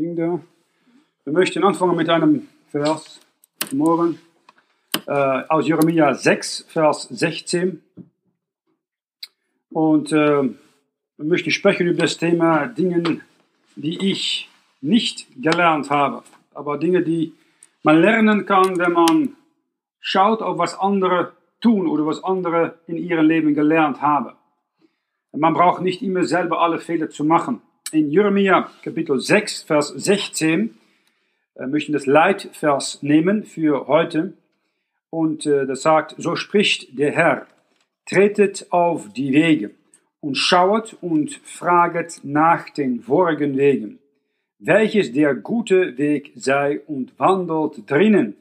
Ding 0.00 0.16
da. 0.16 0.40
Wir 1.24 1.32
möchten 1.34 1.62
anfangen 1.62 1.94
mit 1.94 2.08
einem 2.08 2.48
Vers 2.70 3.20
morgen 3.70 4.18
äh, 5.06 5.12
aus 5.12 5.68
Jeremia 5.68 6.14
6, 6.14 6.64
Vers 6.70 7.02
16. 7.10 7.82
Und 9.68 10.10
äh, 10.10 10.16
wir 10.16 10.54
möchten 11.18 11.50
sprechen 11.50 11.86
über 11.86 12.00
das 12.00 12.16
Thema 12.16 12.66
Dinge, 12.66 13.20
die 13.76 14.10
ich 14.10 14.48
nicht 14.80 15.26
gelernt 15.36 15.90
habe, 15.90 16.22
aber 16.54 16.78
Dinge, 16.78 17.02
die 17.02 17.34
man 17.82 18.00
lernen 18.00 18.46
kann, 18.46 18.78
wenn 18.78 18.94
man 18.94 19.36
schaut 20.00 20.40
auf 20.40 20.56
was 20.56 20.78
andere 20.78 21.32
tun 21.60 21.86
oder 21.86 22.06
was 22.06 22.24
andere 22.24 22.78
in 22.86 22.96
ihrem 22.96 23.26
Leben 23.26 23.52
gelernt 23.52 24.00
haben. 24.00 24.34
Man 25.32 25.52
braucht 25.52 25.82
nicht 25.82 26.00
immer 26.00 26.24
selber 26.24 26.62
alle 26.62 26.78
Fehler 26.78 27.10
zu 27.10 27.22
machen. 27.22 27.60
In 27.92 28.08
Jeremia 28.08 28.70
Kapitel 28.82 29.18
6, 29.18 29.64
Vers 29.64 29.88
16 29.88 30.78
äh, 31.56 31.66
möchten 31.66 31.92
das 31.92 32.06
Leitvers 32.06 33.02
nehmen 33.02 33.42
für 33.42 33.88
heute. 33.88 34.34
Und 35.10 35.44
äh, 35.44 35.66
das 35.66 35.82
sagt, 35.82 36.14
so 36.16 36.36
spricht 36.36 36.96
der 36.96 37.10
Herr, 37.10 37.48
tretet 38.08 38.68
auf 38.70 39.12
die 39.12 39.32
Wege 39.32 39.72
und 40.20 40.36
schauet 40.36 40.96
und 41.00 41.32
fraget 41.42 42.20
nach 42.22 42.70
den 42.70 43.00
vorigen 43.00 43.56
Wegen, 43.56 43.98
welches 44.60 45.12
der 45.12 45.34
gute 45.34 45.98
Weg 45.98 46.32
sei 46.36 46.80
und 46.86 47.18
wandelt 47.18 47.90
drinnen, 47.90 48.36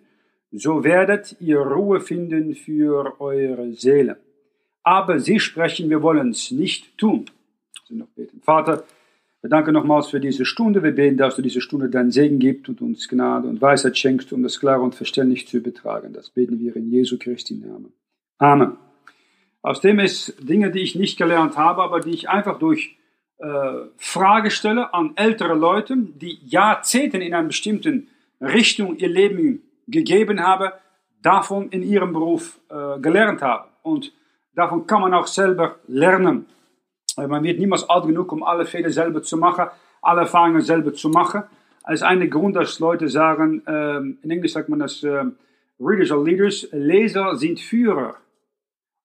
so 0.51 0.83
werdet 0.83 1.37
ihr 1.39 1.59
Ruhe 1.59 2.01
finden 2.01 2.53
für 2.53 3.19
eure 3.19 3.73
Seele. 3.73 4.17
Aber 4.83 5.19
sie 5.19 5.39
sprechen, 5.39 5.89
wir 5.89 6.03
wollen 6.03 6.31
es 6.31 6.51
nicht 6.51 6.95
tun. 6.99 7.25
Also 7.81 7.95
noch 7.95 8.07
beten. 8.09 8.41
Vater, 8.41 8.83
wir 9.41 9.49
danken 9.49 9.73
nochmals 9.73 10.07
für 10.07 10.19
diese 10.19 10.45
Stunde. 10.45 10.83
Wir 10.83 10.91
beten, 10.91 11.17
dass 11.17 11.37
du 11.37 11.41
diese 11.41 11.61
Stunde 11.61 11.89
deinen 11.89 12.11
Segen 12.11 12.39
gibst 12.39 12.67
und 12.67 12.81
uns 12.81 13.07
Gnade 13.07 13.47
und 13.47 13.61
Weisheit 13.61 13.97
schenkst, 13.97 14.33
um 14.33 14.43
das 14.43 14.59
klar 14.59 14.81
und 14.81 14.95
verständlich 14.95 15.47
zu 15.47 15.57
übertragen. 15.57 16.11
Das 16.11 16.29
beten 16.29 16.59
wir 16.59 16.75
in 16.75 16.91
Jesu 16.91 17.17
Christi 17.17 17.55
Namen. 17.55 17.93
Amen. 18.37 18.77
Aus 19.61 19.79
dem 19.79 19.99
ist 19.99 20.35
Dinge, 20.41 20.71
die 20.71 20.79
ich 20.79 20.95
nicht 20.95 21.17
gelernt 21.17 21.57
habe, 21.57 21.83
aber 21.83 22.01
die 22.01 22.11
ich 22.11 22.29
einfach 22.29 22.59
durch 22.59 22.97
äh, 23.37 23.47
Frage 23.97 24.51
stelle 24.51 24.93
an 24.93 25.13
ältere 25.15 25.55
Leute, 25.55 25.95
die 25.97 26.39
Jahrzehnte 26.45 27.17
in 27.17 27.33
einer 27.33 27.47
bestimmten 27.47 28.09
Richtung 28.41 28.97
ihr 28.97 29.09
Leben 29.09 29.63
gegeben 29.87 30.41
haben, 30.41 30.71
davon 31.21 31.69
in 31.69 31.83
ihrem 31.83 32.11
Beruf 32.11 32.59
äh, 32.69 32.99
gelernt 32.99 33.41
haben. 33.41 33.69
Und 33.83 34.13
davon 34.53 34.85
kann 34.85 35.01
man 35.01 35.13
auch 35.13 35.27
selber 35.27 35.79
lernen. 35.87 36.45
Man 37.27 37.43
wird 37.43 37.59
niemals 37.59 37.89
alt 37.89 38.05
genug, 38.05 38.31
um 38.31 38.43
alle 38.43 38.65
Fehler 38.65 38.89
selber 38.89 39.21
zu 39.21 39.37
machen, 39.37 39.67
alle 40.01 40.21
Erfahrungen 40.21 40.61
selber 40.61 40.93
zu 40.93 41.09
machen. 41.09 41.43
Als 41.83 42.03
eine 42.03 42.29
Grund, 42.29 42.55
dass 42.55 42.79
Leute 42.79 43.09
sagen, 43.09 43.65
äh, 43.65 43.97
in 43.97 44.29
Englisch 44.29 44.53
sagt 44.53 44.69
man 44.69 44.79
das, 44.79 45.03
äh, 45.03 45.25
Readers 45.79 46.11
are 46.11 46.23
Leaders, 46.23 46.67
Leser 46.71 47.35
sind 47.35 47.59
Führer. 47.59 48.15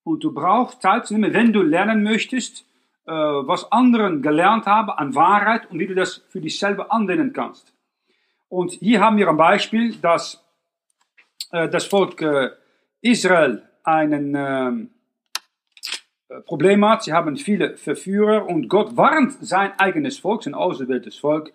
Und 0.03 0.23
du 0.23 0.33
brauchst 0.33 0.83
Zeit 0.83 1.07
zu 1.07 1.15
nehmen, 1.15 1.33
wenn 1.33 1.53
du 1.53 1.62
lernen 1.62 2.03
möchtest, 2.03 2.67
äh, 3.07 3.12
was 3.12 3.70
anderen 3.73 4.23
gelernt 4.23 4.67
haben 4.67 4.91
an 4.91 5.15
Wahrheit 5.15 5.70
und 5.70 5.79
wie 5.79 5.87
du 5.87 5.95
das 5.95 6.23
für 6.29 6.41
dich 6.41 6.59
selber 6.59 6.92
anwenden 6.92 7.33
kannst. 7.33 7.73
Und 8.48 8.73
hier 8.73 9.01
haben 9.01 9.17
wir 9.17 9.29
ein 9.29 9.37
Beispiel, 9.37 9.95
dass 9.97 10.45
äh, 11.53 11.69
das 11.69 11.87
Volk 11.87 12.20
äh, 12.20 12.51
Israel 13.01 13.62
einen 13.83 14.35
ähm, 14.37 14.91
äh, 14.91 14.94
Problem 16.47 16.84
hat. 16.89 17.05
Sie 17.05 17.12
haben 17.12 17.36
viele 17.36 17.77
Verführer 17.77 18.47
und 18.47 18.69
Gott 18.69 18.97
warnt 18.97 19.33
sein 19.41 19.72
eigenes 19.78 20.19
Volk, 20.19 20.42
sein 20.42 20.55
auserwähltes 20.55 21.19
Volk, 21.19 21.53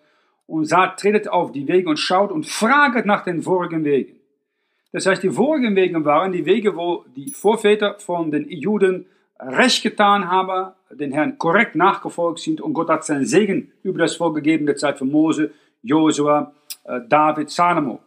und 0.48 0.66
sagt, 0.66 1.00
tretet 1.00 1.28
auf 1.28 1.52
die 1.52 1.68
Wege 1.68 1.90
und 1.90 1.98
schaut 1.98 2.32
und 2.32 2.46
fragt 2.46 3.06
nach 3.06 3.24
den 3.24 3.42
vorigen 3.44 3.84
Wegen. 3.84 4.20
Das 4.92 5.06
heißt, 5.06 5.22
die 5.22 5.30
vorigen 5.30 5.76
Wege 5.76 6.04
waren 6.06 6.32
die 6.32 6.46
Wege, 6.46 6.76
wo 6.76 7.06
die 7.16 7.32
Vorväter 7.32 7.96
von 8.00 8.32
den 8.32 8.50
Juden 8.50 9.06
recht 9.40 9.84
getan 9.84 10.30
haben, 10.30 10.74
den 10.92 11.12
Herrn 11.12 11.38
korrekt 11.38 11.76
nachgefolgt 11.76 12.40
sind 12.40 12.62
und 12.62 12.74
Gott 12.74 12.90
hat 12.90 13.06
seinen 13.06 13.26
Segen 13.26 13.72
über 13.84 14.00
das 14.00 14.16
Volk 14.16 14.36
gegeben, 14.36 14.66
der 14.66 14.76
Zeit 14.76 14.98
von 14.98 15.10
Mose, 15.12 15.52
Josua, 15.84 16.52
äh, 16.84 17.00
David, 17.08 17.50
Salomo. 17.50 18.00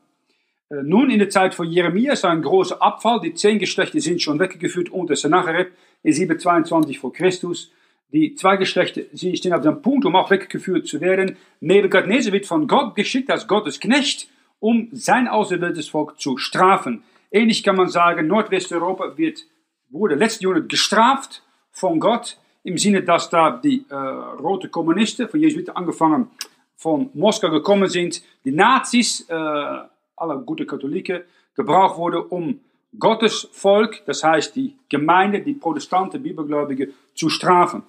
Äh, 0.69 0.83
nun 0.83 1.11
in 1.11 1.21
der 1.21 1.31
Zeit 1.31 1.55
von 1.55 1.67
Jeremia 1.67 2.13
ist 2.13 2.25
ein 2.25 2.43
großer 2.43 2.83
Abfall, 2.83 3.21
die 3.21 3.35
zehn 3.35 3.59
Geschlechter 3.59 4.01
sind 4.01 4.21
schon 4.21 4.39
weggeführt 4.41 4.91
unter 4.91 5.17
Sennacherib 5.17 5.71
in 6.03 6.13
722 6.13 6.99
vor 6.99 7.13
Christus. 7.13 7.71
Die 8.13 8.35
zwei 8.35 8.57
Geschlechter 8.57 9.03
sie 9.13 9.37
stehen 9.37 9.53
auf 9.55 9.63
dem 9.63 9.81
Punkt, 9.83 10.05
um 10.05 10.17
auch 10.17 10.31
weggeführt 10.31 10.87
zu 10.87 11.01
werden. 11.01 11.37
Nebukadnezar 11.61 12.33
wird 12.33 12.47
von 12.47 12.67
Gott 12.67 12.95
geschickt 12.95 13.31
als 13.31 13.47
Gottes 13.47 13.81
Knecht 13.81 14.29
um 14.63 14.89
sein 14.93 15.27
auserwähltes 15.27 15.89
Volk 15.89 16.21
zu 16.21 16.39
strafen. 16.39 17.03
Ähnlich 17.33 17.65
kann 17.65 17.75
man 17.75 17.89
sagen, 17.89 18.29
Nordwesteuropa 18.29 19.19
wird, 19.19 19.45
wurde 19.91 20.15
letzten 20.15 20.45
Jahrhundert 20.45 20.69
gestraft 20.69 21.43
von 21.73 21.99
Gott, 21.99 22.39
im 22.63 22.79
Sinne, 22.79 23.03
dass 23.03 23.29
da 23.29 23.51
die 23.51 23.85
äh, 23.89 23.95
rote 23.95 24.69
Kommunisten, 24.69 25.29
von 25.29 25.41
Jesuiten 25.41 25.75
angefangen, 25.75 26.31
von 26.77 27.11
Moskau 27.13 27.51
gekommen 27.51 27.89
sind, 27.89 28.23
die 28.45 28.53
Nazis, 28.53 29.29
äh, 29.29 29.35
alle 29.35 30.39
gute 30.47 30.65
Katholiken, 30.65 31.23
gebraucht 31.57 31.97
wurden, 31.99 32.23
um 32.29 32.61
Gottes 32.99 33.49
Volk, 33.53 34.03
das 34.07 34.23
heißt 34.23 34.55
die 34.55 34.77
Gemeinde, 34.89 35.41
die 35.41 35.55
Protestanten, 35.55 36.23
Bibelgläubige, 36.23 36.93
zu 37.15 37.29
strafen. 37.29 37.83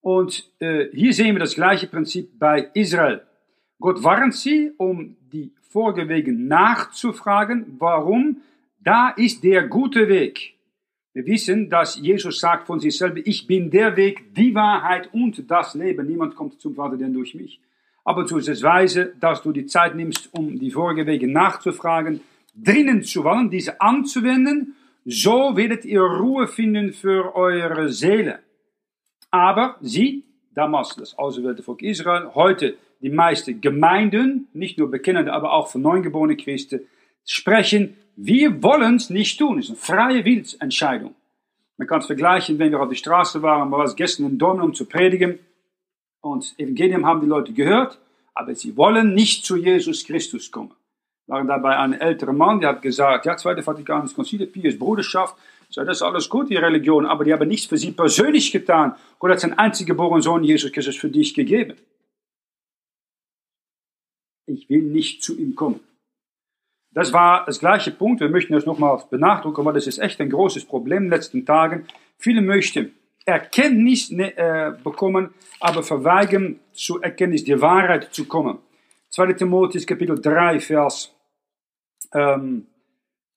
Und 0.00 0.48
äh, 0.60 0.86
hier 0.92 1.12
sehen 1.12 1.34
wir 1.34 1.40
das 1.40 1.54
gleiche 1.54 1.86
Prinzip 1.86 2.38
bei 2.38 2.70
Israel. 2.74 3.22
Gott 3.80 4.02
warnt 4.02 4.34
sie, 4.34 4.72
um 4.76 5.16
die 5.32 5.52
Vorgewegen 5.70 6.46
nachzufragen, 6.48 7.76
warum 7.78 8.42
da 8.78 9.08
ist 9.10 9.42
der 9.42 9.66
gute 9.66 10.08
Weg. 10.08 10.54
Wir 11.12 11.26
wissen, 11.26 11.70
dass 11.70 11.96
Jesus 11.96 12.38
sagt 12.38 12.66
von 12.66 12.78
sich 12.78 12.96
selber, 12.96 13.20
ich 13.24 13.46
bin 13.46 13.70
der 13.70 13.96
Weg, 13.96 14.34
die 14.34 14.54
Wahrheit 14.54 15.08
und 15.12 15.50
das 15.50 15.74
Leben. 15.74 16.06
Niemand 16.06 16.36
kommt 16.36 16.60
zum 16.60 16.74
Vater 16.74 16.96
denn 16.96 17.14
durch 17.14 17.34
mich. 17.34 17.58
Aber 18.04 18.26
zu 18.26 18.38
es 18.38 18.62
weise, 18.62 19.14
dass 19.18 19.42
du 19.42 19.50
die 19.50 19.66
Zeit 19.66 19.96
nimmst, 19.96 20.28
um 20.32 20.58
die 20.58 20.70
Vorgewege 20.70 21.26
nachzufragen, 21.26 22.20
drinnen 22.56 23.02
zu 23.02 23.24
wollen, 23.24 23.50
diese 23.50 23.80
anzuwenden. 23.80 24.74
So 25.04 25.56
werdet 25.56 25.84
ihr 25.84 26.00
Ruhe 26.00 26.48
finden 26.48 26.92
für 26.92 27.36
eure 27.36 27.90
Seele. 27.90 28.40
Aber 29.30 29.76
sie, 29.80 30.24
damals 30.54 30.96
das 30.96 31.18
auserwählte 31.18 31.62
Volk 31.62 31.82
Israel, 31.82 32.30
heute 32.34 32.76
die 33.00 33.10
meisten 33.10 33.60
Gemeinden, 33.60 34.48
nicht 34.52 34.78
nur 34.78 34.90
bekennende, 34.90 35.32
aber 35.32 35.52
auch 35.52 35.68
von 35.68 35.82
neugeborenen 35.82 36.36
Christen, 36.36 36.80
sprechen, 37.24 37.96
wir 38.16 38.62
wollen 38.62 38.96
es 38.96 39.10
nicht 39.10 39.38
tun. 39.38 39.58
Es 39.58 39.66
ist 39.66 39.70
eine 39.70 39.78
freie 39.78 40.24
Willensentscheidung. 40.24 41.14
Man 41.76 41.86
kann 41.86 42.00
es 42.00 42.06
vergleichen, 42.06 42.58
wenn 42.58 42.72
wir 42.72 42.80
auf 42.80 42.88
der 42.88 42.96
Straße 42.96 43.42
waren, 43.42 43.70
war 43.70 43.84
es 43.84 43.96
gestern 43.96 44.26
in 44.26 44.38
Dortmund, 44.38 44.70
um 44.70 44.74
zu 44.74 44.86
predigen. 44.86 45.38
Und 46.22 46.54
Evangelium 46.58 47.04
haben 47.04 47.20
die 47.20 47.26
Leute 47.26 47.52
gehört, 47.52 47.98
aber 48.34 48.54
sie 48.54 48.76
wollen 48.76 49.14
nicht 49.14 49.44
zu 49.44 49.56
Jesus 49.56 50.04
Christus 50.06 50.50
kommen. 50.50 50.72
Dabei 51.26 51.76
ein 51.76 51.92
älterer 51.92 52.32
Mann, 52.32 52.60
der 52.60 52.70
hat 52.70 52.82
gesagt, 52.82 53.26
ja, 53.26 53.36
Zweite 53.36 53.62
Vatikanische 53.62 54.14
Konzil, 54.14 54.46
Pius 54.46 54.78
Bruderschaft, 54.78 55.36
so, 55.68 55.82
das 55.82 55.98
ist 55.98 56.02
alles 56.02 56.28
gut, 56.28 56.48
die 56.48 56.56
Religion, 56.56 57.06
aber 57.06 57.24
die 57.24 57.32
haben 57.32 57.48
nichts 57.48 57.66
für 57.66 57.76
sie 57.76 57.90
persönlich 57.90 58.52
getan. 58.52 58.94
Gott 59.18 59.32
hat 59.32 59.40
seinen 59.40 59.58
einzigen 59.58 59.88
geborenen 59.88 60.22
Sohn, 60.22 60.44
Jesus 60.44 60.70
Christus, 60.70 60.96
für 60.96 61.08
dich 61.08 61.34
gegeben 61.34 61.74
ich 64.46 64.68
will 64.70 64.82
nicht 64.82 65.22
zu 65.22 65.36
ihm 65.36 65.54
kommen. 65.54 65.80
Das 66.92 67.12
war 67.12 67.44
das 67.44 67.58
gleiche 67.58 67.90
Punkt. 67.90 68.20
Wir 68.20 68.30
möchten 68.30 68.54
das 68.54 68.64
nochmal 68.64 69.02
benachdrücken, 69.10 69.64
weil 69.64 69.74
das 69.74 69.86
ist 69.86 69.98
echt 69.98 70.20
ein 70.20 70.30
großes 70.30 70.64
Problem 70.64 70.98
in 70.98 71.04
den 71.04 71.10
letzten 71.10 71.44
Tagen. 71.44 71.86
Viele 72.18 72.40
möchten 72.40 72.94
Erkenntnis 73.26 74.10
ne, 74.10 74.36
äh, 74.36 74.72
bekommen, 74.82 75.34
aber 75.60 75.82
verweigern 75.82 76.60
zur 76.72 77.02
Erkenntnis 77.02 77.44
der 77.44 77.60
Wahrheit 77.60 78.14
zu 78.14 78.24
kommen. 78.26 78.58
2. 79.10 79.34
Timotheus 79.34 79.86
Kapitel 79.86 80.18
3, 80.18 80.60
Vers 80.60 81.14
ähm, 82.12 82.66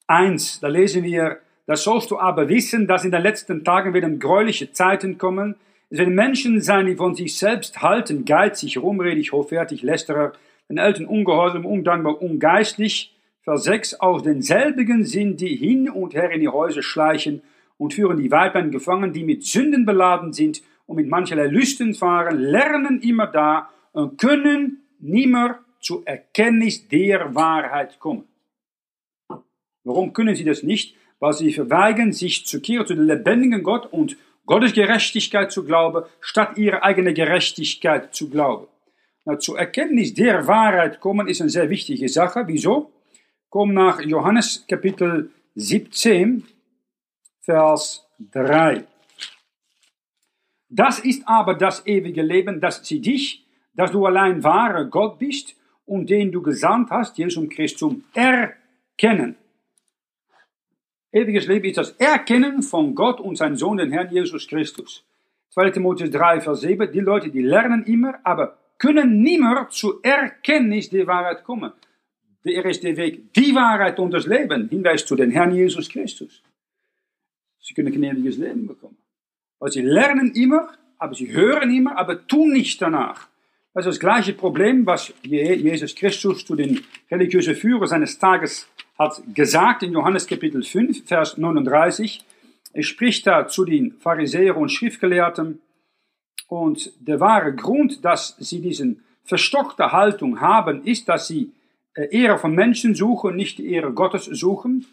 1, 0.08 0.60
da 0.60 0.68
lesen 0.68 1.04
wir, 1.04 1.40
da 1.66 1.76
sollst 1.76 2.10
du 2.10 2.18
aber 2.18 2.50
wissen, 2.50 2.88
dass 2.88 3.06
in 3.06 3.12
den 3.12 3.22
letzten 3.22 3.64
Tagen 3.64 3.94
werden 3.94 4.20
gräuliche 4.20 4.72
Zeiten 4.72 5.18
kommen. 5.18 5.56
Es 5.90 6.00
werden 6.00 6.16
Menschen 6.16 6.62
sein, 6.62 6.88
die 6.88 6.96
von 6.96 7.14
sich 7.16 7.38
selbst 7.38 7.82
halten, 7.82 8.26
geizig, 8.26 8.78
rumredig, 8.78 9.32
hoffärtig, 9.32 9.84
lästerer, 9.84 10.34
den 10.68 10.78
Eltern 10.78 11.06
ungehorsam, 11.06 11.66
undankbar, 11.66 12.22
ungeistlich. 12.22 13.16
Vers 13.44 13.64
6, 13.66 14.00
aus 14.00 14.24
denselbigen 14.24 15.04
sind 15.04 15.42
die 15.42 15.56
hin 15.56 15.90
und 15.90 16.14
her 16.14 16.32
in 16.32 16.42
die 16.42 16.48
Häuser 16.48 16.84
schleichen 16.84 17.42
und 17.78 17.94
führen 17.94 18.18
die 18.18 18.32
Weibern 18.32 18.72
gefangen, 18.72 19.14
die 19.14 19.24
mit 19.24 19.44
Sünden 19.44 19.86
beladen 19.86 20.34
sind 20.34 20.62
und 20.86 20.98
mit 20.98 21.08
mancherlei 21.08 21.48
Lüsten 21.48 21.94
fahren, 21.94 22.40
lernen 22.40 23.02
immer 23.02 23.28
da 23.28 23.70
und 23.92 24.20
können 24.20 24.84
nimmer 25.00 25.60
zur 25.80 26.02
Erkenntnis 26.06 26.88
der 26.88 27.34
Wahrheit 27.34 28.00
kommen. 28.00 28.29
Warum 29.90 30.14
können 30.14 30.36
sie 30.36 30.44
das 30.44 30.62
nicht? 30.62 30.96
Weil 31.20 31.34
sie 31.34 31.52
verweigern, 31.52 32.14
sich 32.14 32.46
zu 32.46 32.62
kehren 32.62 32.86
zu 32.86 32.94
dem 32.94 33.06
lebendigen 33.06 33.64
Gott 33.64 33.92
und 33.92 34.18
Gottes 34.46 34.74
Gerechtigkeit 34.74 35.52
zu 35.52 35.66
glauben, 35.66 36.06
statt 36.22 36.60
ihre 36.60 36.84
eigene 36.84 37.12
Gerechtigkeit 37.12 38.14
zu 38.14 38.30
glauben. 38.30 38.68
Na, 39.26 39.40
zur 39.40 39.58
Erkenntnis 39.58 40.14
der 40.14 40.46
Wahrheit 40.46 41.00
kommen 41.00 41.28
ist 41.28 41.42
eine 41.42 41.50
sehr 41.50 41.72
wichtige 41.72 42.08
Sache. 42.08 42.44
Wieso? 42.46 42.92
Komm 43.50 43.74
nach 43.74 44.00
Johannes 44.02 44.64
Kapitel 44.68 45.32
17, 45.56 46.46
Vers 47.42 48.06
3. 48.32 48.84
Das 50.70 51.00
ist 51.00 51.28
aber 51.28 51.56
das 51.56 51.88
ewige 51.88 52.22
Leben, 52.22 52.62
dass 52.62 52.86
sie 52.86 53.02
dich, 53.02 53.44
dass 53.74 53.92
du 53.92 54.06
allein 54.06 54.44
wahre 54.44 54.88
Gott 54.88 55.18
bist 55.18 55.56
und 55.88 56.12
den 56.12 56.32
du 56.32 56.44
gesandt 56.44 56.92
hast, 56.92 57.18
Jesus 57.18 57.50
Christus, 57.50 57.96
erkennen. 58.14 59.36
Ewiges 61.12 61.48
Leben 61.48 61.66
ist 61.66 61.78
das 61.78 61.92
Erkennen 61.92 62.62
von 62.62 62.94
Gott 62.94 63.20
und 63.20 63.36
seinem 63.36 63.56
Sohn, 63.56 63.78
den 63.78 63.92
Herrn 63.92 64.12
Jesus 64.12 64.48
Christus. 64.48 65.04
2. 65.50 65.72
Timotheus 65.72 66.12
3, 66.12 66.42
Vers 66.42 66.62
7. 66.62 66.92
Die 66.92 67.00
Leute, 67.00 67.30
die 67.30 67.42
lernen 67.42 67.84
immer, 67.86 68.20
aber 68.24 68.60
können 68.78 69.24
nimmer 69.24 69.68
zur 69.70 70.00
Erkenntnis 70.04 70.90
der 70.90 71.08
Wahrheit 71.08 71.44
kommen. 71.44 71.72
Der 72.46 72.64
ist 72.66 72.84
der 72.84 72.96
Weg, 72.96 73.34
die 73.34 73.54
Wahrheit 73.56 74.00
und 74.00 74.12
das 74.12 74.28
Leben. 74.28 74.70
Hinweis 74.70 75.06
zu 75.06 75.16
den 75.16 75.32
Herrn 75.32 75.54
Jesus 75.54 75.90
Christus. 75.90 76.44
Sie 77.60 77.74
können 77.74 77.92
gnädiges 77.92 78.38
Leben 78.38 78.68
bekommen. 78.68 78.98
Weil 79.60 79.72
sie 79.72 79.82
lernen 79.82 80.32
immer, 80.36 80.70
aber 80.98 81.16
sie 81.16 81.34
hören 81.34 81.76
immer, 81.76 81.98
aber 81.98 82.28
tun 82.28 82.54
nicht 82.54 82.82
danach. 82.82 83.28
Das 83.74 83.86
ist 83.86 83.96
das 83.96 84.00
gleiche 84.00 84.34
Problem, 84.34 84.86
was 84.86 85.14
Jesus 85.24 85.96
Christus 85.96 86.46
zu 86.46 86.56
den 86.56 86.82
religiösen 87.12 87.56
Führern 87.56 87.88
seines 87.88 88.18
Tages 88.18 88.70
hat 89.00 89.24
gesagt 89.34 89.82
in 89.82 89.94
Johannes 89.94 90.28
Kapitel 90.28 90.62
5, 90.62 91.08
Vers 91.08 91.38
39. 91.38 92.22
Er 92.74 92.84
spricht 92.84 93.26
da 93.26 93.48
zu 93.48 93.64
den 93.64 93.94
Pharisäern 93.94 94.58
und 94.58 94.70
Schriftgelehrten. 94.70 95.62
Und 96.50 96.92
der 97.00 97.22
wahre 97.22 97.56
Grund, 97.56 98.04
dass 98.04 98.36
sie 98.40 98.60
diese 98.60 98.98
verstockte 99.24 99.94
Haltung 99.94 100.42
haben, 100.42 100.84
ist, 100.84 101.08
dass 101.08 101.28
sie 101.28 101.54
äh, 101.94 102.10
Ehre 102.12 102.38
von 102.38 102.54
Menschen 102.54 102.94
suchen, 102.94 103.38
nicht 103.38 103.58
die 103.60 103.72
Ehre 103.72 103.94
Gottes 103.94 104.26
suchen. 104.26 104.86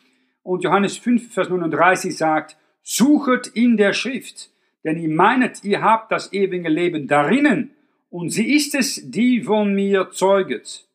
Und 0.45 0.63
Johannes 0.63 0.97
5, 0.99 1.33
Vers 1.35 1.49
39 1.49 2.17
sagt, 2.17 2.57
suchet 2.85 3.49
in 3.49 3.77
der 3.77 3.93
Schrift, 3.93 4.51
denn 4.85 4.99
ihr 4.99 5.09
meinet, 5.09 5.65
ihr 5.65 5.83
habt 5.83 6.13
das 6.13 6.33
ewige 6.33 6.69
Leben 6.69 7.09
darinnen, 7.09 7.73
und 8.09 8.31
sie 8.31 8.55
ist 8.55 8.75
es, 8.77 9.11
die 9.11 9.43
von 9.43 9.75
mir 9.75 10.11
zeuget. 10.11 10.86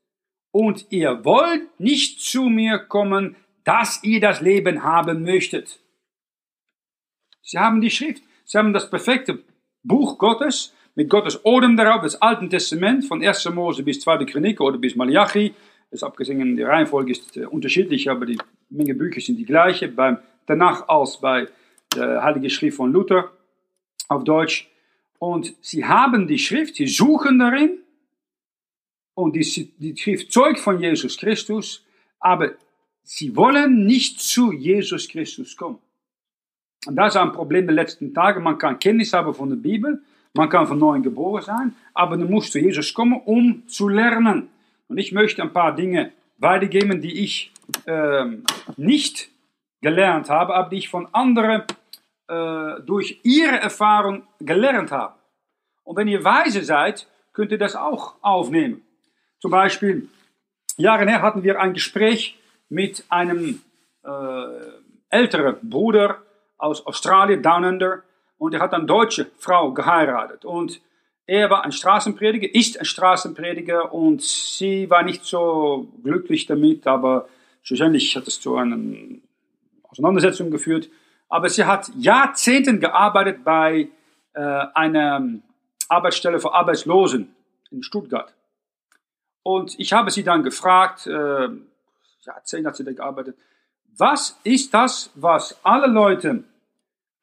Und 0.52 0.88
ihr 0.90 1.24
wollt 1.24 1.80
nicht 1.80 2.20
zu 2.20 2.44
mir 2.44 2.80
kommen, 2.80 3.36
dass 3.64 4.04
ihr 4.04 4.20
das 4.20 4.42
Leben 4.42 4.84
haben 4.84 5.24
möchtet. 5.24 5.80
Sie 7.42 7.58
haben 7.58 7.82
die 7.82 7.90
Schrift, 7.90 8.24
sie 8.46 8.58
haben 8.58 8.74
das 8.74 8.90
perfekte 8.90 9.40
Buch 9.84 10.18
Gottes, 10.18 10.74
mit 10.96 11.10
Gottes 11.10 11.46
Odem 11.46 11.78
darauf, 11.78 12.02
das 12.02 12.22
Alte 12.22 12.50
Testament, 12.50 13.06
von 13.06 13.24
1. 13.24 13.50
Mose 13.52 13.84
bis 13.84 14.02
2. 14.02 14.26
Chronik 14.26 14.60
oder 14.60 14.78
bis 14.78 14.96
Malachi. 14.96 15.54
Das 15.90 16.04
abgesehen, 16.04 16.56
die 16.56 16.64
Reihenfolge 16.64 17.12
ist 17.12 17.38
äh, 17.38 17.46
unterschiedlich, 17.46 18.10
aber 18.10 18.26
die 18.26 18.38
Menge 18.70 18.96
Bücher 18.96 19.20
sind 19.22 19.38
die 19.38 19.46
gleiche, 19.46 19.88
beim 19.88 20.18
danach 20.46 20.88
als 20.88 21.20
bei 21.20 21.48
der 21.96 22.24
Heilige 22.24 22.50
Schrift 22.50 22.78
von 22.78 22.92
Luther 22.92 23.32
auf 24.08 24.24
Deutsch. 24.24 24.70
Und 25.20 25.54
sie 25.62 25.86
haben 25.86 26.28
die 26.28 26.40
Schrift, 26.40 26.76
sie 26.76 26.88
suchen 26.88 27.40
darin, 27.40 27.80
und 29.14 29.36
die, 29.36 29.74
die 29.78 29.98
Schrift 29.98 30.32
zeugt 30.32 30.60
von 30.60 30.80
Jesus 30.80 31.18
Christus, 31.18 31.86
aber 32.20 32.52
sie 33.04 33.36
wollen 33.36 33.86
nicht 33.86 34.20
zu 34.20 34.52
Jesus 34.52 35.08
Christus 35.08 35.56
kommen. 35.56 35.80
Und 36.86 36.96
das 36.96 37.14
ist 37.14 37.22
ein 37.22 37.32
Problem 37.32 37.68
der 37.68 37.76
letzten 37.76 38.14
Tage. 38.14 38.40
Man 38.40 38.58
kann 38.58 38.80
Kenntnis 38.80 39.14
haben 39.14 39.34
von 39.34 39.50
der 39.50 39.58
Bibel, 39.58 40.02
man 40.34 40.50
kann 40.50 40.66
von 40.66 40.80
neuem 40.80 41.04
geboren 41.04 41.44
sein, 41.44 41.76
aber 41.94 42.18
man 42.18 42.30
muss 42.30 42.50
zu 42.50 42.60
Jesus 42.60 42.94
kommen, 42.94 43.22
um 43.26 43.68
zu 43.68 43.90
lernen. 43.90 44.50
Und 44.88 44.98
ich 44.98 45.12
möchte 45.12 45.42
ein 45.42 45.54
paar 45.54 45.76
Dinge 45.76 46.12
weitergeben, 46.38 47.02
die 47.02 47.24
ich 47.24 47.52
äh, 47.86 48.26
nicht 48.78 49.30
gelernt 49.82 50.30
habe, 50.30 50.56
aber 50.56 50.70
die 50.70 50.78
ich 50.78 50.90
von 50.90 51.08
anderen 51.14 51.64
äh, 52.28 52.82
durch 52.86 53.20
ihre 53.24 53.60
Erfahrung 53.60 54.24
gelernt 54.40 54.92
habe. 54.92 55.16
Und 55.84 55.98
wenn 55.98 56.08
ihr 56.08 56.24
weise 56.24 56.64
seid, 56.64 57.08
könnt 57.34 57.52
ihr 57.52 57.58
das 57.58 57.76
auch 57.76 58.16
aufnehmen. 58.22 58.82
Zum 59.42 59.50
Beispiel, 59.50 60.08
Jahre 60.78 61.10
her 61.10 61.22
hatten 61.24 61.44
wir 61.44 61.60
ein 61.60 61.74
Gespräch 61.74 62.38
mit 62.70 63.04
einem 63.10 63.62
äh, 64.04 64.10
älteren 65.10 65.58
Bruder 65.64 66.22
aus 66.58 66.86
Australien, 66.86 67.42
Down 67.42 67.66
Under, 67.66 68.04
und 68.38 68.54
er 68.54 68.60
hat 68.60 68.74
eine 68.74 68.86
deutsche 68.86 69.28
Frau 69.40 69.72
geheiratet. 69.72 70.46
Und 70.46 70.80
er 71.26 71.50
war 71.50 71.64
ein 71.64 71.72
Straßenprediger, 71.72 72.54
ist 72.54 72.80
ein 72.80 72.86
Straßenprediger 72.86 73.94
und 73.94 74.22
sie 74.22 74.90
war 74.90 75.04
nicht 75.04 75.24
so 75.26 75.88
glücklich 76.04 76.46
damit, 76.46 76.86
aber 76.86 77.28
schlussendlich 77.64 78.16
hat 78.16 78.28
es 78.28 78.40
zu 78.40 78.56
einer 78.56 78.78
Auseinandersetzung 79.84 80.52
geführt. 80.52 80.90
Aber 81.30 81.50
sie 81.50 81.66
hat 81.66 81.92
Jahrzehnten 81.98 82.80
gearbeitet 82.80 83.44
bei 83.44 83.90
äh, 84.34 84.40
einer 84.74 85.28
Arbeitsstelle 85.90 86.40
für 86.40 86.54
Arbeitslosen 86.54 87.34
in 87.72 87.82
Stuttgart. 87.82 88.34
Und 89.44 89.80
ich 89.80 89.94
habe 89.94 90.12
sie 90.12 90.24
dann 90.24 90.44
gefragt, 90.44 91.08
äh, 91.08 91.50
Jahrzehnte 92.22 92.70
hat 92.70 92.76
sie 92.76 92.84
da 92.84 92.94
gearbeitet, 92.94 93.38
was 93.98 94.40
ist 94.44 94.74
das, 94.74 95.12
was 95.16 95.64
alle 95.66 95.88
Leute 95.88 96.44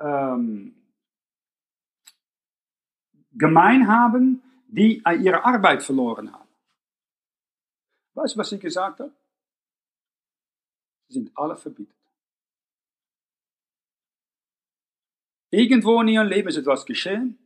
ähm, 0.00 0.74
gemein 3.32 3.88
haben, 3.88 4.42
die 4.66 5.02
ihre 5.20 5.44
Arbeit 5.44 5.82
verloren 5.82 6.32
haben. 6.32 6.48
Weißt 8.14 8.34
du, 8.34 8.38
was 8.40 8.50
sie 8.50 8.58
gesagt 8.58 9.00
hat? 9.00 9.12
Sie 11.08 11.14
sind 11.14 11.30
alle 11.36 11.56
verbietet. 11.56 11.96
Irgendwo 15.50 16.00
in 16.02 16.08
ihrem 16.08 16.28
Leben 16.28 16.48
ist 16.48 16.56
etwas 16.56 16.84
geschehen. 16.84 17.38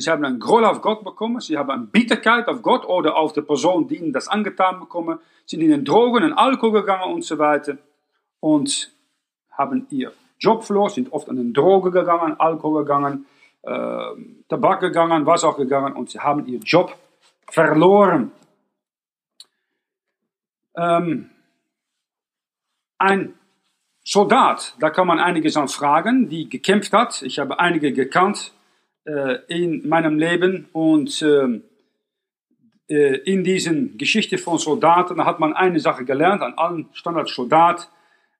Sie 0.00 0.10
haben 0.10 0.24
einen 0.24 0.40
Groll 0.40 0.64
auf 0.64 0.80
Gott 0.80 1.04
bekommen, 1.04 1.40
sie 1.40 1.56
haben 1.56 1.70
eine 1.70 1.84
Bitterkeit 1.84 2.48
auf 2.48 2.62
Gott 2.62 2.84
oder 2.84 3.16
auf 3.16 3.32
die 3.32 3.42
Person, 3.42 3.86
die 3.86 3.96
ihnen 3.96 4.12
das 4.12 4.26
angetan 4.26 4.80
bekommen, 4.80 5.20
sind 5.46 5.60
in 5.60 5.70
den 5.70 5.84
Drogen, 5.84 6.24
in 6.24 6.32
Alkohol 6.32 6.80
gegangen 6.80 7.14
und 7.14 7.24
so 7.24 7.38
weiter 7.38 7.78
und 8.40 8.90
haben 9.52 9.86
ihr 9.90 10.12
Job 10.40 10.64
verloren, 10.64 10.90
sind 10.90 11.12
oft 11.12 11.28
an 11.28 11.36
den 11.36 11.52
Drogen 11.52 11.92
gegangen, 11.92 12.38
Alkohol 12.40 12.82
gegangen, 12.82 13.26
äh, 13.62 14.00
Tabak 14.48 14.80
gegangen, 14.80 15.26
was 15.26 15.44
auch 15.44 15.56
gegangen 15.56 15.92
und 15.92 16.10
sie 16.10 16.18
haben 16.18 16.44
ihren 16.46 16.62
Job 16.62 16.96
verloren. 17.48 18.32
Ähm, 20.76 21.30
ein 22.98 23.34
Soldat, 24.02 24.74
da 24.80 24.90
kann 24.90 25.06
man 25.06 25.20
einiges 25.20 25.56
an 25.56 25.68
fragen, 25.68 26.28
die 26.28 26.48
gekämpft 26.48 26.92
hat. 26.92 27.22
Ich 27.22 27.38
habe 27.38 27.60
einige 27.60 27.92
gekannt 27.92 28.52
äh, 29.04 29.38
in 29.48 29.88
meinem 29.88 30.18
Leben 30.18 30.68
und 30.72 31.22
äh, 31.22 31.60
äh 32.88 33.16
in 33.24 33.44
diesen 33.44 33.98
Geschichte 33.98 34.38
von 34.38 34.58
Soldaten 34.58 35.16
da 35.16 35.24
hat 35.24 35.40
man 35.40 35.52
eine 35.54 35.80
Sache 35.80 36.04
gelernt, 36.04 36.42
an 36.42 36.54
allen 36.54 36.88
Standardsoldat, 36.92 37.90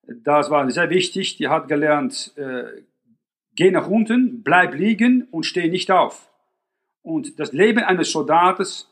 das 0.07 0.51
war 0.51 0.71
sehr 0.71 0.91
wichtig, 0.91 1.37
die 1.37 1.49
hat 1.49 1.69
gelernt, 1.69 2.33
äh, 2.37 2.83
geh 3.55 3.71
nach 3.71 3.89
unten, 3.89 4.43
bleib 4.43 4.75
liegen 4.75 5.29
und 5.31 5.45
steh 5.47 5.69
nicht 5.69 5.91
auf. 5.91 6.29
Und 7.03 7.39
das 7.39 7.53
Leben 7.53 7.85
eines 7.85 8.11
Soldates 8.11 8.89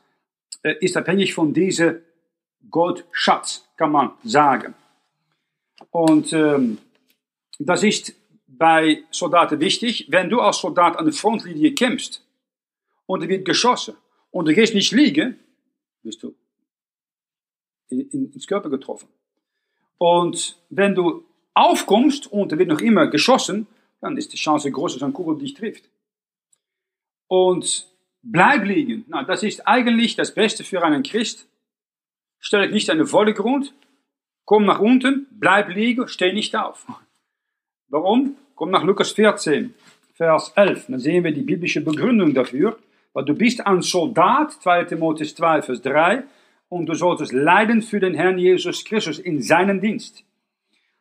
äh, 0.63 0.75
ist 0.79 0.97
abhängig 0.97 1.33
von 1.33 1.53
diesem 1.53 1.97
Goldschatz, 2.69 3.67
kann 3.77 3.91
man 3.91 4.11
sagen. 4.23 4.73
Und 5.91 6.33
ähm, 6.33 6.77
das 7.59 7.83
ist 7.83 8.15
bei 8.57 9.03
Soldaten 9.11 9.59
wichtig. 9.59 10.07
Wenn 10.09 10.29
du 10.29 10.41
als 10.41 10.59
Soldat 10.59 10.97
an 10.97 11.05
der 11.05 11.13
Frontlinie 11.13 11.73
kämpfst 11.73 12.25
und 13.05 13.21
er 13.21 13.29
wird 13.29 13.45
geschossen 13.45 13.95
und 14.31 14.47
du 14.47 14.53
gehst 14.53 14.73
nicht 14.73 14.91
liegen, 14.91 15.39
bist 16.01 16.23
du 16.23 16.35
ins 17.89 18.47
Körper 18.47 18.69
getroffen. 18.69 19.07
Und 19.97 20.57
wenn 20.69 20.95
du 20.95 21.25
aufkommst 21.53 22.31
und 22.31 22.51
er 22.51 22.57
wird 22.57 22.69
noch 22.69 22.81
immer 22.81 23.07
geschossen, 23.07 23.67
dann 24.01 24.17
ist 24.17 24.33
die 24.33 24.37
Chance 24.37 24.71
groß, 24.71 24.93
dass 24.93 25.03
ein 25.03 25.13
Kugel 25.13 25.37
dich 25.37 25.53
trifft. 25.53 25.89
Und 27.27 27.87
bleib 28.21 28.65
liegen. 28.65 29.05
Na, 29.07 29.23
das 29.23 29.43
ist 29.43 29.67
eigentlich 29.67 30.15
das 30.15 30.33
Beste 30.33 30.63
für 30.63 30.83
einen 30.83 31.03
Christ. 31.03 31.47
Stell 32.39 32.63
dich 32.63 32.73
nicht 32.73 32.89
an 32.89 32.97
den 32.97 33.07
Vordergrund, 33.07 33.73
komm 34.45 34.65
nach 34.65 34.79
unten, 34.79 35.27
bleib 35.31 35.69
liegen, 35.69 36.07
steh 36.07 36.33
nicht 36.33 36.55
auf. 36.55 36.85
Warum? 37.87 38.35
Komm 38.55 38.71
nach 38.71 38.83
Lukas 38.83 39.11
14, 39.11 39.73
Vers 40.13 40.53
11. 40.55 40.85
Dann 40.87 40.99
sehen 40.99 41.23
wir 41.23 41.31
die 41.31 41.41
biblische 41.41 41.81
Begründung 41.81 42.33
dafür. 42.33 42.77
Weil 43.13 43.25
du 43.25 43.35
bist 43.35 43.65
ein 43.65 43.81
Soldat, 43.81 44.53
2 44.53 44.85
Timotheus 44.85 45.35
2, 45.35 45.61
Vers 45.61 45.81
3, 45.81 46.23
und 46.69 46.87
du 46.87 46.95
solltest 46.95 47.31
leiden 47.31 47.81
für 47.81 47.99
den 47.99 48.15
Herrn 48.15 48.39
Jesus 48.39 48.83
Christus 48.83 49.19
in 49.19 49.41
seinen 49.41 49.79
Dienst. 49.79 50.23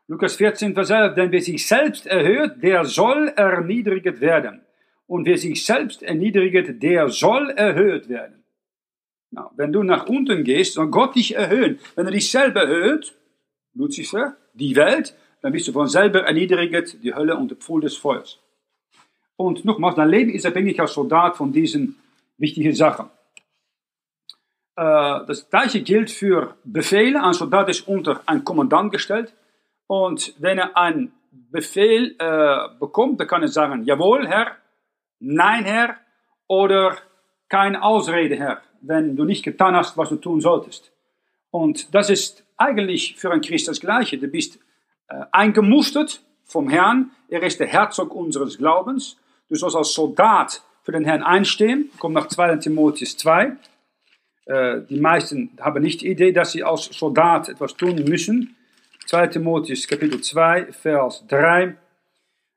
Lukas 0.09 0.37
14, 0.37 0.75
Vers 0.75 0.90
11, 0.90 1.14
denn 1.14 1.32
wer 1.32 1.40
sich 1.40 1.66
selbst 1.66 2.06
erhöht, 2.06 2.62
der 2.62 2.85
soll 2.85 3.28
erniedrigt 3.28 4.21
werden. 4.21 4.61
Und 5.06 5.26
wer 5.26 5.38
sich 5.38 5.64
selbst 5.64 6.02
erniedrigt, 6.02 6.82
der 6.82 7.09
soll 7.09 7.50
erhöht 7.50 8.09
werden. 8.09 8.44
Na, 9.30 9.50
wenn 9.56 9.73
du 9.73 9.82
nach 9.82 10.06
unten 10.06 10.44
gehst, 10.44 10.75
soll 10.75 10.88
Gott 10.88 11.16
dich 11.16 11.35
erhöhen. 11.35 11.78
Wenn 11.94 12.06
er 12.06 12.12
dich 12.12 12.30
selber 12.30 12.62
erhöht, 12.62 13.14
Lucifer, 13.75 14.37
die 14.52 14.76
Welt, 14.76 15.14
dann 15.42 15.52
bist 15.52 15.68
du 15.68 15.72
von 15.72 15.88
selber 15.88 16.22
erniedrigt, 16.22 17.02
die 17.02 17.14
Hölle 17.14 17.37
und 17.37 17.50
der 17.50 17.58
Pfuhl 17.58 17.80
des 17.80 17.96
Feuers. 17.96 18.38
Und 19.37 19.64
nochmals, 19.64 19.96
dein 19.96 20.08
Leben 20.08 20.30
ist 20.30 20.46
abhängig 20.46 20.78
als 20.80 20.94
Soldat 20.94 21.37
von 21.37 21.52
diesen 21.52 21.96
wichtigen 22.38 22.75
Sachen. 22.75 23.06
Äh, 24.76 25.26
das 25.26 25.50
gleiche 25.50 25.82
gilt 25.82 26.11
für 26.11 26.54
Befehle. 26.64 27.22
Ein 27.22 27.32
Soldat 27.32 27.68
ist 27.68 27.88
unter 27.88 28.22
einen 28.26 28.44
Kommandant 28.44 28.92
gestellt. 28.92 29.34
Und 29.88 30.34
wenn 30.38 30.58
er 30.58 30.76
einen 30.76 31.12
Befehl 31.30 32.14
äh, 32.18 32.68
bekommt, 32.78 33.20
dann 33.20 33.26
kann 33.26 33.42
er 33.42 33.49
sagen, 33.49 33.84
jawohl, 33.84 34.28
Herr, 34.28 34.56
nein, 35.18 35.64
Herr, 35.64 35.96
oder 36.46 36.96
keine 37.49 37.82
Ausrede, 37.82 38.37
Herr, 38.37 38.62
wenn 38.80 39.16
du 39.16 39.25
nicht 39.25 39.42
getan 39.42 39.75
hast, 39.75 39.96
was 39.96 40.08
du 40.08 40.16
tun 40.16 40.40
solltest. 40.40 40.92
Und 41.50 41.94
das 41.94 42.11
ist 42.11 42.44
eigentlich 42.56 43.16
für 43.16 43.30
einen 43.30 43.42
Christ 43.42 43.68
das 43.68 43.80
Gleiche. 43.80 44.18
Du 44.18 44.28
bist 44.28 44.58
äh, 45.09 45.25
eingemustert 45.32 46.23
vom 46.44 46.68
Herrn. 46.68 47.11
Er 47.28 47.42
ist 47.42 47.61
der 47.61 47.66
Herzog 47.66 48.14
unseres 48.14 48.59
Glaubens. 48.59 49.16
Du 49.49 49.56
sollst 49.56 49.76
als 49.76 49.92
Soldat 49.92 50.62
für 50.82 50.92
den 50.92 51.04
Herrn 51.04 51.23
einstehen. 51.23 51.90
Kommt 51.99 52.14
nach 52.14 52.28
2 52.28 52.56
Timotheus 52.56 53.16
2. 53.16 53.56
Äh, 54.47 54.80
die 54.88 55.00
meisten 55.00 55.56
haben 55.61 55.82
nicht 55.82 56.00
die 56.00 56.09
Idee, 56.09 56.32
dass 56.32 56.52
sie 56.52 56.64
als 56.64 56.85
Soldat 56.87 57.49
etwas 57.49 57.76
tun 57.76 57.97
müssen. 58.04 58.56
2 59.06 59.28
Timotheus 59.28 59.87
Kapitel 59.87 60.21
2, 60.21 60.73
Vers 60.73 61.25
3. 61.28 61.76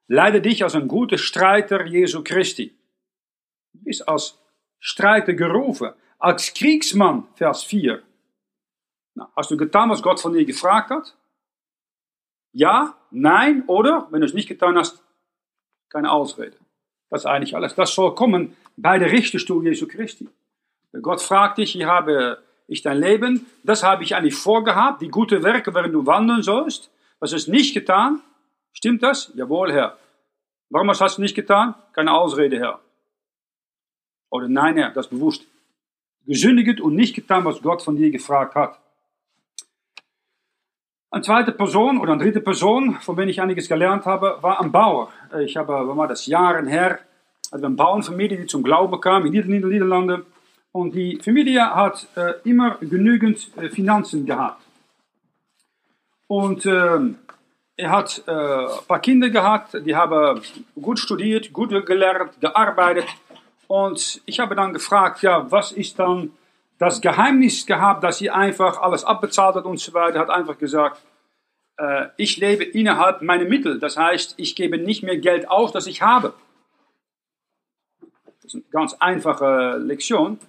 Leide 0.08 0.42
dich 0.42 0.64
als 0.64 0.76
ein 0.76 0.88
guter 0.88 1.18
Streiter 1.18 1.86
Jesu 1.86 2.24
Christi. 2.24 2.76
Du 3.74 3.84
bist 3.84 4.08
als 4.08 4.40
Streiter 4.80 5.34
gerufen, 5.34 5.92
als 6.20 6.54
Kriegsmann, 6.54 7.28
Vers 7.36 7.64
4. 7.64 8.02
Nou, 9.16 9.28
hast 9.36 9.52
du 9.52 9.58
getan, 9.58 9.90
was 9.90 10.04
Gott 10.04 10.20
von 10.20 10.34
dir 10.34 10.46
gefragt 10.46 10.92
hat? 10.92 11.16
Ja, 12.58 12.96
nein, 13.12 13.66
oder, 13.68 14.08
wenn 14.12 14.22
du 14.22 14.26
es 14.26 14.34
nicht 14.34 14.48
getan 14.48 14.78
hast, 14.78 15.04
keine 15.90 16.10
Ausrede. 16.10 16.56
Das 17.10 17.24
ist 17.24 17.26
eigentlich 17.26 17.54
alles. 17.54 17.76
Das 17.76 17.94
soll 17.94 18.16
kommen 18.16 18.56
bei 18.78 18.98
der 18.98 19.12
Richterstuhl 19.12 19.66
Jesu 19.66 19.88
Christi. 19.88 20.30
Gott 21.02 21.22
fragt 21.22 21.58
dich, 21.58 21.74
hier 21.74 21.88
habe 21.88 22.42
ich 22.68 22.82
dein 22.82 22.98
Leben, 22.98 23.46
das 23.64 23.84
habe 23.84 24.04
ich 24.04 24.16
eigentlich 24.16 24.36
vorgehabt, 24.36 25.02
die 25.02 25.10
gute 25.10 25.44
Werke, 25.44 25.74
während 25.74 25.94
du 25.94 26.06
wandeln 26.06 26.44
sollst. 26.44 26.90
Was 27.20 27.34
ist 27.34 27.50
nicht 27.50 27.74
getan? 27.74 28.22
Stimmt 28.72 29.04
das? 29.04 29.34
Jawohl, 29.36 29.74
Herr. 29.74 29.98
Warum 30.70 30.90
hast 30.90 31.18
du 31.18 31.22
nicht 31.22 31.36
getan? 31.36 31.76
Keine 31.92 32.14
Ausrede, 32.14 32.58
Herr. 32.58 32.80
Oder 34.30 34.48
nein, 34.48 34.78
Herr, 34.78 34.92
das 34.92 35.10
bewusst. 35.10 35.46
Gesündigt 36.26 36.80
und 36.80 36.96
nicht 36.96 37.16
getan, 37.16 37.44
was 37.44 37.62
Gott 37.62 37.82
von 37.82 37.98
dir 37.98 38.12
gefragt 38.12 38.56
hat. 38.56 38.80
Eine 41.16 41.24
zweite 41.24 41.54
Person 41.54 41.98
oder 41.98 42.12
eine 42.12 42.22
dritte 42.22 42.42
Person, 42.42 42.96
von 43.00 43.16
der 43.16 43.26
ich 43.28 43.42
einiges 43.42 43.70
gelernt 43.70 44.06
habe, 44.06 44.38
war 44.42 44.60
ein 44.60 44.70
Bauer. 44.70 45.14
Ich 45.46 45.56
habe, 45.56 45.72
wann 45.72 45.96
war 45.96 46.10
das, 46.10 46.26
Jahre 46.26 46.68
her, 46.68 47.00
hatten 47.50 47.62
wir 47.62 47.68
eine 47.68 47.76
Bauernfamilie, 47.78 48.38
die 48.40 48.48
zum 48.48 48.64
Glauben 48.64 49.00
kam 49.00 49.26
in 49.26 49.32
den 49.32 49.48
Niederlanden. 49.48 50.26
Und 50.74 50.94
die 50.94 51.18
Familie 51.24 51.74
hat 51.74 52.06
äh, 52.18 52.34
immer 52.44 52.76
genügend 52.82 53.50
äh, 53.56 53.70
Finanzen 53.70 54.26
gehabt. 54.26 54.62
Und 56.28 56.66
äh, 56.66 57.00
er 57.78 57.92
hat 57.92 58.22
äh, 58.28 58.32
ein 58.32 58.86
paar 58.86 59.00
Kinder 59.00 59.30
gehabt, 59.30 59.70
die 59.86 59.96
haben 59.96 60.42
gut 60.82 61.00
studiert, 61.00 61.54
gut 61.54 61.70
gelernt, 61.86 62.42
gearbeitet. 62.42 63.08
Und 63.68 64.22
ich 64.26 64.42
habe 64.42 64.54
dann 64.54 64.74
gefragt, 64.74 65.22
ja, 65.22 65.50
was 65.50 65.72
ist 65.72 65.98
dann 65.98 66.32
das 66.78 67.02
Geheimnis 67.02 67.66
gehabt, 67.66 68.04
dass 68.04 68.18
sie 68.18 68.30
einfach 68.30 68.82
alles 68.82 69.04
abbezahlt 69.04 69.56
hat 69.56 69.66
und 69.66 69.80
so 69.80 69.94
weiter. 69.94 70.20
Hat 70.20 70.30
einfach 70.30 70.58
gesagt, 70.58 71.02
äh, 71.78 72.08
ich 72.18 72.38
lebe 72.38 72.64
innerhalb 72.64 73.22
meiner 73.22 73.46
Mittel. 73.46 73.80
Das 73.80 73.98
heißt, 73.98 74.36
ich 74.38 74.56
gebe 74.56 74.78
nicht 74.78 75.04
mehr 75.04 75.18
Geld 75.18 75.50
aus, 75.50 75.72
das 75.72 75.88
ich 75.88 76.02
habe. 76.02 76.34
Das 78.42 78.54
ist 78.54 78.56
eine 78.56 78.64
ganz 78.72 78.94
einfache 79.00 79.78
Lektion. 79.78 80.40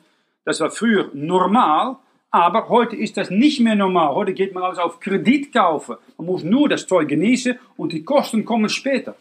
Das 0.44 0.60
war 0.60 0.70
früher 0.70 1.10
normal, 1.12 1.96
aber 2.30 2.68
heute 2.68 2.94
ist 2.94 3.16
das 3.16 3.30
nicht 3.30 3.60
mehr 3.60 3.74
normal. 3.74 4.14
Heute 4.14 4.32
geht 4.32 4.52
man 4.52 4.62
alles 4.62 4.78
auf 4.78 5.00
Kredit 5.00 5.52
kaufen. 5.52 5.96
Man 6.18 6.26
muss 6.26 6.44
nur 6.44 6.68
das 6.68 6.86
Zeug 6.86 7.08
genießen 7.08 7.58
und 7.76 7.92
die 7.92 8.04
Kosten 8.04 8.44
kommen 8.44 8.68
später. 8.68 9.16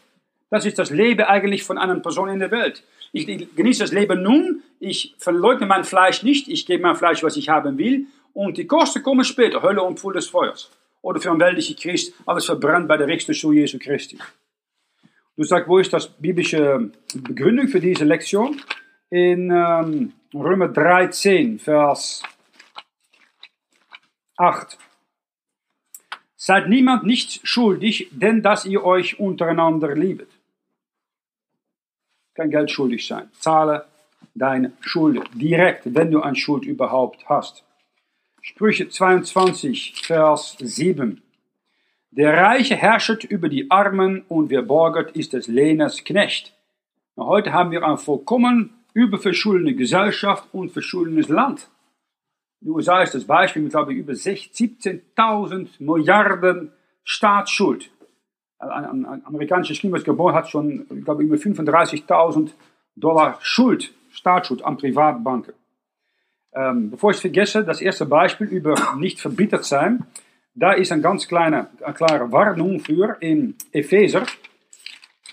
Das 0.50 0.64
ist 0.64 0.78
das 0.78 0.90
Leben 0.90 1.24
eigentlich 1.24 1.64
von 1.64 1.78
einer 1.78 1.96
Person 1.96 2.28
in 2.28 2.38
der 2.38 2.50
Welt. 2.50 2.84
Ich 3.12 3.26
genieße 3.26 3.80
das 3.80 3.92
Leben 3.92 4.22
nun, 4.22 4.62
ich 4.78 5.14
verleugne 5.18 5.66
mein 5.66 5.84
Fleisch 5.84 6.22
nicht, 6.22 6.48
ich 6.48 6.66
gebe 6.66 6.82
mein 6.82 6.96
Fleisch, 6.96 7.22
was 7.22 7.36
ich 7.36 7.48
haben 7.48 7.78
will, 7.78 8.06
und 8.32 8.58
die 8.58 8.66
Kosten 8.66 9.02
kommen 9.02 9.24
später, 9.24 9.62
Hölle 9.62 9.82
und 9.82 9.98
Pfuhl 9.98 10.12
des 10.12 10.28
Feuers. 10.28 10.70
Oder 11.00 11.20
für 11.20 11.30
einen 11.30 11.40
weltlichen 11.40 11.76
Christ, 11.76 12.12
alles 12.26 12.46
verbrannt 12.46 12.88
bei 12.88 12.96
der 12.96 13.06
Richterstuhl 13.06 13.54
Jesu 13.54 13.78
Christi. 13.78 14.18
Du 15.36 15.44
sagst, 15.44 15.68
wo 15.68 15.78
ist 15.78 15.92
das 15.92 16.08
biblische 16.08 16.90
Begründung 17.14 17.68
für 17.68 17.80
diese 17.80 18.04
Lektion? 18.04 18.60
In 19.10 19.50
ähm, 19.50 20.12
Römer 20.34 20.68
13, 20.68 21.58
Vers 21.58 22.22
8. 24.36 24.78
Seid 26.36 26.68
niemand 26.68 27.04
nichts 27.04 27.40
schuldig, 27.42 28.08
denn 28.10 28.42
dass 28.42 28.66
ihr 28.66 28.84
euch 28.84 29.18
untereinander 29.18 29.94
liebet. 29.94 30.28
Kein 32.36 32.50
Geld 32.50 32.70
schuldig 32.70 33.06
sein. 33.06 33.30
Zahle 33.40 33.86
deine 34.34 34.72
Schuld 34.80 35.22
direkt, 35.34 35.82
wenn 35.94 36.10
du 36.10 36.20
eine 36.20 36.36
Schuld 36.36 36.64
überhaupt 36.64 37.26
hast. 37.28 37.64
Sprüche 38.42 38.88
22, 38.88 39.94
Vers 40.04 40.56
7. 40.60 41.22
Der 42.10 42.34
Reiche 42.34 42.76
herrscht 42.76 43.24
über 43.24 43.48
die 43.48 43.70
Armen 43.70 44.22
und 44.28 44.50
wer 44.50 44.62
borgert, 44.62 45.16
ist 45.16 45.32
des 45.32 45.48
Lehners 45.48 46.04
Knecht. 46.04 46.52
Heute 47.16 47.54
haben 47.54 47.70
wir 47.70 47.82
ein 47.82 47.96
vollkommen 47.96 48.74
überverschuldene 48.92 49.74
Gesellschaft 49.74 50.46
und 50.52 50.72
verschuldenes 50.72 51.28
Land. 51.28 51.68
USA 52.62 53.02
ist 53.02 53.14
das 53.14 53.24
Beispiel 53.24 53.62
mit, 53.62 53.72
glaube 53.72 53.92
ich, 53.92 53.98
über 53.98 54.12
17.000 54.12 55.68
Milliarden 55.78 56.72
Staatsschuld. 57.04 57.90
Ein, 58.58 59.04
ein 59.04 59.26
amerikanisches 59.26 59.78
Kind, 59.78 59.94
hat, 59.94 60.48
schon, 60.48 60.86
ich 60.90 61.04
glaube, 61.04 61.22
über 61.22 61.36
35.000 61.36 62.50
Dollar 62.96 63.38
Schuld, 63.42 63.92
Staatsschuld 64.10 64.64
an 64.64 64.78
Privatbanken. 64.78 65.54
Ähm, 66.54 66.90
bevor 66.90 67.10
ich 67.10 67.16
es 67.16 67.20
vergesse, 67.20 67.64
das 67.64 67.82
erste 67.82 68.06
Beispiel 68.06 68.46
über 68.46 68.74
nicht 68.96 69.20
verbittert 69.20 69.64
sein, 69.64 70.06
da 70.54 70.72
ist 70.72 70.90
eine 70.90 71.02
ganz 71.02 71.28
kleine, 71.28 71.68
eine 71.84 71.94
klare 71.94 72.32
Warnung 72.32 72.80
für 72.80 73.18
in 73.20 73.56
Epheser, 73.72 74.24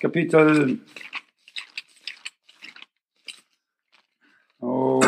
Kapitel 0.02 0.80
Oh. 4.60 5.02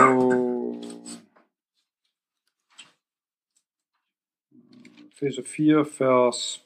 Epheser 5.12 5.44
4, 5.44 5.86
Vers 5.86 6.65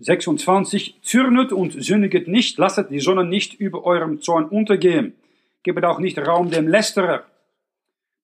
26. 0.00 0.98
Zürnet 1.02 1.52
und 1.52 1.72
sündiget 1.82 2.28
nicht, 2.28 2.58
lasset 2.58 2.90
die 2.90 3.00
Sonne 3.00 3.24
nicht 3.24 3.54
über 3.54 3.84
eurem 3.84 4.20
Zorn 4.20 4.44
untergehen. 4.46 5.14
Gebet 5.62 5.84
auch 5.84 5.98
nicht 5.98 6.18
Raum 6.18 6.50
dem 6.50 6.68
Lästerer. 6.68 7.24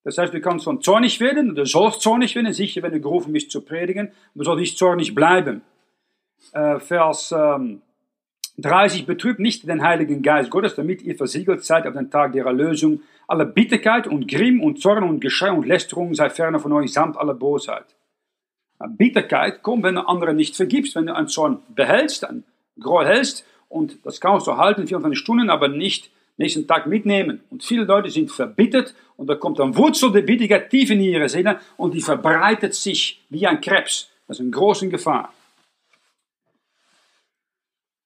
Das 0.04 0.18
heißt, 0.18 0.34
du 0.34 0.40
kannst 0.40 0.64
schon 0.64 0.82
zornig 0.82 1.18
werden, 1.20 1.54
du 1.54 1.64
sollst 1.64 2.02
zornig 2.02 2.34
werden, 2.34 2.52
sicher, 2.52 2.82
wenn 2.82 2.92
du 2.92 3.00
gerufen 3.00 3.32
bist 3.32 3.50
zu 3.50 3.62
predigen, 3.62 4.12
du 4.34 4.44
sollst 4.44 4.60
nicht 4.60 4.78
zornig 4.78 5.14
bleiben. 5.14 5.62
Äh, 6.52 6.78
Vers 6.78 7.32
ähm, 7.36 7.80
30 8.58 9.06
betrübt 9.06 9.40
nicht 9.40 9.66
den 9.66 9.82
Heiligen 9.82 10.22
Geist 10.22 10.50
Gottes, 10.50 10.74
damit 10.74 11.02
ihr 11.02 11.16
versiegelt 11.16 11.64
seid 11.64 11.86
auf 11.86 11.94
den 11.94 12.10
Tag 12.10 12.32
der 12.32 12.44
Erlösung. 12.44 13.00
Alle 13.26 13.46
Bitterkeit 13.46 14.06
und 14.06 14.28
Grimm 14.28 14.62
und 14.62 14.80
Zorn 14.80 15.02
und 15.02 15.20
Geschrei 15.20 15.50
und 15.50 15.66
Lästerung 15.66 16.14
sei 16.14 16.30
ferne 16.30 16.60
von 16.60 16.72
euch 16.72 16.92
samt 16.92 17.16
aller 17.16 17.34
Bosheit. 17.34 17.86
Bitterkeit 18.78 19.62
kommt, 19.62 19.82
wenn 19.82 19.94
du 19.94 20.06
anderen 20.06 20.36
nicht 20.36 20.56
vergibst, 20.56 20.94
wenn 20.94 21.06
du 21.06 21.14
einen 21.14 21.28
Zorn 21.28 21.62
behältst, 21.74 22.24
einen 22.28 22.44
Groll 22.78 23.06
hältst 23.06 23.46
und 23.68 23.98
das 24.04 24.20
kannst 24.20 24.46
du 24.46 24.56
halten, 24.56 24.86
24 24.86 25.18
Stunden, 25.18 25.50
aber 25.50 25.68
nicht 25.68 26.10
nächsten 26.36 26.66
Tag 26.66 26.86
mitnehmen. 26.86 27.40
Und 27.50 27.64
viele 27.64 27.84
Leute 27.84 28.10
sind 28.10 28.30
verbittert 28.30 28.94
und 29.16 29.28
da 29.28 29.36
kommt 29.36 29.58
dann 29.58 29.76
Wurzel 29.76 30.12
der 30.12 30.22
Bitterkeit 30.22 30.70
tief 30.70 30.90
in 30.90 31.00
ihre 31.00 31.28
Seele 31.28 31.60
und 31.76 31.94
die 31.94 32.00
verbreitet 32.00 32.74
sich 32.74 33.22
wie 33.30 33.46
ein 33.46 33.60
Krebs. 33.60 34.10
Das 34.26 34.38
ist 34.38 34.42
eine 34.42 34.50
große 34.50 34.88
Gefahr. 34.88 35.32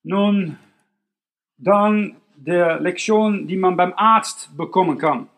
Nun, 0.02 0.58
dann 1.56 2.16
der 2.37 2.80
Lektion, 2.80 3.46
die 3.46 3.56
man 3.56 3.76
beim 3.76 3.92
Arzt 3.96 4.56
bekommen 4.56 4.96
kann. 4.96 5.28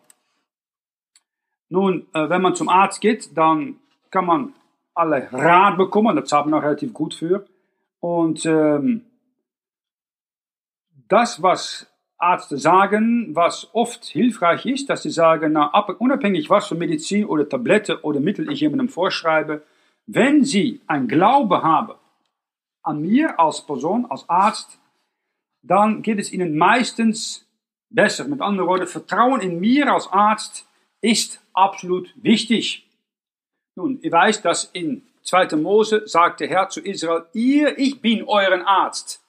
Nun, 1.69 2.05
äh, 2.13 2.29
wenn 2.29 2.41
man 2.41 2.55
zum 2.55 2.69
Arzt 2.69 3.01
geht, 3.01 3.35
dann 3.35 3.77
kann 4.11 4.25
man 4.25 4.53
alle 4.93 5.31
Rat 5.31 5.77
bekommen, 5.77 6.15
das 6.15 6.29
zahlt 6.29 6.45
man 6.45 6.59
auch 6.59 6.63
relativ 6.63 6.93
gut 6.93 7.13
für. 7.13 7.45
Und 7.99 8.45
ähm, 8.45 9.05
das, 11.07 11.41
was 11.41 11.87
Ärzte 12.19 12.57
sagen, 12.57 13.35
was 13.35 13.69
oft 13.73 14.05
hilfreich 14.05 14.65
ist, 14.65 14.89
dass 14.89 15.03
sie 15.03 15.09
sagen, 15.09 15.53
na, 15.53 15.71
unabhängig 15.99 16.49
was 16.49 16.67
für 16.67 16.75
Medizin 16.75 17.25
oder 17.25 17.49
Tablette 17.49 18.03
oder 18.03 18.19
Mittel 18.19 18.51
ich 18.51 18.59
jemandem 18.59 18.89
vorschreibe, 18.89 19.63
wenn 20.05 20.43
sie 20.43 20.81
ein 20.87 21.07
Glaube 21.07 21.63
haben 21.63 21.95
an 22.83 23.01
mir 23.01 23.39
als 23.39 23.65
Person, 23.65 24.05
als 24.09 24.27
Arzt, 24.29 24.79
dann 25.63 26.01
geht 26.01 26.19
es 26.19 26.31
ihnen 26.31 26.57
meistens 26.57 27.47
besser. 27.89 28.27
Mit 28.27 28.41
anderen 28.41 28.67
Worten, 28.69 28.87
Vertrauen 28.87 29.41
in 29.41 29.59
mir 29.59 29.91
als 29.91 30.07
Arzt 30.11 30.67
ist 31.01 31.39
absolut 31.53 32.13
wichtig. 32.15 32.87
Nun, 33.75 33.99
ich 34.01 34.11
weiß, 34.11 34.41
dass 34.41 34.65
in 34.73 35.03
2. 35.23 35.55
Mose 35.57 36.03
sagt 36.05 36.39
der 36.39 36.49
Herr 36.49 36.69
zu 36.69 36.81
Israel, 36.81 37.25
ihr, 37.33 37.77
ich 37.77 38.01
bin 38.01 38.23
euren 38.23 38.61
Arzt. 38.63 39.21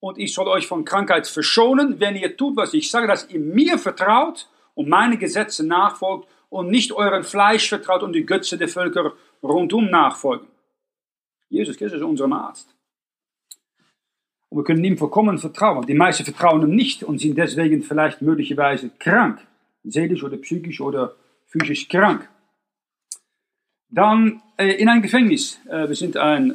Und 0.00 0.18
ich 0.18 0.34
soll 0.34 0.48
euch 0.48 0.66
von 0.66 0.84
Krankheit 0.84 1.28
verschonen, 1.28 2.00
wenn 2.00 2.16
ihr 2.16 2.36
tut, 2.36 2.56
was 2.56 2.74
ich 2.74 2.90
sage, 2.90 3.06
dass 3.06 3.30
ihr 3.30 3.38
mir 3.38 3.78
vertraut 3.78 4.48
und 4.74 4.88
meine 4.88 5.16
Gesetze 5.16 5.64
nachfolgt 5.64 6.28
und 6.50 6.70
nicht 6.70 6.92
euren 6.92 7.22
Fleisch 7.22 7.68
vertraut 7.68 8.02
und 8.02 8.12
die 8.12 8.26
Götze 8.26 8.58
der 8.58 8.68
Völker 8.68 9.12
rundum 9.42 9.90
nachfolgen. 9.90 10.48
Jesus 11.48 11.76
Christus 11.76 12.00
ist 12.00 12.04
unser 12.04 12.30
Arzt. 12.32 12.74
Und 14.48 14.58
wir 14.58 14.64
können 14.64 14.84
ihm 14.84 14.98
vollkommen 14.98 15.38
vertrauen. 15.38 15.86
Die 15.86 15.94
meisten 15.94 16.24
vertrauen 16.24 16.62
ihm 16.62 16.74
nicht 16.74 17.04
und 17.04 17.18
sind 17.18 17.38
deswegen 17.38 17.82
vielleicht 17.82 18.20
möglicherweise 18.20 18.90
krank, 18.98 19.40
seelisch 19.84 20.24
oder 20.24 20.36
psychisch 20.36 20.80
oder 20.80 21.14
physisch 21.46 21.88
krank. 21.88 22.28
Dann 23.92 24.40
äh, 24.56 24.72
in 24.72 24.88
ein 24.88 25.02
Gefängnis. 25.02 25.60
Äh, 25.68 25.88
wir 25.88 25.94
sind 25.94 26.16
ein 26.16 26.52
äh, 26.52 26.54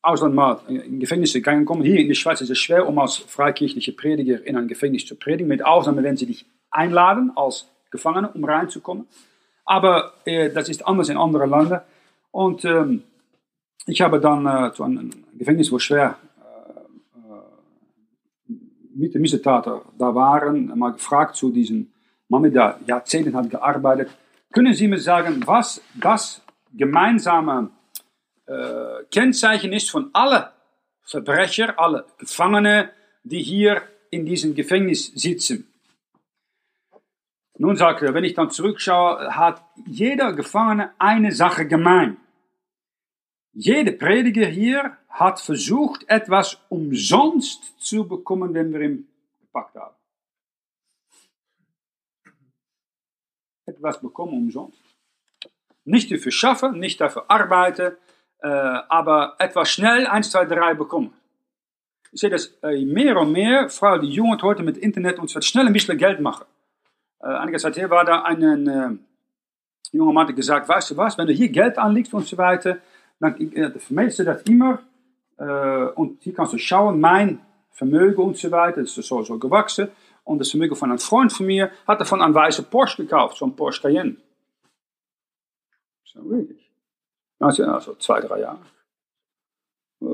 Ausland 0.00 0.34
mal 0.34 0.58
in 0.68 0.98
Gefängnisse 0.98 1.40
gekommen. 1.42 1.82
Hier 1.82 1.98
in 1.98 2.08
der 2.08 2.14
Schweiz 2.14 2.40
ist 2.40 2.50
es 2.50 2.58
schwer, 2.58 2.88
um 2.88 2.98
als 2.98 3.16
freikirchliche 3.16 3.92
Prediger 3.92 4.44
in 4.46 4.56
ein 4.56 4.68
Gefängnis 4.68 5.06
zu 5.06 5.16
predigen, 5.16 5.48
mit 5.48 5.64
Ausnahme, 5.64 6.02
wenn 6.02 6.16
sie 6.16 6.26
dich 6.26 6.46
einladen 6.70 7.32
als 7.36 7.68
Gefangener, 7.90 8.34
um 8.34 8.44
reinzukommen. 8.44 9.06
Aber 9.64 10.12
das 10.26 10.68
ist 10.68 10.86
anders 10.86 11.08
in 11.08 11.16
anderen 11.16 11.48
Ländern. 11.48 11.80
Und 12.32 12.66
ähm, 12.66 13.02
ich 13.86 14.02
habe 14.02 14.20
dann 14.20 14.74
zu 14.74 14.82
einem 14.82 15.10
Gefängnis, 15.38 15.72
wo 15.72 15.78
schwer 15.78 16.18
mit 18.94 19.14
Missetäter 19.14 19.82
da 19.98 20.14
waren, 20.14 20.78
mal 20.78 20.92
gefragt 20.92 21.36
zu 21.36 21.50
diesem 21.50 21.88
Mann, 22.28 22.52
der 22.52 22.78
Jahrzehnte 22.86 23.32
hat 23.32 23.48
gearbeitet. 23.48 24.10
Können 24.54 24.72
Sie 24.72 24.86
mir 24.86 25.00
sagen, 25.00 25.44
was 25.46 25.82
das 25.94 26.40
gemeinsame 26.72 27.70
äh, 28.46 29.02
Kennzeichen 29.10 29.72
ist 29.72 29.90
von 29.90 30.10
allen 30.12 30.44
Verbrecher, 31.02 31.76
alle 31.76 32.06
Gefangene, 32.18 32.90
die 33.24 33.42
hier 33.42 33.82
in 34.10 34.24
diesem 34.24 34.54
Gefängnis 34.54 35.06
sitzen? 35.06 35.66
Nun 37.58 37.76
sagt 37.76 38.02
er, 38.02 38.14
wenn 38.14 38.22
ich 38.22 38.34
dann 38.34 38.50
zurückschaue, 38.50 39.34
hat 39.34 39.60
jeder 39.86 40.32
Gefangene 40.32 40.92
eine 40.98 41.32
Sache 41.32 41.66
gemein. 41.66 42.18
Jeder 43.54 43.92
Prediger 43.92 44.46
hier 44.46 44.96
hat 45.08 45.40
versucht, 45.40 46.08
etwas 46.08 46.58
umsonst 46.68 47.74
zu 47.80 48.06
bekommen, 48.06 48.54
wenn 48.54 48.72
wir 48.72 48.82
ihn 48.82 49.08
gepackt 49.40 49.74
haben. 49.74 49.93
Etwas 53.66 54.00
bekommen 54.00 54.34
umsonst. 54.34 54.78
Nicht 55.84 56.10
dafür 56.10 56.32
schaffen, 56.32 56.78
nicht 56.78 57.00
dafür 57.00 57.24
arbeiten, 57.28 57.96
äh, 58.42 58.48
aber 58.48 59.36
etwas 59.38 59.70
schnell, 59.70 60.06
1, 60.06 60.30
2, 60.30 60.44
3 60.46 60.74
bekommen. 60.74 61.14
Ich 62.12 62.20
sehe 62.20 62.30
das 62.30 62.46
äh, 62.62 62.84
mehr 62.84 63.18
und 63.18 63.32
mehr, 63.32 63.68
vor 63.68 63.88
allem 63.88 64.02
die 64.02 64.10
Jugend 64.10 64.42
heute 64.42 64.62
mit 64.62 64.76
Internet 64.76 65.18
und 65.18 65.30
schnell 65.44 65.66
ein 65.66 65.72
bisschen 65.72 65.98
Geld 65.98 66.20
machen. 66.20 66.46
Äh, 67.20 67.28
einige 67.28 67.58
Zeit 67.58 67.76
her 67.76 67.90
war 67.90 68.04
da 68.04 68.22
ein 68.22 68.68
äh, 68.68 68.90
junger 69.92 70.12
Mann, 70.12 70.26
der 70.26 70.36
gesagt, 70.36 70.68
weißt 70.68 70.92
du 70.92 70.96
was, 70.96 71.18
wenn 71.18 71.26
du 71.26 71.32
hier 71.32 71.48
Geld 71.48 71.78
anlegst 71.78 72.14
und 72.14 72.26
so 72.26 72.36
weiter, 72.36 72.78
dann 73.18 73.34
äh, 73.52 73.78
vermeldest 73.78 74.20
du 74.20 74.24
das 74.24 74.42
immer 74.42 74.80
und 75.36 76.22
hier 76.22 76.32
kannst 76.32 76.52
du 76.52 76.58
schauen, 76.58 77.00
mein 77.00 77.40
Vermögen 77.72 78.22
und 78.22 78.36
so 78.36 78.52
weiter, 78.52 78.82
das 78.82 78.96
ist 78.96 79.08
so, 79.08 79.24
so 79.24 79.36
gewachsen. 79.36 79.88
Und 80.24 80.38
das 80.38 80.50
Vermögen 80.50 80.74
von 80.74 80.90
einem 80.90 80.98
Freund 80.98 81.32
von 81.32 81.46
mir 81.46 81.70
hat 81.86 82.00
davon 82.00 82.22
einen 82.22 82.34
weißen 82.34 82.64
Porsche 82.66 83.02
gekauft, 83.04 83.36
so 83.36 83.44
ein 83.44 83.54
Porsche 83.54 83.82
Cayenne. 83.82 84.16
So 86.04 86.28
wirklich. 86.28 86.70
Also, 87.38 87.64
also 87.64 87.94
zwei, 87.96 88.20
drei 88.20 88.40
Jahre. 88.40 88.60
Äh, 90.00 90.06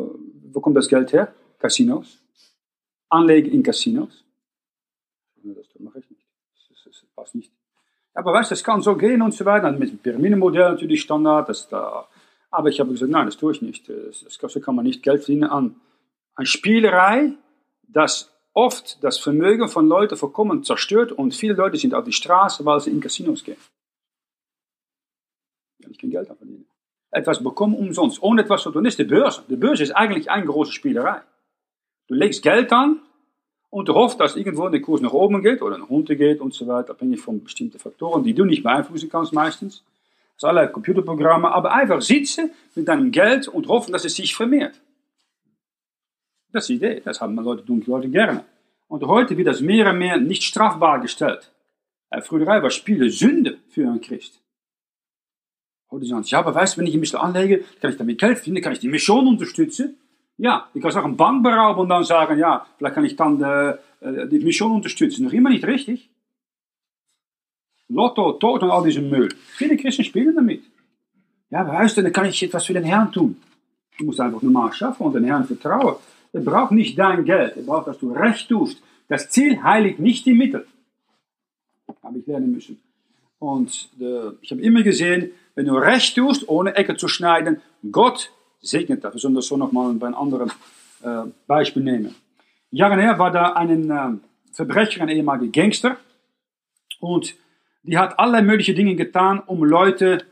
wo 0.52 0.60
kommt 0.60 0.76
das 0.76 0.88
Geld 0.88 1.12
her? 1.12 1.32
Casinos. 1.58 2.18
Anlegen 3.08 3.52
in 3.52 3.62
Casinos. 3.62 4.24
Das 5.42 5.66
mache 5.78 6.00
ich 6.00 6.10
nicht. 6.10 6.26
Das, 6.54 6.82
das, 6.84 7.00
das 7.00 7.10
passt 7.14 7.34
nicht. 7.34 7.52
Aber 8.14 8.32
weißt 8.32 8.50
du, 8.50 8.54
das 8.54 8.64
kann 8.64 8.82
so 8.82 8.96
gehen 8.96 9.22
und 9.22 9.32
so 9.32 9.44
weiter. 9.44 9.70
Mit 9.72 9.90
dem 9.90 9.98
Pyramidemodell 9.98 10.72
natürlich 10.72 11.02
Standard, 11.02 11.48
dass 11.48 11.68
da 11.68 12.08
aber 12.50 12.68
ich 12.68 12.80
habe 12.80 12.90
gesagt, 12.90 13.10
nein, 13.10 13.26
das 13.26 13.36
tue 13.36 13.52
ich 13.52 13.62
nicht. 13.62 13.88
Das, 13.88 14.24
so 14.28 14.60
kann 14.60 14.74
man 14.74 14.84
nicht 14.84 15.02
Geld 15.02 15.24
verdienen 15.24 15.44
an, 15.44 15.76
an 16.34 16.46
Spielerei, 16.46 17.32
das 17.82 18.32
oft 18.52 19.02
das 19.02 19.18
Vermögen 19.18 19.68
von 19.68 19.86
Leuten 19.86 20.16
vollkommen 20.16 20.64
zerstört 20.64 21.12
und 21.12 21.34
viele 21.34 21.54
Leute 21.54 21.76
sind 21.76 21.94
auf 21.94 22.04
die 22.04 22.12
Straße, 22.12 22.64
weil 22.64 22.80
sie 22.80 22.90
in 22.90 23.00
Casinos 23.00 23.44
gehen. 23.44 23.56
Kann 25.82 25.92
ich 25.92 25.98
kein 25.98 26.10
Geld 26.10 26.26
verdienen. 26.26 26.66
Etwas 27.10 27.42
bekommen 27.42 27.74
umsonst, 27.74 28.22
ohne 28.22 28.42
etwas 28.42 28.62
zu 28.62 28.70
tun. 28.70 28.84
Das 28.84 28.92
ist 28.94 28.98
die 28.98 29.04
Börse. 29.04 29.42
Die 29.48 29.56
Börse 29.56 29.82
ist 29.82 29.92
eigentlich 29.92 30.30
eine 30.30 30.46
große 30.46 30.72
Spielerei. 30.72 31.22
Du 32.06 32.14
legst 32.14 32.42
Geld 32.42 32.72
an 32.72 33.00
und 33.70 33.88
du 33.88 33.94
hoffst, 33.94 34.20
dass 34.20 34.36
irgendwo 34.36 34.68
der 34.68 34.80
Kurs 34.80 35.00
nach 35.00 35.12
oben 35.12 35.42
geht 35.42 35.62
oder 35.62 35.78
nach 35.78 35.88
unten 35.88 36.16
geht 36.16 36.40
und 36.40 36.54
so 36.54 36.66
weiter, 36.66 36.90
abhängig 36.90 37.20
von 37.20 37.42
bestimmten 37.42 37.78
Faktoren, 37.78 38.22
die 38.22 38.34
du 38.34 38.44
nicht 38.44 38.62
beeinflussen 38.62 39.08
kannst 39.08 39.32
meistens 39.32 39.84
aus 40.36 40.44
allerlei 40.44 40.68
Computerprogramme, 40.68 41.50
aber 41.52 41.72
einfach 41.72 42.00
sitzen 42.00 42.50
mit 42.74 42.88
deinem 42.88 43.10
Geld 43.10 43.46
und 43.46 43.68
hoffen, 43.68 43.92
dass 43.92 44.04
es 44.04 44.14
sich 44.14 44.34
vermehrt. 44.34 44.80
Das 46.52 46.64
ist 46.64 46.68
die 46.68 46.74
Idee, 46.74 47.00
das 47.04 47.20
haben 47.20 47.36
Leute, 47.36 47.64
tun 47.64 47.82
Leute 47.86 48.08
gerne. 48.08 48.44
Und 48.88 49.04
heute 49.04 49.36
wird 49.36 49.46
das 49.46 49.60
mehr 49.60 49.90
und 49.90 49.98
mehr 49.98 50.16
nicht 50.16 50.42
strafbar 50.42 51.00
gestellt. 51.00 51.50
Äh, 52.10 52.22
früher 52.22 52.46
war 52.46 52.70
Spiele 52.70 53.08
Sünde 53.10 53.58
für 53.68 53.86
einen 53.86 54.00
Christ. 54.00 54.40
Heute 55.90 56.06
sagen 56.06 56.22
sie, 56.22 56.30
ja, 56.30 56.38
aber 56.40 56.54
weißt 56.54 56.76
du, 56.76 56.80
wenn 56.80 56.86
ich 56.86 56.94
ein 56.94 57.00
bisschen 57.00 57.20
anlege, 57.20 57.64
kann 57.80 57.90
ich 57.90 57.96
damit 57.96 58.18
Geld 58.18 58.38
finden, 58.38 58.62
kann 58.62 58.72
ich 58.72 58.78
die 58.78 58.88
Mission 58.88 59.26
unterstützen. 59.26 59.96
Ja, 60.38 60.68
ich 60.72 60.82
kann 60.82 60.92
auch 60.92 61.04
einen 61.04 61.16
Bank 61.16 61.42
berauben 61.42 61.80
und 61.82 61.88
dann 61.88 62.04
sagen, 62.04 62.38
ja, 62.38 62.66
vielleicht 62.78 62.94
kann 62.94 63.04
ich 63.04 63.16
dann 63.16 63.42
äh, 63.42 63.70
äh, 64.00 64.28
die 64.28 64.38
Mission 64.40 64.72
unterstützen. 64.72 65.24
Noch 65.24 65.32
immer 65.32 65.50
nicht 65.50 65.64
richtig. 65.64 66.08
Lotto, 67.88 68.32
Tod 68.32 68.62
und 68.62 68.70
all 68.70 68.84
diesen 68.84 69.10
Müll. 69.10 69.28
Viele 69.56 69.76
Christen 69.76 70.04
spielen 70.04 70.34
damit. 70.34 70.62
Ja, 71.50 71.66
weißt 71.66 71.96
du, 71.96 72.02
dann 72.02 72.12
kann 72.12 72.26
ich 72.26 72.42
etwas 72.42 72.64
für 72.64 72.72
den 72.72 72.84
Herrn 72.84 73.12
tun. 73.12 73.36
Du 73.98 74.04
musst 74.04 74.20
einfach 74.20 74.40
normal 74.40 74.72
schaffen 74.72 75.02
und 75.04 75.12
den 75.12 75.24
Herrn 75.24 75.44
vertrauen. 75.44 75.96
Er 76.32 76.40
braucht 76.40 76.72
nicht 76.72 76.98
dein 76.98 77.24
Geld, 77.24 77.56
er 77.56 77.62
braucht, 77.62 77.88
dass 77.88 77.98
du 77.98 78.12
recht 78.12 78.48
tust. 78.48 78.82
Das 79.08 79.28
Ziel 79.30 79.62
heiligt 79.62 79.98
nicht 79.98 80.26
die 80.26 80.34
Mittel. 80.34 80.66
Habe 82.02 82.18
ich 82.18 82.26
lernen 82.26 82.52
müssen. 82.52 82.80
Und 83.38 83.88
äh, 84.00 84.30
ich 84.40 84.52
habe 84.52 84.60
immer 84.60 84.82
gesehen, 84.82 85.32
wenn 85.54 85.66
du 85.66 85.74
recht 85.74 86.14
tust, 86.14 86.48
ohne 86.48 86.74
Ecke 86.76 86.96
zu 86.96 87.08
schneiden, 87.08 87.60
Gott 87.90 88.30
segnet 88.60 89.02
das. 89.02 89.14
Wir 89.14 89.20
sollen 89.20 89.34
das 89.34 89.46
so 89.46 89.56
nochmal 89.56 89.92
bei 89.94 90.06
einem 90.06 90.16
anderen 90.16 90.52
äh, 91.02 91.30
Beispiel 91.46 91.82
nehmen. 91.82 92.14
Jahre 92.70 93.00
her 93.00 93.18
war 93.18 93.32
da 93.32 93.54
ein 93.54 93.90
äh, 93.90 94.10
Verbrecher, 94.52 95.02
ein 95.02 95.08
ehemaliger 95.08 95.50
Gangster. 95.50 95.96
Und 97.00 97.34
die 97.82 97.98
hat 97.98 98.18
allerlei 98.18 98.42
mögliche 98.42 98.74
Dinge 98.74 98.94
getan, 98.94 99.40
um 99.40 99.64
Leute 99.64 100.24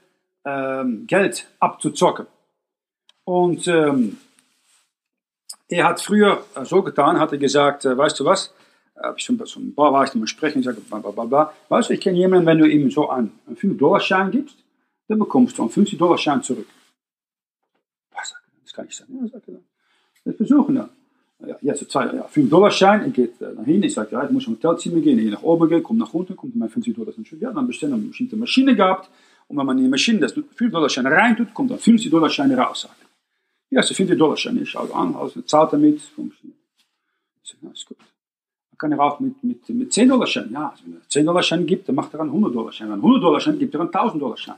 ähm, 0.45 1.07
Geld 1.07 1.49
abzuzocken. 1.59 2.27
Und 3.25 3.67
ähm, 3.67 4.19
er 5.69 5.85
hat 5.85 6.01
früher 6.01 6.45
so 6.65 6.83
getan, 6.83 7.19
hat 7.19 7.33
er 7.33 7.39
gesagt, 7.39 7.85
äh, 7.85 7.97
weißt 7.97 8.19
du 8.21 8.25
was, 8.25 8.53
hab 8.97 9.19
ich 9.19 9.25
so 9.25 9.61
ein 9.61 9.75
paar 9.75 9.93
war 9.93 10.05
ich 10.05 10.15
mit 10.15 10.29
sprechen, 10.29 10.59
ich 10.59 10.65
sage, 10.65 10.81
bla, 10.81 11.53
weißt 11.69 11.91
du, 11.91 11.95
ich 11.95 12.01
kenne 12.01 12.19
jemanden, 12.19 12.47
wenn 12.47 12.59
du 12.59 12.67
ihm 12.67 12.91
so 12.91 13.09
einen, 13.09 13.33
einen 13.47 13.57
5-Dollar-Schein 13.57 14.31
gibst, 14.31 14.57
dann 15.07 15.19
bekommst 15.19 15.57
du 15.59 15.63
einen 15.63 15.71
50-Dollar-Schein 15.71 16.43
zurück. 16.43 16.67
Was? 18.13 18.35
Das 18.65 18.73
kann 18.73 18.87
ich 18.87 18.97
sagen. 18.97 19.19
Ja, 19.21 19.29
sagt 19.29 19.49
er 19.49 19.55
dann. 19.55 19.65
Das 20.25 20.37
versuchen 20.37 20.75
dann 20.75 20.91
ja, 21.47 21.57
jetzt 21.63 21.91
zwei, 21.91 22.07
ja, 22.07 22.25
5 22.25 22.51
Dollar 22.51 22.71
Schein, 22.71 23.07
ich 23.07 23.13
gehe 23.15 23.31
nach 23.39 23.65
hinten, 23.65 23.85
ich 23.85 23.95
sage, 23.95 24.09
ja, 24.13 24.25
ich 24.25 24.31
muss 24.31 24.45
zum 24.45 24.55
Hotelzimmer 24.55 25.01
gehen, 25.01 25.19
ich 25.19 25.31
nach 25.31 25.43
oben 25.43 25.69
gehe, 25.69 25.81
komme 25.81 26.01
nach 26.01 26.13
unten, 26.13 26.37
kommt 26.37 26.57
mein 26.57 26.69
50 26.69 26.97
Dollar 26.97 27.13
schon 27.13 27.41
ja, 27.41 27.53
dann 27.53 27.67
bestellen 27.67 27.95
eine 27.95 28.03
bestimmte 28.03 28.37
Maschine 28.37 28.75
gehabt 28.75 29.09
und 29.47 29.57
wenn 29.57 29.67
man 29.67 29.79
in 29.79 29.85
die 29.85 29.91
Maschine 29.91 30.21
das 30.21 30.33
5 30.33 30.73
Dollar 30.73 30.89
Schein 30.89 31.07
rein 31.07 31.37
tut, 31.37 31.55
kommt 31.55 31.71
dann 31.71 31.79
50 31.79 32.11
Dollar 32.11 32.29
Schein 32.29 32.53
raus. 32.53 32.83
Sagt. 32.83 33.08
Ja, 33.71 33.83
so 33.83 33.95
50 33.95 34.19
Dollar 34.19 34.37
Schein, 34.37 34.63
ich 34.63 34.71
schaue 34.71 34.95
an, 34.95 35.15
also 35.15 35.43
zahlt 35.43 35.73
damit, 35.73 36.01
funktioniert. 36.01 36.59
Ich 37.43 37.51
sage, 37.51 37.59
na, 37.63 37.71
ist 37.71 37.87
gut. 37.87 37.99
Man 37.99 38.79
kann 38.79 38.93
er 38.93 39.01
auch 39.01 39.21
mit, 39.21 39.43
mit, 39.45 39.69
mit 39.69 39.93
10 39.93 40.09
Dollar 40.09 40.27
Schein, 40.27 40.51
ja, 40.53 40.71
also 40.71 40.85
wenn 40.87 40.95
er 40.95 41.09
10 41.09 41.27
Dollar 41.27 41.43
Schein 41.43 41.67
gibt, 41.67 41.89
dann 41.89 41.97
macht 41.97 42.15
er 42.15 42.21
einen 42.21 42.31
100 42.31 42.55
Dollar 42.55 42.73
Schein, 42.73 42.89
er 42.89 42.95
100 42.95 43.23
Dollar 43.23 43.41
Schein 43.41 43.59
gibt, 43.59 43.75
er 43.75 43.81
einen 43.81 43.95
1000 43.95 44.23
Dollar 44.23 44.37
Schein. 44.37 44.57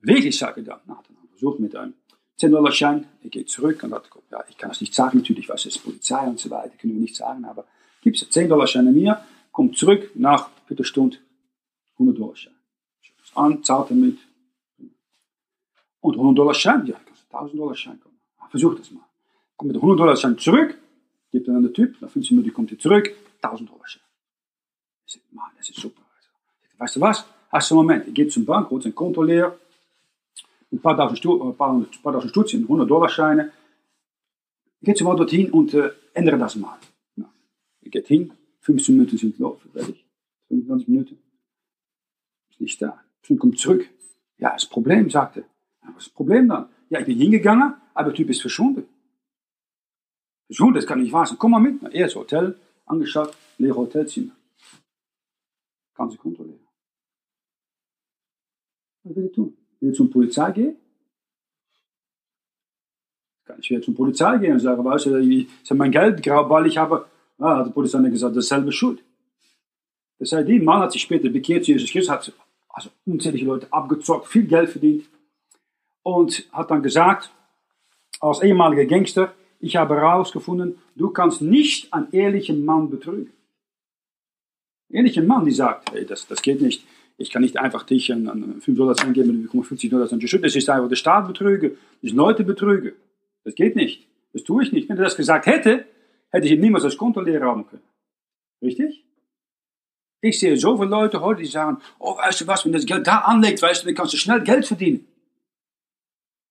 Wirklich, 0.00 0.38
sage 0.38 0.60
ich 0.60 0.66
dann, 0.66 0.80
na, 0.86 1.02
dann 1.06 1.28
versucht 1.30 1.60
mit 1.60 1.76
einem 1.76 1.94
10 2.36 2.50
Dollar 2.50 2.72
Schein, 2.72 3.06
er 3.22 3.30
geht 3.30 3.50
zurück 3.50 3.82
und 3.82 3.92
hat, 3.92 4.08
ja, 4.30 4.42
ich 4.48 4.56
kann 4.56 4.70
das 4.70 4.80
nicht 4.80 4.94
sagen, 4.94 5.18
natürlich, 5.18 5.48
was 5.48 5.66
ist 5.66 5.78
Polizei 5.84 6.26
und 6.26 6.38
so 6.38 6.48
weiter, 6.50 6.72
können 6.78 6.94
wir 6.94 7.00
nicht 7.00 7.16
sagen, 7.16 7.44
aber 7.44 7.64
Gibst 8.04 8.30
10 8.30 8.50
Dollar 8.50 8.66
Scheine 8.66 8.92
mir, 8.92 9.24
kommt 9.50 9.78
zurück 9.78 10.10
nach 10.14 10.50
Viertelstunde 10.66 11.16
100 11.94 12.18
Dollar 12.18 12.36
Schein. 12.36 12.52
An, 13.34 13.64
zahlt 13.64 13.90
er 13.90 13.96
mit. 13.96 14.18
Und 16.00 16.12
100 16.12 16.38
Dollar 16.38 16.52
Schein, 16.52 16.86
ja, 16.86 17.00
kannst 17.02 17.22
du 17.22 17.36
1000 17.36 17.60
Dollar 17.60 17.74
Schein. 17.74 18.02
Versuch 18.54 18.76
das 18.76 18.92
mal. 18.92 19.02
Kommt 19.56 19.72
mit 19.72 19.76
100 19.78 19.98
Dollar 19.98 20.14
Schein 20.14 20.38
zurück, 20.38 20.78
gibt 21.32 21.48
dann 21.48 21.56
an 21.56 21.64
den 21.64 21.74
Typ, 21.74 22.00
nach 22.00 22.08
15 22.08 22.36
Minuten 22.36 22.54
kommt 22.54 22.70
er 22.70 22.78
zurück, 22.78 23.12
1000 23.42 23.68
Dollar 23.68 23.88
Schein. 23.88 24.02
Ich 25.04 25.14
sage, 25.14 25.24
Mann, 25.32 25.50
das 25.56 25.70
ist 25.70 25.80
super. 25.80 26.02
Weißt 26.78 26.94
du 26.94 27.00
was? 27.00 27.24
Hast 27.50 27.70
du 27.72 27.74
einen 27.74 27.84
Moment, 27.84 28.06
ich 28.06 28.14
gehe 28.14 28.28
zum 28.28 28.44
Bank, 28.44 28.70
holt 28.70 28.84
sein 28.84 28.94
Konto 28.94 29.24
leer, 29.24 29.58
ein 30.70 30.78
paar 30.80 30.96
tausend, 30.96 31.18
Stu 31.18 31.42
ein 31.42 31.56
paar, 31.56 31.72
ein 31.72 31.88
paar 32.00 32.12
tausend 32.12 32.30
Stutz 32.30 32.54
100 32.54 32.88
Dollar 32.88 33.08
Scheine. 33.08 33.50
Ich 34.80 34.94
gehe 34.94 35.04
mal 35.04 35.16
dorthin 35.16 35.50
und 35.50 35.74
äh, 35.74 35.90
ändere 36.12 36.38
das 36.38 36.54
mal. 36.54 36.78
Ja. 37.16 37.24
Ich 37.80 37.90
gehe 37.90 38.02
hin, 38.02 38.32
15 38.60 38.94
Minuten 38.94 39.18
sind 39.18 39.36
los, 39.40 39.58
fertig. 39.72 40.04
25 40.46 40.86
Minuten. 40.86 41.18
Ist 42.50 42.60
nicht 42.60 42.80
da. 42.80 43.02
Dann 43.28 43.36
kommt 43.36 43.58
zurück. 43.58 43.90
Ja, 44.38 44.52
das 44.52 44.66
Problem, 44.66 45.10
sagte. 45.10 45.40
Ja, 45.82 45.88
was 45.88 46.04
ist 46.04 46.06
das 46.06 46.14
Problem 46.14 46.48
dann? 46.48 46.68
Ja, 46.88 47.00
ich 47.00 47.06
bin 47.06 47.18
hingegangen, 47.18 47.74
aber 47.94 48.10
der 48.10 48.16
Typ 48.16 48.30
ist 48.30 48.40
verschwunden. 48.40 48.86
Verschwunden, 50.46 50.74
das 50.74 50.86
kann 50.86 51.00
nicht 51.00 51.12
wahr 51.12 51.26
sein. 51.26 51.38
Komm 51.38 51.52
mal 51.52 51.60
mit. 51.60 51.82
Er 51.94 52.06
ist 52.06 52.16
Hotel 52.16 52.58
angeschaut, 52.84 53.34
leere 53.58 53.76
Hotelzimmer. 53.76 54.32
Kann 55.94 56.10
sie 56.10 56.16
kontrollieren. 56.16 56.60
Was 59.04 59.16
will 59.16 59.26
ich 59.26 59.32
tun? 59.32 59.56
Will 59.80 59.90
ich 59.90 59.96
zur 59.96 60.10
Polizei 60.10 60.50
gehen? 60.52 60.76
Kann 63.44 63.58
ich 63.60 63.70
wieder 63.70 63.82
zur 63.82 63.94
Polizei 63.94 64.38
gehen 64.38 64.52
und 64.52 64.60
sagen, 64.60 64.84
weißt 64.84 65.06
du, 65.06 65.18
ich 65.18 65.48
habe 65.66 65.78
mein 65.78 65.92
Geld 65.92 66.22
geraubt, 66.22 66.50
weil 66.50 66.66
ich 66.66 66.78
habe, 66.78 67.06
ah, 67.38 67.58
hat 67.58 67.66
die 67.66 67.72
Polizei 67.72 68.00
gesagt, 68.08 68.34
das 68.36 68.44
ist 68.44 68.48
selbe 68.48 68.72
Schuld. 68.72 69.04
Das 70.18 70.32
heißt, 70.32 70.48
der 70.48 70.62
Mann 70.62 70.80
hat 70.80 70.92
sich 70.92 71.02
später 71.02 71.28
bekehrt 71.28 71.64
zu 71.64 71.72
Jesus 71.72 71.90
Christus, 71.90 72.10
hat 72.10 72.32
also 72.68 72.90
unzählige 73.04 73.46
Leute 73.46 73.72
abgezockt, 73.72 74.26
viel 74.26 74.46
Geld 74.46 74.70
verdient 74.70 75.06
und 76.02 76.48
hat 76.52 76.70
dann 76.70 76.82
gesagt, 76.82 77.30
als 78.24 78.42
ehemaliger 78.42 78.86
Gangster, 78.86 79.34
ich 79.60 79.76
habe 79.76 79.96
herausgefunden, 79.96 80.78
du 80.96 81.10
kannst 81.10 81.42
nicht 81.42 81.92
einen 81.92 82.10
ehrlichen 82.12 82.64
Mann 82.64 82.90
betrügen. 82.90 83.32
Ein 84.90 84.96
ehrlicher 84.96 85.22
Mann, 85.22 85.44
die 85.44 85.52
sagt, 85.52 85.92
hey, 85.92 86.06
das, 86.06 86.26
das 86.26 86.40
geht 86.42 86.60
nicht. 86.60 86.84
Ich 87.16 87.30
kann 87.30 87.42
nicht 87.42 87.58
einfach 87.58 87.84
dich 87.84 88.12
an, 88.12 88.28
an 88.28 88.60
5 88.60 88.76
Dollar 88.76 88.94
geben 88.94 89.30
und 89.30 89.42
bekomme 89.42 89.62
50 89.62 89.90
Dollar 89.90 90.08
Schuld. 90.08 90.44
Das 90.44 90.56
ist 90.56 90.68
einfach 90.68 90.88
der 90.88 90.96
Staat 90.96 91.26
betrüge, 91.26 91.76
das 92.02 92.12
Leute 92.12 92.44
betrüge. 92.44 92.94
Das 93.44 93.54
geht 93.54 93.76
nicht. 93.76 94.08
Das 94.32 94.42
tue 94.42 94.64
ich 94.64 94.72
nicht. 94.72 94.88
Wenn 94.88 94.96
er 94.96 95.04
das 95.04 95.16
gesagt 95.16 95.46
hätte, 95.46 95.84
hätte 96.30 96.46
ich 96.46 96.52
ihm 96.52 96.60
niemals 96.60 96.84
das 96.84 96.96
Konto 96.96 97.20
leer 97.20 97.42
haben 97.42 97.66
können. 97.66 97.82
Richtig? 98.62 99.04
Ich 100.22 100.40
sehe 100.40 100.56
so 100.56 100.76
viele 100.76 100.88
Leute 100.88 101.20
heute, 101.20 101.42
die 101.42 101.48
sagen, 101.48 101.78
oh, 101.98 102.16
weißt 102.16 102.40
du 102.40 102.46
was, 102.46 102.64
wenn 102.64 102.72
das 102.72 102.86
Geld 102.86 103.06
da 103.06 103.18
anlegt, 103.18 103.60
weißt 103.60 103.82
du, 103.82 103.86
dann 103.86 103.94
kannst 103.94 104.14
du 104.14 104.16
schnell 104.16 104.42
Geld 104.42 104.66
verdienen. 104.66 105.06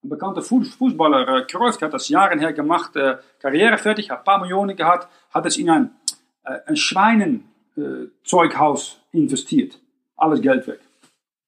Ein 0.04 0.10
bekannter 0.10 0.42
Fußballer, 0.42 1.28
äh, 1.28 1.46
Cruyff, 1.46 1.80
hat 1.82 1.94
das 1.94 2.10
Jahre 2.10 2.38
her 2.38 2.52
gemacht, 2.52 2.98
äh, 2.98 3.20
Karriere 3.40 3.78
fertig, 3.78 4.10
hat 4.10 4.18
ein 4.20 4.26
paar 4.26 4.42
Millionen 4.42 4.76
gehabt, 4.76 5.08
hat 5.30 5.46
es 5.46 5.56
in 5.58 5.70
ein, 5.70 5.96
äh, 6.44 6.60
ein 6.66 6.76
Schweinenzeughaus 6.76 9.00
äh, 9.14 9.18
investiert. 9.18 9.80
Alles 10.18 10.42
Geld 10.42 10.68
weg. 10.68 10.82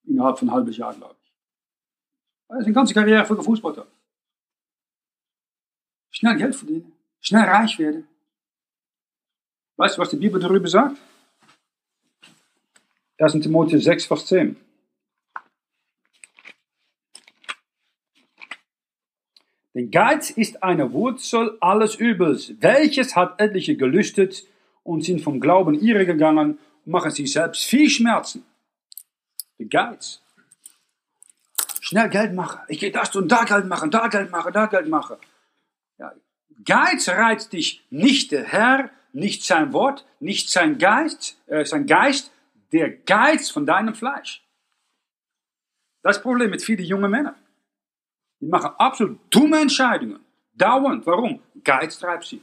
Innerhalb 0.05 0.39
von 0.39 0.47
ein 0.47 0.53
halbes 0.53 0.77
Jahr, 0.77 0.93
glaube 0.93 1.15
ich. 1.21 1.33
Das 2.47 2.59
ist 2.59 2.65
eine 2.65 2.73
ganze 2.73 2.93
Karriere 2.93 3.25
für 3.25 3.35
den 3.35 3.43
Fußballer. 3.43 3.87
Schnell 6.11 6.37
Geld 6.37 6.55
verdienen. 6.55 6.93
Schnell 7.19 7.43
reich 7.43 7.77
werden. 7.77 8.07
Weißt 9.75 9.97
du, 9.97 10.01
was 10.01 10.11
die 10.11 10.15
Bibel 10.15 10.39
darüber 10.39 10.69
sagt? 10.69 10.95
1. 13.17 13.33
Timotheus 13.33 13.83
6, 13.83 14.05
Vers 14.05 14.27
10. 14.27 14.64
Denn 19.75 19.91
Geiz 19.91 20.29
ist 20.29 20.63
eine 20.63 20.93
Wurzel 20.93 21.57
alles 21.59 21.95
Übels, 21.95 22.53
welches 22.61 23.15
hat 23.15 23.41
etliche 23.41 23.75
gelüstet 23.75 24.45
und 24.83 25.03
sind 25.03 25.21
vom 25.21 25.41
Glauben 25.41 25.75
irre 25.75 26.05
gegangen 26.05 26.57
und 26.85 26.91
machen 26.91 27.11
sich 27.11 27.33
selbst 27.33 27.65
viel 27.65 27.89
Schmerzen. 27.89 28.45
Der 29.59 29.67
Geiz. 29.67 30.21
Schnell 31.81 32.09
Geld 32.09 32.33
machen. 32.33 32.61
Ich 32.69 32.79
gehe 32.79 32.91
das 32.91 33.13
und 33.17 33.29
da 33.29 33.43
Geld 33.43 33.67
machen, 33.67 33.91
da 33.91 34.07
Geld 34.07 34.31
machen, 34.31 34.53
da 34.53 34.65
Geld 34.67 34.87
machen. 34.87 35.17
Ja. 35.97 36.13
Geiz 36.63 37.09
reizt 37.09 37.51
dich 37.51 37.85
nicht 37.89 38.31
der 38.31 38.45
Herr, 38.45 38.89
nicht 39.11 39.43
sein 39.43 39.73
Wort, 39.73 40.05
nicht 40.21 40.49
sein 40.49 40.77
Geist, 40.77 41.37
äh, 41.47 41.65
sein 41.65 41.85
Geist, 41.85 42.31
der 42.71 42.89
Geiz 42.89 43.49
von 43.49 43.65
deinem 43.65 43.93
Fleisch. 43.93 44.41
Das 46.01 46.21
Problem 46.21 46.49
mit 46.49 46.61
vielen 46.61 46.85
jungen 46.85 47.11
Männern. 47.11 47.35
Die 48.39 48.47
machen 48.47 48.71
absolut 48.77 49.19
dumme 49.29 49.59
Entscheidungen. 49.59 50.19
Dauernd. 50.53 51.05
Warum? 51.05 51.41
Geiz 51.63 51.99
treibt 51.99 52.25
sie. 52.25 52.41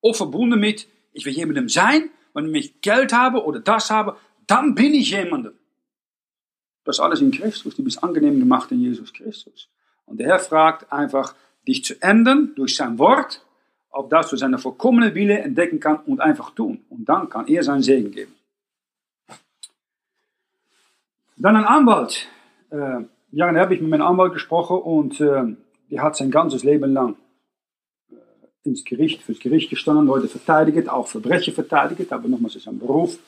Of 0.00 0.16
verbunden 0.16 0.60
mit, 0.60 0.86
ich 1.12 1.24
will 1.24 1.32
jemandem 1.32 1.68
sein, 1.68 2.10
wenn 2.34 2.54
ich 2.54 2.80
Geld 2.80 3.12
habe 3.12 3.44
oder 3.44 3.60
das 3.60 3.90
habe, 3.90 4.16
dann 4.46 4.74
bin 4.74 4.92
ich 4.92 5.10
jemandem. 5.10 5.54
Das 6.84 7.00
alles 7.00 7.20
in 7.20 7.30
Christus. 7.30 7.76
Du 7.76 7.82
bist 7.82 8.02
angenehm 8.02 8.38
gemacht 8.38 8.70
in 8.70 8.80
Jesus 8.80 9.12
Christus. 9.12 9.70
Und 10.04 10.18
der 10.18 10.26
Herr 10.28 10.38
fragt 10.38 10.92
einfach, 10.92 11.34
dich 11.66 11.84
zu 11.84 12.00
ändern 12.02 12.52
durch 12.56 12.76
sein 12.76 12.98
Wort, 12.98 13.44
auf 13.88 14.08
das 14.08 14.28
du 14.28 14.36
seine 14.36 14.58
vollkommene 14.58 15.14
Wille 15.14 15.38
entdecken 15.38 15.80
kann 15.80 15.96
und 16.04 16.20
einfach 16.20 16.50
tun. 16.50 16.84
Und 16.90 17.08
dann 17.08 17.28
kann 17.30 17.46
er 17.46 17.62
seinen 17.62 17.82
Segen 17.82 18.10
geben. 18.10 18.34
Dann 21.36 21.56
ein 21.56 21.64
Anwalt. 21.64 22.28
Ja, 23.34 23.46
dann 23.46 23.58
habe 23.58 23.74
ich 23.74 23.80
mit 23.80 23.90
meinem 23.90 24.06
Anwalt 24.06 24.32
gesprochen 24.32 24.78
und 24.78 25.20
äh, 25.20 25.56
der 25.90 26.02
hat 26.02 26.14
sein 26.14 26.30
ganzes 26.30 26.62
Leben 26.62 26.92
lang 26.92 27.16
äh, 28.08 28.14
ins 28.62 28.84
Gericht, 28.84 29.22
fürs 29.22 29.40
Gericht 29.40 29.70
gestanden, 29.70 30.06
Leute 30.06 30.28
verteidigt, 30.28 30.88
auch 30.88 31.08
Verbrecher 31.08 31.50
verteidigt, 31.50 32.12
aber 32.12 32.28
nochmals 32.28 32.54
ist 32.54 32.68
ein 32.68 32.78
Beruf. 32.78 33.18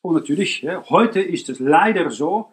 Und 0.00 0.14
natürlich, 0.14 0.62
ja, 0.62 0.82
heute 0.88 1.20
ist 1.20 1.50
es 1.50 1.60
leider 1.60 2.10
so, 2.10 2.48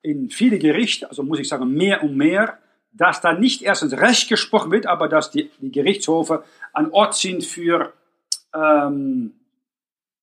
in 0.00 0.30
viele 0.30 0.58
Gerichte, 0.58 1.10
also 1.10 1.22
muss 1.22 1.38
ich 1.38 1.48
sagen 1.48 1.70
mehr 1.70 2.02
und 2.02 2.16
mehr, 2.16 2.58
dass 2.92 3.20
da 3.20 3.34
nicht 3.34 3.60
erstens 3.60 3.92
Recht 3.92 4.30
gesprochen 4.30 4.70
wird, 4.70 4.86
aber 4.86 5.08
dass 5.08 5.30
die, 5.30 5.50
die 5.60 5.70
Gerichtshofe 5.70 6.44
ein 6.72 6.90
Ort 6.92 7.14
sind 7.14 7.44
für 7.44 7.92
ähm, 8.54 9.34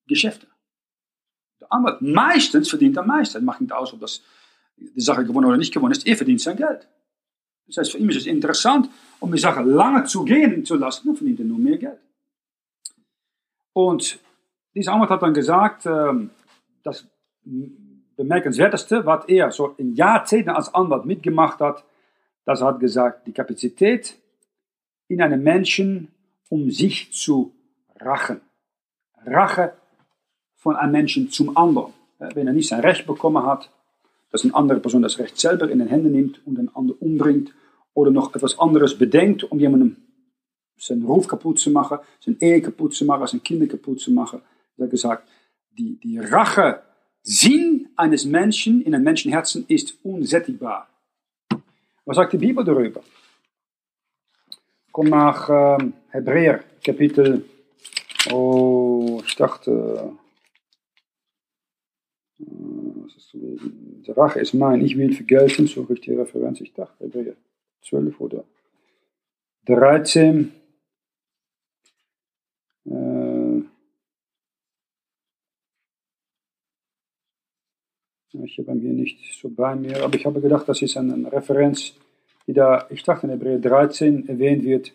Geschäfte. 0.07 0.47
Der 1.61 1.71
Anwalt 1.71 2.01
meistens 2.01 2.69
verdient 2.69 2.97
am 2.97 3.07
meisten. 3.07 3.45
Macht 3.45 3.61
nicht 3.61 3.73
aus, 3.73 3.93
ob 3.93 3.99
das 3.99 4.23
die 4.77 5.01
Sache 5.01 5.25
gewonnen 5.25 5.47
oder 5.47 5.57
nicht 5.57 5.73
gewonnen 5.73 5.91
ist, 5.91 6.05
er 6.05 6.17
verdient 6.17 6.41
sein 6.41 6.57
Geld. 6.57 6.87
Das 7.67 7.77
heißt, 7.77 7.91
für 7.93 7.97
ihn 7.97 8.09
ist 8.09 8.17
es 8.17 8.25
interessant, 8.27 8.89
um 9.19 9.31
die 9.31 9.39
Sache 9.39 9.61
lange 9.63 10.03
zu 10.03 10.23
gehen 10.23 10.65
zu 10.65 10.75
lassen, 10.75 11.07
dann 11.07 11.15
verdient 11.15 11.39
er 11.39 11.45
nur 11.45 11.57
mehr 11.57 11.77
Geld. 11.77 11.99
Und 13.73 14.19
dieser 14.73 14.93
Anwalt 14.93 15.09
hat 15.09 15.21
dann 15.21 15.33
gesagt, 15.33 15.85
das 16.83 17.07
bemerkenswerteste, 18.15 19.05
was 19.05 19.25
er 19.27 19.51
so 19.51 19.73
in 19.77 19.95
Jahrzehnten 19.95 20.51
als 20.51 20.73
Anwalt 20.73 21.05
mitgemacht 21.05 21.59
hat, 21.59 21.83
das 22.45 22.61
hat 22.61 22.79
gesagt, 22.79 23.25
die 23.25 23.33
Kapazität 23.33 24.15
in 25.07 25.21
einem 25.21 25.41
Menschen, 25.41 26.09
um 26.49 26.69
sich 26.69 27.11
zu 27.11 27.53
rachen. 27.99 28.41
Rache 29.25 29.73
von 30.55 30.75
einem 30.75 30.91
Menschen 30.91 31.31
zum 31.31 31.57
anderen. 31.57 31.93
Wenn 32.19 32.47
er 32.47 32.53
nicht 32.53 32.69
sein 32.69 32.81
Recht 32.81 33.07
bekommen 33.07 33.45
hat, 33.45 33.71
dass 34.31 34.43
eine 34.43 34.55
andere 34.55 34.79
Person 34.79 35.01
das 35.01 35.19
Recht 35.19 35.37
selber 35.39 35.69
in 35.69 35.79
den 35.79 35.87
Händen 35.87 36.11
nimmt 36.11 36.45
und 36.45 36.57
den 36.57 36.69
anderen 36.75 36.99
umbringt 36.99 37.53
oder 37.93 38.11
noch 38.11 38.35
etwas 38.35 38.59
anderes 38.59 38.97
bedenkt, 38.97 39.43
um 39.43 39.59
jemandem 39.59 39.97
seinen 40.77 41.05
Ruf 41.05 41.27
kaputt 41.27 41.59
zu 41.59 41.71
machen, 41.71 41.99
seine 42.19 42.37
Ehe 42.41 42.61
kaputt 42.61 42.93
zu 42.93 43.05
machen, 43.05 43.27
seine 43.27 43.41
Kinder 43.41 43.67
kaputt 43.67 43.99
zu 43.99 44.11
machen. 44.11 44.41
Er 44.77 44.87
gesagt, 44.87 45.27
die, 45.71 45.97
die 45.99 46.19
Rache, 46.19 46.81
Sinn 47.21 47.89
eines 47.95 48.25
Menschen 48.25 48.81
in 48.81 48.93
einem 48.93 49.03
Menschenherzen 49.03 49.65
ist 49.67 49.97
unsättigbar. 50.03 50.87
Was 52.05 52.17
sagt 52.17 52.33
die 52.33 52.37
Bibel 52.37 52.63
darüber? 52.63 53.01
Komm 54.91 55.07
nach 55.07 55.49
äh, 55.49 55.91
Hebräer, 56.09 56.63
Kapitel, 56.83 57.45
oh, 58.31 59.21
ich 59.25 59.35
dachte, 59.35 60.11
was 62.37 63.15
ist 63.15 63.29
zu? 63.29 63.57
Die 64.05 64.11
Rache 64.11 64.39
ist 64.39 64.53
mein, 64.53 64.81
ich 64.81 64.97
will 64.97 65.13
vergelten, 65.13 65.67
suche 65.67 65.93
ich 65.93 66.01
die 66.01 66.13
Referenz, 66.13 66.61
ich 66.61 66.73
dachte, 66.73 67.05
Hebräer 67.05 67.35
12 67.81 68.19
oder 68.19 68.43
13. 69.65 70.51
Äh, 72.85 73.61
ich 78.43 78.59
habe 78.59 78.79
hier 78.79 78.91
nicht 78.91 79.39
so 79.41 79.49
bei 79.49 79.75
mir, 79.75 80.03
aber 80.03 80.15
ich 80.15 80.25
habe 80.25 80.41
gedacht, 80.41 80.67
das 80.67 80.81
ist 80.81 80.97
eine 80.97 81.31
Referenz, 81.31 81.93
die 82.47 82.53
da, 82.53 82.87
ich 82.89 83.03
dachte 83.03 83.27
in 83.27 83.31
Hebräer 83.31 83.59
13 83.59 84.27
erwähnt 84.27 84.63
wird. 84.63 84.93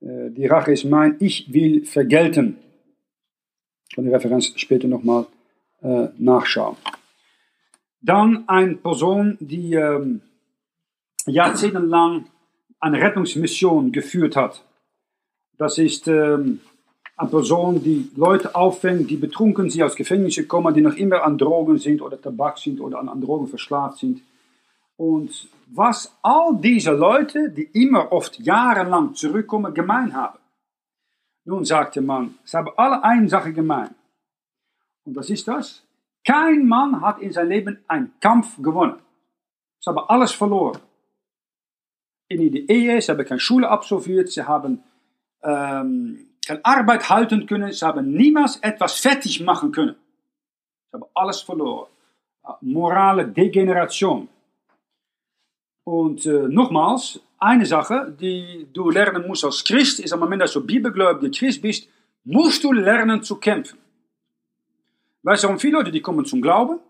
Äh, 0.00 0.30
die 0.30 0.46
Rache 0.46 0.72
ist 0.72 0.84
mein, 0.84 1.16
ich 1.20 1.52
will 1.52 1.84
vergelten. 1.84 2.56
kann 3.94 4.04
die 4.04 4.10
Referenz 4.10 4.52
später 4.56 4.88
nochmal 4.88 5.26
äh, 5.82 6.08
nachschauen. 6.18 6.76
Dann 8.00 8.48
eine 8.48 8.74
Person, 8.74 9.36
die 9.40 9.74
ähm, 9.74 10.22
jahrzehntelang 11.26 12.26
eine 12.80 13.00
Rettungsmission 13.00 13.92
geführt 13.92 14.34
hat. 14.36 14.64
Das 15.56 15.78
ist 15.78 16.08
ähm, 16.08 16.60
eine 17.16 17.30
Person, 17.30 17.82
die 17.82 18.10
Leute 18.16 18.54
auffängt, 18.54 19.08
die 19.10 19.16
betrunken 19.16 19.70
sind, 19.70 19.82
aus 19.82 19.94
Gefängnisse 19.94 20.46
kommen, 20.46 20.74
die 20.74 20.80
noch 20.80 20.96
immer 20.96 21.22
an 21.22 21.38
Drogen 21.38 21.78
sind 21.78 22.02
oder 22.02 22.20
Tabak 22.20 22.58
sind 22.58 22.80
oder 22.80 22.98
an, 22.98 23.08
an 23.08 23.20
Drogen 23.20 23.46
versklavt 23.46 23.98
sind. 23.98 24.22
Und 24.96 25.48
was 25.66 26.16
all 26.22 26.56
diese 26.60 26.92
Leute, 26.92 27.50
die 27.50 27.68
immer 27.72 28.12
oft 28.12 28.38
jahrelang 28.40 29.14
zurückkommen, 29.14 29.72
gemein 29.72 30.14
haben. 30.14 30.38
Nun 31.44 31.64
sagte 31.64 32.00
man, 32.00 32.34
sie 32.44 32.56
haben 32.56 32.70
alle 32.76 33.02
eine 33.02 33.28
Sache 33.28 33.52
gemein. 33.52 33.94
Und 35.04 35.16
was 35.16 35.30
ist 35.30 35.48
das? 35.48 35.84
Kein 36.24 36.66
Mann 36.66 37.00
hat 37.00 37.20
in 37.20 37.32
seinem 37.32 37.48
Leben 37.48 37.84
einen 37.88 38.12
Kampf 38.20 38.62
gewonnen. 38.62 39.00
Sie 39.80 39.90
haben 39.90 39.98
alles 40.08 40.32
verloren. 40.32 40.80
In 42.28 42.52
der 42.52 42.68
Ehe, 42.68 43.00
sie 43.00 43.10
haben 43.10 43.24
keine 43.24 43.40
Schule 43.40 43.68
absolviert, 43.68 44.30
sie 44.30 44.42
haben 44.42 44.82
ähm, 45.42 46.28
keine 46.46 46.64
Arbeit 46.64 47.08
halten 47.08 47.46
können, 47.46 47.72
sie 47.72 47.84
haben 47.84 48.12
niemals 48.12 48.56
etwas 48.56 48.98
fertig 49.00 49.40
machen 49.40 49.72
können. 49.72 49.96
Sie 50.90 50.96
haben 50.96 51.04
alles 51.14 51.40
verloren. 51.40 51.88
Morale 52.60 53.26
Degeneration. 53.26 54.28
Und 55.84 56.26
äh, 56.26 56.48
nochmals, 56.48 57.20
eine 57.38 57.66
Sache, 57.66 58.16
die 58.20 58.68
du 58.72 58.90
lernen 58.90 59.26
musst 59.26 59.44
als 59.44 59.64
Christ, 59.64 59.98
ist 59.98 60.12
am 60.12 60.20
Moment, 60.20 60.42
dass 60.42 60.52
du 60.52 60.64
bibelgläubiger 60.64 61.30
Christ 61.30 61.60
bist, 61.60 61.88
musst 62.24 62.62
du 62.62 62.72
lernen 62.72 63.22
zu 63.22 63.36
kämpfen. 63.36 63.81
Weißt 65.22 65.44
du, 65.44 65.58
viele 65.58 65.78
Leute, 65.78 65.90
die 65.90 66.00
kommen 66.00 66.24
zum 66.24 66.42
Glauben, 66.42 66.80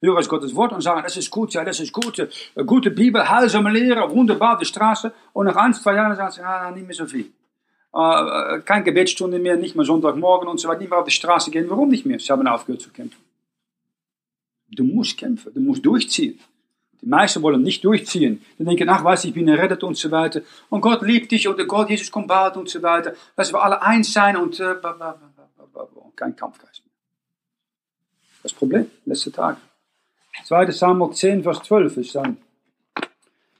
hören 0.00 0.28
Gottes 0.28 0.54
Wort 0.54 0.72
und 0.72 0.80
sagen, 0.80 1.02
das 1.02 1.16
ist 1.16 1.30
gut, 1.30 1.54
ja, 1.54 1.64
das 1.64 1.80
ist 1.80 1.92
gut, 1.92 2.18
äh, 2.18 2.28
gute 2.64 2.90
Bibel, 2.90 3.28
heilsame 3.28 3.70
Lehre, 3.70 4.10
wunderbar, 4.10 4.58
die 4.58 4.64
Straße. 4.64 5.12
Und 5.32 5.46
nach 5.46 5.56
ein, 5.56 5.74
zwei 5.74 5.94
Jahren 5.94 6.14
sagen 6.16 6.30
sie, 6.30 6.40
ah, 6.42 6.70
nicht 6.70 6.86
mehr 6.86 6.94
so 6.94 7.06
viel. 7.06 7.26
Äh, 7.92 8.60
keine 8.64 8.84
Gebetsstunde 8.84 9.38
mehr, 9.38 9.56
nicht 9.56 9.74
mehr 9.74 9.84
Sonntagmorgen 9.84 10.48
und 10.48 10.60
so 10.60 10.68
weiter, 10.68 10.80
nicht 10.80 10.90
mehr 10.90 10.98
auf 11.00 11.06
die 11.06 11.10
Straße 11.10 11.50
gehen. 11.50 11.68
Warum 11.68 11.88
nicht 11.88 12.06
mehr? 12.06 12.20
Sie 12.20 12.30
haben 12.30 12.46
aufgehört 12.46 12.82
zu 12.82 12.90
kämpfen. 12.90 13.20
Du 14.70 14.84
musst 14.84 15.18
kämpfen, 15.18 15.52
du 15.52 15.60
musst 15.60 15.84
durchziehen. 15.84 16.38
Die 17.00 17.06
meisten 17.06 17.42
wollen 17.42 17.62
nicht 17.62 17.84
durchziehen. 17.84 18.44
Die 18.58 18.64
denken, 18.64 18.88
ach, 18.88 19.04
weiß 19.04 19.24
ich 19.24 19.32
bin 19.32 19.48
errettet 19.48 19.82
und 19.84 19.96
so 19.96 20.10
weiter. 20.10 20.42
Und 20.68 20.80
Gott 20.80 21.02
liebt 21.02 21.30
dich 21.30 21.46
und 21.48 21.66
Gott, 21.66 21.88
Jesus 21.90 22.10
kommt 22.10 22.28
bald 22.28 22.56
und 22.56 22.68
so 22.68 22.82
weiter. 22.82 23.14
Dass 23.36 23.52
wir 23.52 23.62
alle 23.62 23.80
eins 23.82 24.12
sein 24.12 24.36
und 24.36 24.58
äh, 24.60 24.74
kein 26.16 26.36
Kampfgeist. 26.36 26.82
Das 28.48 28.56
Problem, 28.56 28.90
letzte 29.04 29.30
Tage. 29.30 29.58
2. 30.44 30.70
Samuel 30.70 31.12
10, 31.12 31.42
Vers 31.42 31.62
12 31.64 31.96
ist 31.98 32.16
ein 32.16 32.38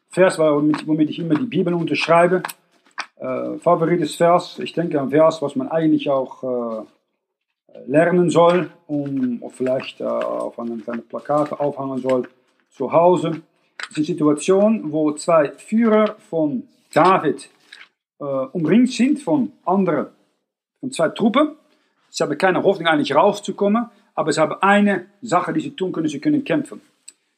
Vers, 0.08 0.38
womit, 0.38 0.86
womit 0.86 1.10
ich 1.10 1.18
immer 1.18 1.34
die 1.34 1.44
Bibel 1.44 1.74
unterschreibe. 1.74 2.42
Äh, 3.16 3.58
favorites 3.58 4.14
Vers, 4.14 4.58
ich 4.60 4.72
denke 4.72 4.98
ein 4.98 5.10
Vers, 5.10 5.42
was 5.42 5.56
man 5.56 5.68
eigentlich 5.68 6.08
auch 6.08 6.42
äh, 6.42 7.78
lernen 7.86 8.30
soll, 8.30 8.70
um, 8.86 9.42
vielleicht 9.50 10.00
äh, 10.00 10.04
auf 10.04 10.58
einem 10.58 10.82
kleinen 10.82 11.06
Plakat 11.06 11.52
aufhängen 11.52 11.98
soll 11.98 12.26
zu 12.70 12.90
Hause. 12.90 13.42
Es 13.82 13.90
ist 13.90 13.96
eine 13.98 14.06
Situation, 14.06 14.90
wo 14.90 15.12
zwei 15.12 15.52
Führer 15.52 16.16
von 16.30 16.66
David 16.94 17.50
äh, 18.20 18.24
umringt 18.24 18.90
sind 18.90 19.20
von 19.20 19.52
anderen, 19.66 20.06
von 20.80 20.90
zwei 20.92 21.10
Truppen. 21.10 21.56
Sie 22.08 22.24
haben 22.24 22.38
keine 22.38 22.62
Hoffnung 22.62 22.88
eigentlich 22.88 23.14
rauszukommen, 23.14 23.90
aber 24.18 24.32
sie 24.32 24.40
haben 24.40 24.60
eine 24.62 25.06
Sache, 25.22 25.52
die 25.52 25.60
sie 25.60 25.76
tun 25.76 25.92
können, 25.92 26.08
sie 26.08 26.18
können 26.18 26.42
kämpfen. 26.42 26.80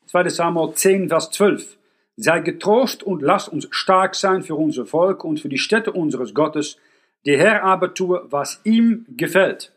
2. 0.06 0.30
Samuel 0.30 0.72
10, 0.72 1.10
Vers 1.10 1.30
12. 1.30 1.76
Sei 2.16 2.40
getrost 2.40 3.02
und 3.02 3.20
lass 3.20 3.48
uns 3.48 3.68
stark 3.70 4.14
sein 4.14 4.42
für 4.42 4.54
unser 4.54 4.86
Volk 4.86 5.22
und 5.22 5.40
für 5.40 5.50
die 5.50 5.58
Städte 5.58 5.92
unseres 5.92 6.32
Gottes. 6.32 6.78
Der 7.26 7.36
Herr 7.36 7.64
aber 7.64 7.92
tue, 7.92 8.24
was 8.30 8.62
ihm 8.64 9.04
gefällt. 9.10 9.74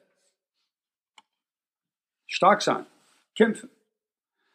Stark 2.25 2.61
sein, 2.61 2.85
kämpfen. 3.35 3.69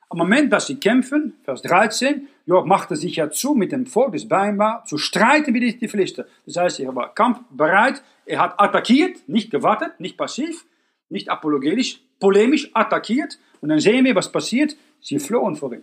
Am 0.09 0.17
Moment, 0.17 0.51
dass 0.51 0.69
sie 0.69 0.81
kämpfen, 0.81 1.35
Vers 1.45 1.61
13, 1.61 2.29
Job 2.47 2.65
machte 2.65 2.97
sich 2.97 3.17
ja 3.17 3.31
zu, 3.31 3.53
mit 3.53 3.73
dem 3.73 3.85
Volk 3.85 4.13
des 4.13 4.27
Beinbar 4.27 4.87
zu 4.87 4.97
streiten 4.97 5.53
wie 5.53 5.75
die 5.75 5.89
Philister. 5.89 6.25
Das 6.47 6.57
heißt, 6.57 6.81
er 6.81 6.97
war 6.97 7.15
kampfbereit, 7.15 8.03
er 8.25 8.41
hat 8.41 8.59
attackiert, 8.59 9.29
nicht 9.29 9.51
gewartet, 9.51 10.01
nicht 10.01 10.17
passiv, 10.17 10.65
nicht 11.09 11.29
apologetisch, 11.29 12.01
polemisch 12.21 12.71
attackiert. 12.75 13.39
Und 13.61 13.71
dann 13.71 13.81
sehen 13.81 14.05
wir, 14.05 14.15
was 14.15 14.31
passiert. 14.31 14.77
Sie 15.01 15.19
flohen 15.19 15.57
vor 15.57 15.73
ihm. 15.73 15.83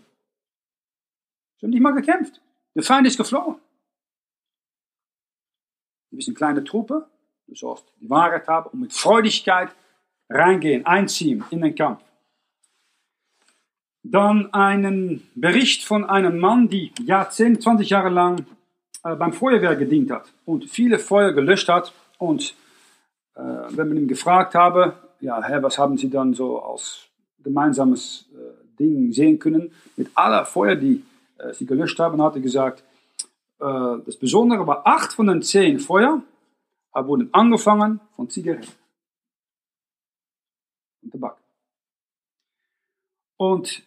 Sie 1.60 1.66
haben 1.66 1.72
nicht 1.72 1.82
mal 1.82 1.92
gekämpft. 1.92 2.42
Der 2.76 2.84
Feind 2.84 3.08
ist 3.08 3.18
geflohen. 3.18 3.56
Wir 6.12 6.24
sind 6.24 6.38
kleine 6.38 6.64
Truppe, 6.64 7.08
du 7.48 7.56
sollst 7.56 7.86
die 8.00 8.10
Wahrheit 8.10 8.48
haben 8.48 8.70
und 8.72 8.80
mit 8.80 8.94
Freudigkeit 8.94 9.70
reingehen, 10.30 10.86
einziehen 10.86 11.44
in 11.50 11.62
den 11.62 11.76
Kampf. 11.76 12.02
Dann 14.04 14.54
einen 14.54 15.28
Bericht 15.36 15.84
von 15.84 16.06
einem 16.06 16.38
Mann, 16.38 16.70
der 16.70 16.90
Jahrzehnt, 17.04 17.64
20 17.64 17.90
Jahre 17.90 18.10
lang 18.10 18.46
äh, 19.04 19.16
beim 19.16 19.34
Feuerwehr 19.34 19.76
gedient 19.76 20.12
hat 20.12 20.32
und 20.46 20.70
viele 20.70 21.00
Feuer 21.00 21.34
gelöscht 21.34 21.70
hat. 21.70 21.92
Und 22.18 22.56
äh, 23.36 23.42
wenn 23.42 23.90
man 23.90 23.98
ihn 23.98 24.08
gefragt 24.08 24.56
habe, 24.56 24.96
ja, 25.26 25.42
Herr, 25.42 25.64
was 25.64 25.78
haben 25.78 25.98
Sie 25.98 26.10
dann 26.10 26.34
so 26.34 26.62
als 26.62 27.08
gemeinsames 27.44 28.30
äh, 28.34 28.78
Ding 28.80 29.12
sehen 29.12 29.40
können? 29.40 29.72
Mit 29.98 30.10
aller 30.16 30.46
Feuer, 30.46 30.76
die 30.76 31.04
äh, 31.38 31.54
Sie 31.54 31.66
gelöscht 31.66 32.00
haben, 32.00 32.22
hat 32.22 32.36
er 32.36 32.42
gesagt, 32.42 32.84
äh, 33.60 33.98
das 34.06 34.18
Besondere 34.18 34.66
war, 34.68 34.86
acht 34.86 35.14
von 35.14 35.28
den 35.28 35.42
zehn 35.42 35.80
Feuer 35.80 36.22
wurden 36.94 37.30
angefangen 37.34 38.00
von 38.16 38.30
Zigaretten 38.30 38.72
und 41.04 41.12
Tabak. 41.12 41.38
Und 43.38 43.84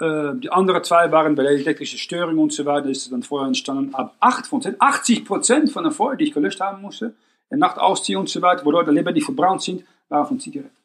äh, 0.00 0.34
die 0.34 0.50
anderen 0.50 0.84
zwei 0.84 1.10
waren 1.10 1.34
bei 1.34 1.44
elektrischen 1.44 1.98
Störung 1.98 2.38
und 2.38 2.52
so 2.52 2.66
weiter, 2.66 2.90
ist 2.90 3.10
dann 3.10 3.22
Feuer 3.22 3.46
entstanden. 3.46 3.94
Ab 3.94 4.14
8 4.20 4.46
von 4.46 4.60
10, 4.60 4.76
80 4.78 5.24
Prozent 5.24 5.70
von 5.70 5.84
den 5.84 5.92
Feuer, 5.92 6.16
die 6.16 6.24
ich 6.24 6.34
gelöscht 6.34 6.60
haben 6.60 6.82
musste, 6.82 7.14
in 7.48 7.58
Nacht 7.58 7.78
ausziehen 7.78 8.18
und 8.18 8.28
so 8.28 8.42
weiter, 8.42 8.64
wo 8.64 8.70
Leute 8.70 8.90
lebendig 8.90 9.24
verbrannt 9.24 9.62
sind, 9.62 9.84
waren 10.08 10.26
von 10.26 10.38
Zigaretten. 10.38 10.79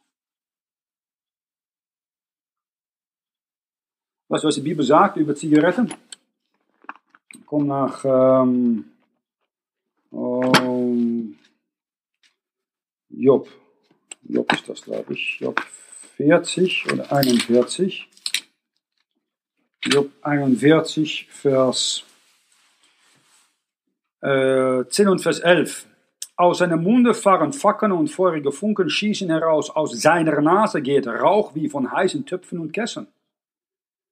Was, 4.36 4.44
was 4.44 4.56
die 4.56 4.62
Bibel 4.62 4.84
sagt 4.84 5.16
über 5.16 5.34
Zigaretten? 5.34 5.94
Komm 7.46 7.68
nach 7.68 8.04
ähm, 8.04 8.84
um, 10.12 11.40
Job. 13.08 13.48
Job 14.24 14.52
ist 14.52 14.68
das, 14.68 14.82
glaube 14.82 15.14
ich. 15.14 15.40
Job 15.40 15.62
40 16.18 16.92
oder 16.92 17.10
41. 17.14 18.10
Job 19.86 20.12
41, 20.22 21.28
Vers 21.32 22.04
äh, 24.20 24.84
10 24.84 25.08
und 25.08 25.20
Vers 25.20 25.40
11. 25.40 25.86
Aus 26.36 26.58
seinem 26.58 26.84
Munde 26.84 27.14
fahren 27.14 27.54
Fackeln 27.54 27.94
und 27.94 28.10
feurige 28.10 28.52
Funken 28.52 28.90
schießen 28.90 29.30
heraus. 29.30 29.70
Aus 29.70 29.94
seiner 29.94 30.42
Nase 30.42 30.82
geht 30.82 31.08
Rauch 31.08 31.56
wie 31.56 31.70
von 31.70 31.90
heißen 31.90 32.26
Töpfen 32.26 32.60
und 32.60 32.74
Kesseln. 32.74 33.08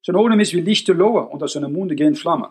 Sein 0.06 0.16
Odem 0.16 0.39
ist 0.39 0.54
wie 0.54 0.62
lichte 0.62 0.94
Lohe 0.94 1.22
und 1.28 1.42
aus 1.42 1.54
seinem 1.54 1.72
Munde 1.72 1.96
gehen 1.96 2.16
Flammen. 2.16 2.50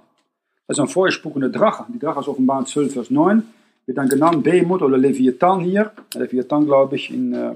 Das 0.67 0.79
ist 0.79 0.81
ein 0.81 0.89
feuerspuckende 0.89 1.51
Drache. 1.51 1.85
Die 1.93 1.99
Drache 1.99 2.21
ist 2.21 2.29
offenbar 2.29 2.65
12, 2.65 2.93
Vers 2.93 3.11
9. 3.11 3.43
Wird 3.85 3.99
dann 3.99 4.09
genannt 4.09 4.43
Behemoth 4.43 4.83
oder 4.83 4.97
Leviathan 4.97 5.61
hier. 5.61 5.93
Leviathan, 6.15 6.65
glaube 6.65 6.97
ich, 6.97 7.11
in 7.11 7.35
äh, 7.35 7.55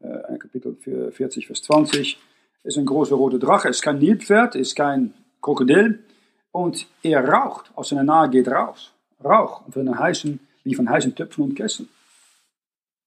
äh 0.00 0.38
Kapitel 0.38 0.76
40, 1.12 1.46
Vers 1.46 1.62
20 1.62 2.18
ist 2.62 2.78
ein 2.78 2.86
großer 2.86 3.14
roter 3.14 3.38
Drache, 3.38 3.68
ist 3.68 3.82
kein 3.82 3.98
Nilpferd, 3.98 4.54
ist 4.54 4.74
kein 4.74 5.12
Krokodil 5.42 6.02
und 6.50 6.86
er 7.02 7.28
raucht, 7.28 7.70
aus 7.74 7.90
seiner 7.90 8.04
Nahe 8.04 8.30
geht 8.30 8.48
raus. 8.48 8.92
Rauch, 9.22 9.62
von 9.70 9.98
heißen, 9.98 10.40
wie 10.64 10.74
von 10.74 10.88
heißen 10.88 11.14
Töpfen 11.14 11.44
und 11.44 11.54
Kesseln. 11.54 11.88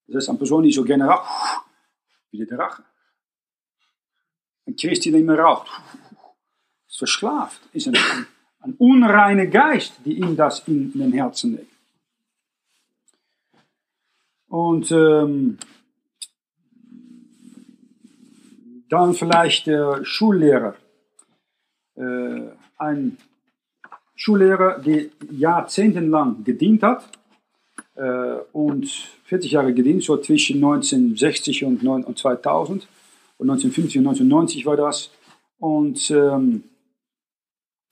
Das 0.07 0.23
ist 0.23 0.29
eine 0.29 0.37
Person, 0.37 0.63
die 0.63 0.71
so 0.71 0.83
gerne 0.83 1.05
raucht, 1.05 1.27
wie 2.31 2.45
der 2.45 2.55
Drache. 2.55 2.83
Ein 4.67 4.75
Christ, 4.75 5.05
der 5.05 5.13
nicht 5.13 5.25
mehr 5.25 5.39
raucht, 5.39 5.69
ist 6.87 6.97
versklavt, 6.97 7.61
ist 7.73 7.87
ein, 7.87 7.95
ein, 7.95 8.27
ein 8.59 8.75
unreiner 8.77 9.47
Geist, 9.47 9.93
die 10.05 10.19
ihm 10.19 10.35
das 10.35 10.67
in, 10.67 10.91
den 10.93 11.13
Herzen 11.13 11.55
legt. 11.55 11.71
Und 14.49 14.91
ähm, 14.91 15.57
Dann 18.89 19.13
vielleicht 19.13 19.67
der 19.67 20.03
Schullehrer. 20.05 20.75
Äh, 21.95 22.41
ein 22.77 23.17
Schullehrer, 24.15 24.79
der 24.79 25.05
jahrzehntelang 25.29 26.43
gedient 26.43 26.83
hat, 26.83 27.09
äh, 27.95 28.37
und 28.53 28.87
40 29.25 29.51
Jahre 29.51 29.73
gedient, 29.73 30.03
so 30.03 30.17
zwischen 30.17 30.57
1960 30.57 31.65
und, 31.65 32.17
2000 32.17 32.87
und 33.37 33.49
1950 33.49 33.99
und 33.99 34.07
1990 34.07 34.65
war 34.65 34.77
das. 34.77 35.11
Und 35.59 36.11
ähm, 36.11 36.63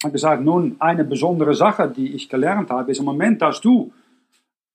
habe 0.03 0.13
gesagt, 0.13 0.43
nun 0.43 0.75
eine 0.79 1.03
besondere 1.03 1.53
Sache, 1.53 1.89
die 1.89 2.13
ich 2.13 2.29
gelernt 2.29 2.69
habe, 2.69 2.91
ist 2.91 2.99
im 2.99 3.05
Moment, 3.05 3.41
dass 3.41 3.61
du 3.61 3.91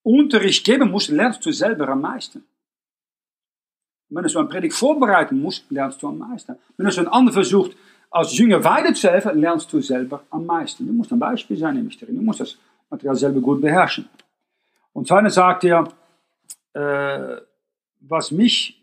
Unterricht 0.02 0.64
geben 0.64 0.90
musst, 0.90 1.10
lernst 1.10 1.44
du 1.44 1.52
selber 1.52 1.88
am 1.88 2.00
meisten. 2.00 2.44
wenn 4.08 4.24
du 4.24 4.28
so 4.28 4.40
eine 4.40 4.48
Predigt 4.48 4.74
vorbereiten 4.74 5.40
musst, 5.40 5.70
lernst 5.70 6.02
du 6.02 6.08
am 6.08 6.18
meisten. 6.18 6.56
Wenn 6.76 6.86
du 6.86 6.92
so 6.92 7.00
ein 7.00 7.08
anderen 7.08 7.34
versucht, 7.34 7.76
als 8.10 8.36
Jünger 8.36 8.64
weiter 8.64 8.92
zu 8.92 9.08
helfen, 9.08 9.38
lernst 9.38 9.72
du 9.72 9.80
selber 9.80 10.24
am 10.30 10.46
meisten. 10.46 10.86
Du 10.86 10.92
musst 10.92 11.12
ein 11.12 11.18
Beispiel 11.18 11.56
sein, 11.56 11.76
nämlich 11.76 11.96
darin. 11.96 12.16
Du 12.16 12.22
musst 12.22 12.40
das 12.40 12.56
Material 12.88 13.14
selber 13.14 13.40
gut 13.40 13.60
beherrschen. 13.60 14.08
Und 14.92 15.06
zweitens 15.06 15.34
sagt 15.34 15.62
er, 15.64 15.86
äh, 16.72 17.36
was 18.00 18.32
mich 18.32 18.79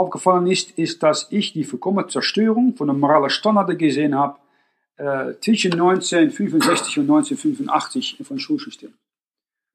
aufgefallen 0.00 0.46
ist, 0.46 0.78
ist, 0.78 1.02
dass 1.02 1.28
ich 1.30 1.52
die 1.52 1.64
vollkommene 1.64 2.08
Zerstörung 2.08 2.74
von 2.74 2.88
den 2.88 2.98
moralischen 2.98 3.38
Standards 3.38 3.78
gesehen 3.78 4.14
habe 4.14 4.38
äh, 4.96 5.34
zwischen 5.40 5.72
1965 5.72 6.98
und 6.98 7.04
1985 7.04 8.18
von 8.22 8.38
Schulsystem. 8.38 8.94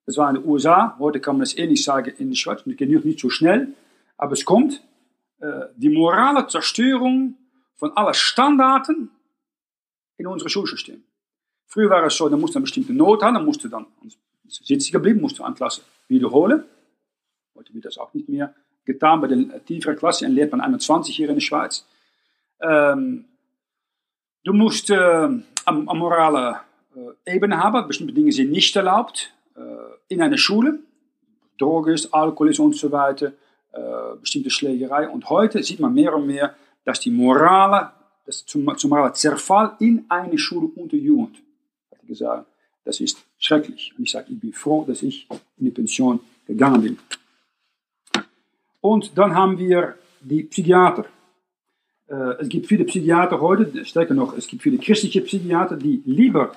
Das 0.05 0.17
war 0.17 0.29
in 0.29 0.35
den 0.35 0.45
USA, 0.45 0.95
heute 0.99 1.19
kann 1.19 1.35
man 1.35 1.41
das 1.41 1.57
ähnlich 1.57 1.83
sagen 1.83 2.13
in 2.17 2.29
der 2.29 2.35
Schweiz, 2.35 2.63
das 2.63 2.75
geht 2.75 3.05
nicht 3.05 3.19
so 3.19 3.29
schnell, 3.29 3.73
aber 4.17 4.33
es 4.33 4.45
kommt, 4.45 4.81
äh, 5.39 5.65
die 5.75 5.89
morale 5.89 6.47
Zerstörung 6.47 7.35
von 7.75 7.91
allen 7.95 8.13
Standarten 8.13 9.09
in 10.17 10.27
unserem 10.27 10.49
Schulsystem. 10.49 11.03
Früher 11.67 11.89
war 11.89 12.03
es 12.05 12.15
so, 12.15 12.29
da 12.29 12.37
musste 12.37 12.57
eine 12.57 12.63
bestimmte 12.63 12.93
Not 12.93 13.23
haben, 13.23 13.35
dann 13.35 13.45
musste 13.45 13.69
dann 13.69 13.87
sitzen 14.47 14.91
geblieben, 14.91 15.21
musste 15.21 15.43
eine 15.43 15.55
Klasse 15.55 15.81
wiederholen. 16.07 16.63
Heute 17.55 17.73
wird 17.73 17.85
das 17.85 17.97
auch 17.97 18.13
nicht 18.13 18.29
mehr 18.29 18.53
getan. 18.85 19.21
Bei 19.21 19.27
der 19.27 19.63
tieferen 19.65 19.97
Klasse 19.97 20.27
lehrt 20.27 20.51
man 20.51 20.61
21 20.61 21.15
hier 21.15 21.29
in 21.29 21.35
der 21.35 21.41
Schweiz. 21.41 21.85
Ähm, 22.61 23.25
du 24.43 24.53
musst 24.53 24.89
äh, 24.89 24.95
eine 24.95 25.43
morale 25.65 26.61
äh, 26.95 27.35
Ebene 27.35 27.57
haben. 27.57 27.87
Bestimmte 27.87 28.13
Dinge 28.13 28.31
sind 28.31 28.51
nicht 28.51 28.75
erlaubt 28.75 29.33
äh, 29.55 29.61
in 30.07 30.21
einer 30.21 30.37
Schule. 30.37 30.79
Drogen, 31.57 31.99
Alkohol 32.11 32.49
ist 32.49 32.59
und 32.59 32.75
so 32.75 32.91
weiter. 32.91 33.33
Äh, 33.71 34.15
bestimmte 34.21 34.49
Schlägerei. 34.49 35.09
Und 35.09 35.29
heute 35.29 35.61
sieht 35.63 35.79
man 35.79 35.93
mehr 35.93 36.15
und 36.15 36.27
mehr, 36.27 36.55
dass 36.85 36.99
die 36.99 37.11
morale, 37.11 37.91
das 38.25 38.45
zum, 38.45 38.77
zum 38.77 39.13
Zerfall 39.13 39.75
in 39.79 40.05
eine 40.07 40.37
Schule 40.37 40.67
unter 40.75 40.95
Jugend, 40.95 41.41
hat 41.91 42.07
gesagt, 42.07 42.47
das 42.85 42.99
ist 42.99 43.25
schrecklich. 43.37 43.93
Und 43.97 44.03
ich 44.05 44.11
sage, 44.11 44.27
ich 44.29 44.39
bin 44.39 44.53
froh, 44.53 44.85
dass 44.87 45.01
ich 45.01 45.27
in 45.57 45.65
die 45.65 45.71
Pension 45.71 46.19
gegangen 46.45 46.81
bin. 46.81 46.97
Und 48.85 49.17
dann 49.17 49.33
haben 49.33 49.57
wir 49.57 49.95
die 50.21 50.43
Psychiater. 50.43 51.05
Äh, 52.07 52.41
es 52.41 52.49
gibt 52.49 52.67
viele 52.67 52.85
Psychiater 52.85 53.41
heute, 53.41 53.83
stärker 53.83 54.13
noch, 54.13 54.37
es 54.37 54.45
gibt 54.45 54.61
viele 54.61 54.77
christliche 54.77 55.21
Psychiater, 55.21 55.75
die 55.75 56.03
lieber 56.05 56.51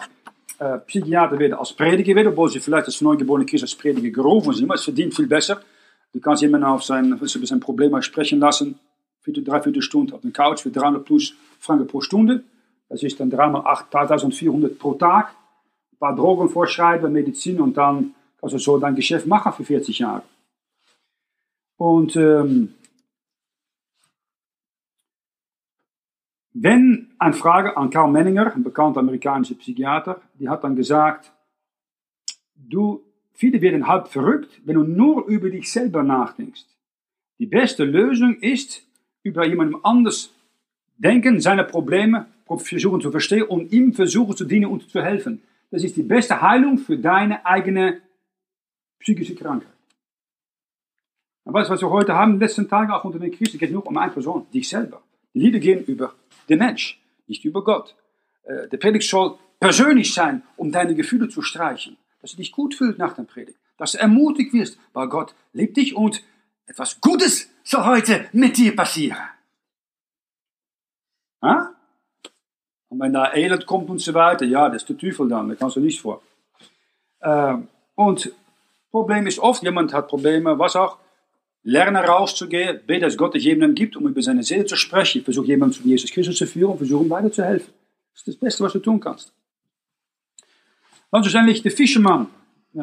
äh, 0.59 0.77
Psychiater 0.81 1.39
werden 1.39 1.55
als 1.55 1.73
Prediger 1.73 2.15
werden, 2.15 2.29
obwohl 2.29 2.51
sie 2.51 2.61
vielleicht 2.61 2.85
als 2.85 3.01
neugeborene 3.01 3.47
Christ 3.47 3.65
als 3.65 3.75
Prediger 3.75 4.11
gerufen 4.11 4.53
sind, 4.53 4.67
aber 4.67 4.75
es 4.75 4.85
verdient 4.85 5.15
viel 5.15 5.27
besser. 5.27 5.63
Du 6.13 6.21
kannst 6.21 6.43
jemanden 6.43 6.67
auf 6.67 6.85
sein, 6.85 7.19
über 7.19 7.47
sein 7.47 7.61
Problem 7.61 8.03
sprechen 8.03 8.41
lassen, 8.41 8.79
vier, 9.23 9.43
drei, 9.43 9.63
vier 9.63 9.81
Stunden 9.81 10.13
auf 10.13 10.21
der 10.21 10.31
Couch 10.31 10.61
für 10.61 10.71
300 10.71 11.03
plus 11.03 11.33
Franken 11.59 11.87
pro 11.87 12.03
Stunde. 12.03 12.45
Das 12.91 13.03
ist 13.03 13.19
dann 13.21 13.31
dreimal 13.31 13.63
8400 13.65 14.79
pro 14.79 14.93
Tag 14.93 15.35
ein 15.93 15.99
paar 15.99 16.15
Drogen 16.15 16.51
vorschreiben, 16.51 17.11
Medizin 17.11 17.59
und 17.59 17.75
dann 17.79 18.15
kannst 18.39 18.55
du 18.55 18.59
so 18.59 18.77
dein 18.77 18.95
Geschäft 18.95 19.27
machen 19.27 19.53
für 19.55 19.65
40 19.65 19.99
Jahre. 20.01 20.25
Und 21.79 22.17
ähm, 22.17 22.75
wenn 26.53 27.13
eine 27.19 27.33
Frage 27.33 27.77
an 27.77 27.89
Karl 27.89 28.11
Menninger, 28.11 28.53
ein 28.53 28.65
bekannter 28.65 29.01
amerikanischer 29.01 29.55
Psychiater, 29.55 30.21
die 30.35 30.49
hat 30.49 30.65
dann 30.65 30.75
gesagt, 30.75 31.33
du, 32.57 33.05
viele 33.33 33.63
werden 33.63 33.87
halb 33.87 34.09
verrückt, 34.09 34.61
wenn 34.65 34.75
du 34.75 34.83
nur 34.83 35.27
über 35.27 35.51
dich 35.51 35.71
selber 35.71 36.03
nachdenkst. 36.03 36.67
Die 37.39 37.47
beste 37.47 37.85
Lösung 37.85 38.37
ist, 38.41 38.85
über 39.23 39.47
jemandem 39.47 39.79
anders 39.85 40.35
denken, 40.97 41.41
seine 41.41 41.63
Probleme 41.63 42.27
versuchen 42.57 43.01
zu 43.01 43.13
verstehen 43.13 43.45
und 43.45 43.73
ihm 43.73 43.93
versuchen 43.93 44.37
zu 44.37 44.45
dienen 44.45 44.67
und 44.67 44.91
zu 44.91 45.01
helfen. 45.01 45.43
Das 45.71 45.85
ist 45.85 45.97
die 45.97 46.03
beste 46.03 46.41
Heilung 46.41 46.79
für 46.79 46.99
deine 46.99 47.47
eigene 47.47 48.01
psychische 48.99 49.37
Krankheit. 49.37 49.78
Und 51.49 51.55
weißt 51.55 51.71
du, 51.71 51.73
was 51.73 51.81
wir 51.81 51.89
heute 51.89 52.15
haben, 52.15 52.33
in 52.33 52.37
den 52.37 52.47
letzten 52.47 52.69
Tagen 52.69 52.93
auch 52.93 53.05
unter 53.05 53.19
den 53.19 53.33
Christen, 53.33 53.57
geht 53.57 53.73
nur 53.73 53.87
um 53.87 53.97
eine 53.97 54.13
Person, 54.13 54.47
dich 54.53 54.69
selber. 54.69 55.01
Die 55.33 55.39
Lieder 55.39 55.59
gehen 55.59 55.83
über 55.87 56.13
den 56.47 56.59
Mensch, 56.59 57.01
nicht 57.27 57.43
über 57.47 57.65
Gott. 57.65 57.97
Äh, 58.43 58.69
der 58.69 58.77
Predigt 58.77 59.09
soll 59.09 59.39
persönlich 59.59 60.13
sein, 60.13 60.43
um 60.59 60.71
deine 60.71 60.95
Gefühle 60.95 61.31
zu 61.31 61.41
streichen. 61.41 61.97
Dass 62.21 62.33
du 62.33 62.37
dich 62.37 62.53
gut 62.53 62.75
fühlst 62.75 62.99
nach 62.99 63.15
der 63.15 63.23
Predigt. 63.23 63.59
Dass 63.79 63.93
du 63.93 63.99
ermutigt 63.99 64.53
wirst, 64.53 64.79
weil 64.93 65.09
Gott 65.09 65.35
liebt 65.55 65.79
dich 65.79 65.97
und 65.97 66.23
etwas 66.67 67.01
Gutes 67.01 67.49
soll 67.65 67.87
heute 67.87 68.27
mit 68.33 68.59
dir 68.59 68.77
passieren. 68.77 69.17
Ha? 71.41 71.75
Und 72.91 73.01
wenn 73.01 73.15
da 73.15 73.33
Elend 73.33 73.65
kommt 73.65 73.89
und 73.89 74.03
so 74.03 74.13
weiter, 74.13 74.45
ja, 74.45 74.69
das 74.69 74.83
ist 74.83 74.91
der 74.91 74.99
Teufel 74.99 75.27
dann, 75.31 75.49
da 75.49 75.55
kannst 75.55 75.77
du 75.77 75.81
nichts 75.81 76.03
vor. 76.03 76.21
Äh, 77.21 77.55
und 77.95 78.33
Problem 78.91 79.27
ist 79.27 79.39
oft, 79.39 79.63
jemand 79.63 79.95
hat 79.95 80.09
Probleme, 80.09 80.59
was 80.59 80.77
auch, 80.77 80.99
lernen 81.69 82.03
rauszugehen, 82.03 82.81
beten, 82.87 83.03
dass 83.03 83.19
Gott 83.19 83.37
es 83.37 83.45
jemandem 83.45 83.75
gibt, 83.75 83.95
um 83.95 84.09
über 84.09 84.23
seine 84.23 84.43
Seele 84.43 84.65
zu 84.65 84.75
sprechen. 84.75 85.23
Versuch 85.23 85.45
jemanden 85.45 85.75
zu 85.75 85.83
Jesus 85.83 86.11
Christus 86.11 86.37
zu 86.37 86.47
führen 86.47 86.73
und 86.73 86.79
versuch 86.79 87.03
ihm 87.03 87.11
weiter 87.11 87.31
zu 87.31 87.45
helfen. 87.45 87.71
Das 88.13 88.21
ist 88.23 88.29
das 88.29 88.37
Beste, 88.37 88.65
was 88.65 88.73
du 88.73 88.79
tun 88.79 88.99
kannst. 88.99 89.35
Dann 91.11 91.23
schlussendlich 91.23 91.63
der 91.63 91.73
Fischermann. 91.73 92.29
Äh, 92.75 92.81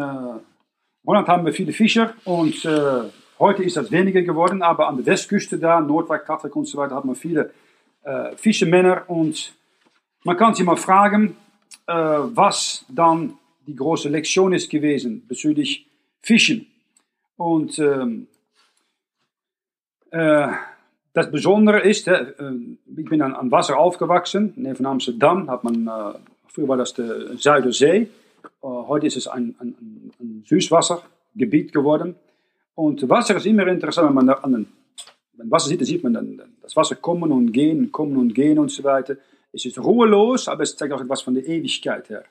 Holland 1.05 1.27
haben 1.27 1.45
wir 1.45 1.53
viele 1.53 1.73
Fischer 1.73 2.13
und 2.25 2.63
äh, 2.63 3.09
heute 3.39 3.63
ist 3.63 3.75
das 3.75 3.91
weniger 3.91 4.21
geworden, 4.21 4.61
aber 4.61 4.87
an 4.87 4.97
der 4.97 5.05
Westküste 5.07 5.57
da, 5.57 5.81
Nordwijk, 5.81 6.23
Katwijk 6.23 6.55
und 6.55 6.67
so 6.67 6.77
weiter, 6.77 6.95
hat 6.95 7.05
man 7.05 7.15
viele 7.15 7.51
äh, 8.03 8.35
Fischermänner 8.35 9.03
und 9.07 9.53
man 10.23 10.37
kann 10.37 10.53
sich 10.53 10.65
mal 10.65 10.77
fragen, 10.77 11.35
äh, 11.87 11.93
was 11.93 12.85
dann 12.89 13.33
die 13.65 13.75
große 13.75 14.09
Lektion 14.09 14.53
ist 14.53 14.69
gewesen 14.69 15.25
bezüglich 15.27 15.87
Fischen. 16.21 16.67
Und 17.35 17.79
ähm, 17.79 18.27
äh, 18.31 18.34
das 20.17 21.31
Besondere 21.31 21.81
ist, 21.81 22.07
äh, 22.07 22.33
ich 22.97 23.05
bin 23.05 23.21
an, 23.21 23.51
Wasser 23.51 23.77
aufgewachsen, 23.77 24.53
von 24.75 24.85
Amsterdam, 24.85 25.49
hat 25.49 25.63
man, 25.63 25.89
früher 26.47 26.67
war 26.67 26.77
das 26.77 26.93
der 26.93 27.37
Zuiderzee, 27.37 28.09
heute 28.61 29.07
ist 29.07 29.17
es 29.17 29.27
ein, 29.27 29.55
ein, 29.59 29.75
ein, 30.19 30.43
Süßwassergebiet 30.45 31.73
geworden. 31.73 32.15
Und 32.75 33.07
Wasser 33.09 33.35
ist 33.37 33.45
immer 33.45 33.67
interessant, 33.67 34.07
wenn 34.07 34.15
man 34.15 34.27
da 34.27 34.33
an 34.33 34.51
den, 34.51 34.67
wenn 35.33 35.51
Wasser 35.51 35.69
sieht, 35.69 35.79
dann 35.79 35.85
sieht 35.85 36.03
man 36.03 36.13
dann 36.13 36.41
das 36.61 36.75
Wasser 36.75 36.95
kommen 36.95 37.31
und 37.31 37.51
gehen, 37.51 37.91
kommen 37.91 38.17
und 38.17 38.33
gehen 38.33 38.59
und 38.59 38.71
so 38.71 38.83
weiter. 38.83 39.17
Es 39.51 39.65
ist 39.65 39.79
ruhelos, 39.79 40.47
aber 40.47 40.63
es 40.63 40.75
zeigt 40.75 40.91
auch 40.93 41.01
etwas 41.01 41.21
von 41.21 41.33
der 41.33 41.47
Ewigkeit 41.47 42.09
her. 42.09 42.23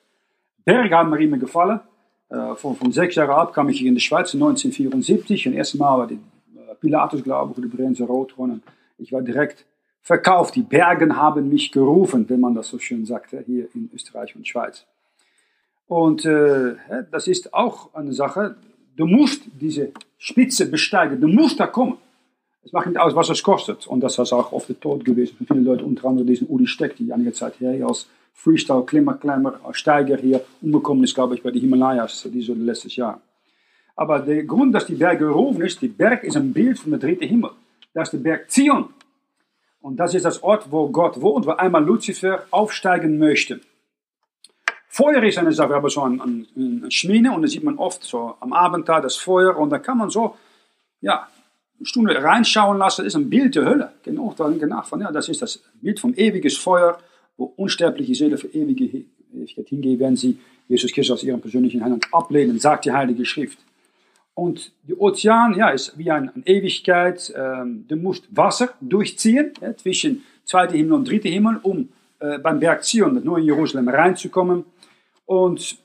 Berge 0.65 0.95
haben 0.95 1.11
mir 1.11 1.21
immer 1.21 1.39
gefallen. 1.39 1.81
Äh, 2.29 2.55
von, 2.57 2.77
von 2.77 2.93
sechs 2.93 3.15
Jahren 3.15 3.31
ab 3.31 3.53
kam 3.53 3.69
ich 3.69 3.79
hier 3.79 3.89
in 3.89 3.95
die 3.95 4.01
Schweiz 4.01 4.35
1974. 4.35 5.47
Und 5.47 5.53
das 5.53 5.59
erste 5.59 5.79
Mal 5.79 5.99
war 5.99 6.07
die 6.07 6.19
Pilatus, 6.81 7.23
glaube 7.23 7.53
ich, 7.53 7.59
oder 7.59 7.69
Brenze 7.69 8.05
Rotron. 8.05 8.63
Ich 8.99 9.13
war 9.13 9.23
direkt 9.23 9.65
verkauft. 10.01 10.55
Die 10.55 10.63
Bergen 10.63 11.17
haben 11.17 11.49
mich 11.49 11.73
gerufen, 11.73 12.29
wenn 12.29 12.41
man 12.41 12.55
das 12.55 12.69
so 12.69 12.79
schön 12.79 13.05
sagt, 13.07 13.31
hier 13.47 13.69
in 13.75 13.91
Österreich 13.93 14.37
und 14.37 14.47
Schweiz. 14.47 14.87
Und 15.87 16.25
äh, 16.25 16.77
das 17.11 17.27
ist 17.27 17.53
auch 17.53 17.95
eine 17.95 18.13
Sache. 18.13 18.57
Du 18.97 19.07
musst 19.07 19.43
diese 19.61 19.93
Spitze 20.19 20.71
besteigen. 20.71 21.21
Du 21.21 21.29
musst 21.29 21.59
da 21.61 21.67
kommen. 21.67 21.99
Es 22.65 22.73
macht 22.73 22.87
nicht 22.87 22.99
aus, 22.99 23.15
was 23.15 23.29
es 23.29 23.43
kostet. 23.43 23.87
Und 23.87 24.01
das 24.01 24.19
ist 24.19 24.33
auch 24.33 24.53
oft 24.53 24.69
der 24.69 24.81
Tod 24.81 25.05
gewesen 25.05 25.37
für 25.37 25.45
viele 25.45 25.61
Leute, 25.61 25.85
unter 25.85 26.09
anderem 26.09 26.27
diesen 26.27 26.47
Uli 26.49 26.67
Steck, 26.67 26.97
die 26.97 27.13
einige 27.13 27.33
Zeit 27.33 27.61
her 27.61 27.87
als 27.87 28.07
Freestyle-Klimmer-Klemmer, 28.35 29.61
als 29.63 29.79
Steiger 29.79 30.17
hier 30.17 30.43
umgekommen 30.63 31.05
ist, 31.05 31.15
glaube 31.15 31.35
ich, 31.35 31.43
bei 31.43 31.51
den 31.51 31.61
Himalayas, 31.61 32.29
die 32.33 32.41
so 32.41 32.55
letztes 32.55 32.97
Jahr. 32.97 33.21
Aber 33.97 34.21
der 34.21 34.45
Grund, 34.45 34.75
dass 34.75 34.87
die 34.87 34.95
Berg 34.95 35.19
gerufen 35.19 35.63
ist, 35.63 35.81
die 35.81 35.89
Berg 35.89 36.25
ist 36.25 36.37
ein 36.37 36.53
Bild 36.53 36.79
von 36.79 36.91
der 36.91 37.01
dritten 37.01 37.27
Himmel. 37.27 37.51
Das 37.93 38.09
ist 38.09 38.13
der 38.13 38.19
Berg 38.19 38.51
Zion. 38.51 38.89
Und 39.81 39.97
das 39.97 40.15
ist 40.15 40.25
das 40.25 40.43
Ort, 40.43 40.71
wo 40.71 40.89
Gott 40.89 41.21
wohnt, 41.21 41.47
wo 41.47 41.51
einmal 41.51 41.85
Lucifer 41.85 42.45
aufsteigen 42.51 43.19
möchte. 43.19 43.61
Feuer 44.89 45.23
ist 45.25 45.39
eine 45.39 45.53
Sache, 45.53 45.75
aber 45.75 45.91
so 45.91 46.03
ein, 46.03 46.21
ein, 46.21 46.47
ein 46.57 46.91
Schmine 46.91 47.33
und 47.33 47.43
da 47.43 47.49
sieht 47.49 47.65
man 47.65 47.79
oft 47.79 48.03
so 48.05 48.37
am 48.41 48.53
Abend 48.53 48.89
da 48.89 49.01
das 49.01 49.17
Feuer 49.17 49.57
und 49.57 49.71
da 49.71 49.79
kann 49.79 49.99
man 49.99 50.09
so, 50.09 50.37
ja, 51.01 51.29
Stunde 51.83 52.15
reinschauen 52.23 52.79
lassen, 52.79 53.05
ist 53.05 53.17
ein 53.17 53.29
Bild 53.29 53.57
der 53.57 53.65
Hölle. 53.65 53.93
Genau, 54.05 54.35
dann 54.37 54.57
nach 54.57 54.87
von, 54.87 55.01
ja, 55.01 55.11
das 55.11 55.29
ist 55.29 55.43
das 55.43 55.63
Bild 55.81 56.01
vom 56.01 56.15
ewiges 56.15 56.57
Feuer, 56.57 56.99
wo 57.37 57.53
unsterbliche 57.57 58.15
Seelen 58.15 58.39
für 58.39 58.47
ewige 58.49 59.05
Ewigkeit 59.35 59.69
hingehen, 59.69 59.99
werden 59.99 60.17
sie 60.17 60.39
Jesus 60.69 60.93
Christus 60.93 61.19
aus 61.19 61.25
ihrem 61.25 61.41
persönlichen 61.41 61.83
Heiland 61.83 62.07
ablehnen, 62.13 62.59
sagt 62.59 62.85
die 62.85 62.93
Heilige 62.93 63.25
Schrift. 63.25 63.59
Und 64.35 64.73
der 64.83 65.01
Ozean 65.01 65.55
ja, 65.57 65.69
ist 65.71 65.97
wie 65.97 66.11
eine, 66.11 66.33
Ewigkeit. 66.45 67.33
Ähm, 67.37 67.87
du 67.89 67.97
musst 67.97 68.25
Wasser 68.37 68.71
durchziehen 68.81 69.53
ja, 69.61 69.77
zwischen 69.77 70.25
zweiter 70.45 70.77
Himmel 70.77 70.95
und 70.95 71.09
dritter 71.09 71.29
Himmel, 71.29 71.61
um 71.63 71.89
äh, 72.19 72.39
beim 72.39 72.59
Berg 72.59 72.85
Zion, 72.85 73.15
das 73.15 73.25
neue 73.25 73.45
Jerusalem, 73.45 73.89
reinzukommen. 73.89 74.65
Und 75.25 75.79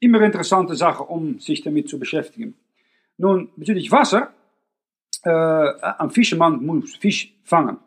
immer 0.00 0.22
interessante 0.22 0.74
Sache, 0.74 1.04
um 1.04 1.38
sich 1.38 1.62
damit 1.62 1.88
zu 1.88 1.98
beschäftigen. 1.98 2.54
Nun, 3.18 3.50
bezüglich 3.56 3.92
Wasser, 3.92 4.32
äh, 5.22 5.30
ein 5.30 6.10
Fischermann 6.10 6.64
muss 6.64 6.96
Fisch 6.96 7.34
fangen. 7.44 7.78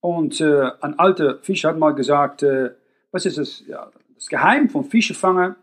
Und 0.00 0.40
äh, 0.40 0.70
ein 0.80 0.98
alter 0.98 1.38
Fischer 1.42 1.68
hat 1.68 1.78
mal 1.78 1.92
gesagt, 1.92 2.42
äh, 2.42 2.70
was 3.12 3.26
ist 3.26 3.36
das, 3.36 3.62
ja, 3.66 3.90
das 4.14 4.26
Geheim 4.26 4.70
vom 4.70 4.84
Fischefangen, 4.84 5.54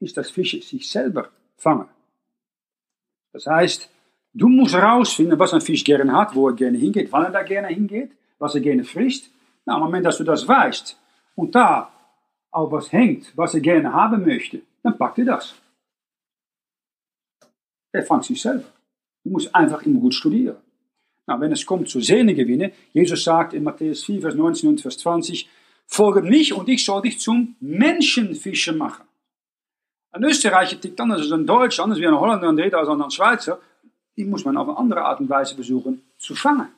ist, 0.00 0.16
dass 0.16 0.30
Fische 0.30 0.60
sich 0.62 0.90
selber 0.90 1.28
fangen. 1.56 1.88
Das 3.34 3.46
heißt, 3.46 3.90
du 4.32 4.48
musst 4.48 4.74
herausfinden, 4.74 5.38
was 5.38 5.52
ein 5.52 5.60
Fisch 5.60 5.84
gerne 5.84 6.12
hat, 6.12 6.34
wo 6.34 6.48
er 6.48 6.54
gerne 6.54 6.78
hingeht, 6.78 7.10
wann 7.10 7.24
er 7.24 7.30
da 7.32 7.42
gerne 7.42 7.68
hingeht, 7.68 8.12
was 8.38 8.54
er 8.54 8.60
gerne 8.60 8.84
frisst. 8.84 9.28
Na, 9.66 9.74
im 9.74 9.82
Moment, 9.82 10.06
dass 10.06 10.18
du 10.18 10.24
das 10.24 10.46
weißt 10.46 10.96
und 11.34 11.54
da 11.54 11.90
auf 12.52 12.70
was 12.70 12.92
hängt, 12.92 13.32
was 13.36 13.54
er 13.54 13.60
gerne 13.60 13.92
haben 13.92 14.24
möchte, 14.24 14.62
dann 14.82 14.96
packt 14.96 15.18
er 15.18 15.24
das. 15.24 15.54
Er 17.92 18.04
fangt 18.04 18.24
sich 18.24 18.40
selber. 18.40 18.64
Du 19.24 19.30
musst 19.30 19.52
einfach 19.54 19.82
immer 19.82 19.98
gut 19.98 20.14
studieren. 20.14 20.56
Na, 21.26 21.40
wenn 21.40 21.50
es 21.50 21.66
kommt 21.66 21.88
zu 21.88 22.00
Sehnengewinne, 22.00 22.70
Jesus 22.92 23.24
sagt 23.24 23.52
in 23.52 23.64
Matthäus 23.64 24.04
4, 24.04 24.20
Vers 24.20 24.34
19 24.36 24.68
und 24.68 24.80
Vers 24.80 24.98
20, 24.98 25.48
folge 25.86 26.22
mich 26.22 26.52
und 26.52 26.68
ich 26.68 26.84
soll 26.84 27.02
dich 27.02 27.18
zum 27.18 27.56
Menschenfischer 27.58 28.74
machen. 28.74 29.04
Ein 30.14 30.22
Österreicher 30.22 30.80
tickt 30.80 31.00
anders 31.00 31.22
als 31.22 31.32
ein 31.32 31.44
Deutscher, 31.44 31.82
anders 31.82 31.98
wie 31.98 32.06
ein 32.06 32.14
Holländer, 32.14 32.48
ein 32.48 32.56
Dritter 32.56 32.78
als 32.78 32.88
ein 32.88 33.10
Schweizer. 33.10 33.58
Die 34.16 34.24
muss 34.24 34.44
man 34.44 34.56
auf 34.56 34.68
eine 34.68 34.78
andere 34.78 35.04
Art 35.04 35.18
und 35.18 35.28
Weise 35.28 35.56
versuchen 35.56 36.04
zu 36.18 36.36
fangen. 36.36 36.68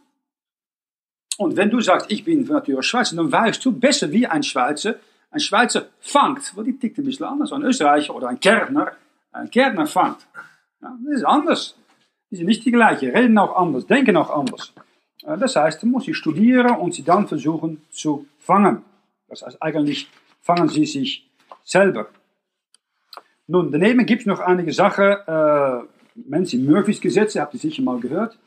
Und 1.36 1.54
wenn 1.54 1.68
du 1.68 1.78
sagst, 1.82 2.10
ich 2.10 2.24
bin 2.24 2.46
von 2.46 2.56
Natur 2.56 2.82
Schweizer, 2.82 3.14
dann 3.14 3.30
weißt 3.30 3.62
du 3.62 3.72
besser 3.72 4.10
wie 4.10 4.26
ein 4.26 4.42
Schweizer. 4.42 4.94
Ein 5.30 5.40
Schweizer 5.40 5.88
fangt, 6.00 6.56
weil 6.56 6.64
die 6.64 6.78
tickt 6.78 6.96
ein 6.96 7.04
bisschen 7.04 7.26
anders. 7.26 7.52
Ein 7.52 7.62
Österreicher 7.62 8.14
oder 8.14 8.28
ein 8.28 8.40
Kärntner, 8.40 8.92
ein 9.32 9.50
Kärntner 9.50 9.86
fangt. 9.86 10.26
Ja, 10.80 10.96
das 11.04 11.16
ist 11.16 11.24
anders. 11.24 11.76
Die 12.30 12.36
sind 12.36 12.46
nicht 12.46 12.64
die 12.64 12.72
gleichen, 12.72 13.10
reden 13.10 13.36
auch 13.36 13.54
anders, 13.54 13.86
denken 13.86 14.16
auch 14.16 14.30
anders. 14.30 14.72
Das 15.20 15.56
heißt, 15.56 15.82
du 15.82 15.86
musst 15.86 16.06
sie 16.06 16.14
studieren 16.14 16.74
und 16.76 16.94
sie 16.94 17.04
dann 17.04 17.28
versuchen 17.28 17.82
zu 17.90 18.26
fangen. 18.38 18.82
Das 19.28 19.42
heißt, 19.42 19.62
eigentlich 19.62 20.08
fangen 20.40 20.70
sie 20.70 20.86
sich 20.86 21.28
selber. 21.64 22.08
Nun, 23.48 23.70
daneben 23.70 24.04
gibt 24.06 24.22
es 24.22 24.26
noch 24.26 24.40
einige 24.40 24.72
Sachen, 24.72 25.04
äh, 25.04 25.80
Menschen 26.14 26.66
Murphys 26.66 27.00
Gesetze, 27.00 27.40
habt 27.40 27.54
ihr 27.54 27.60
sicher 27.60 27.82
mal 27.82 28.00
gehört. 28.00 28.38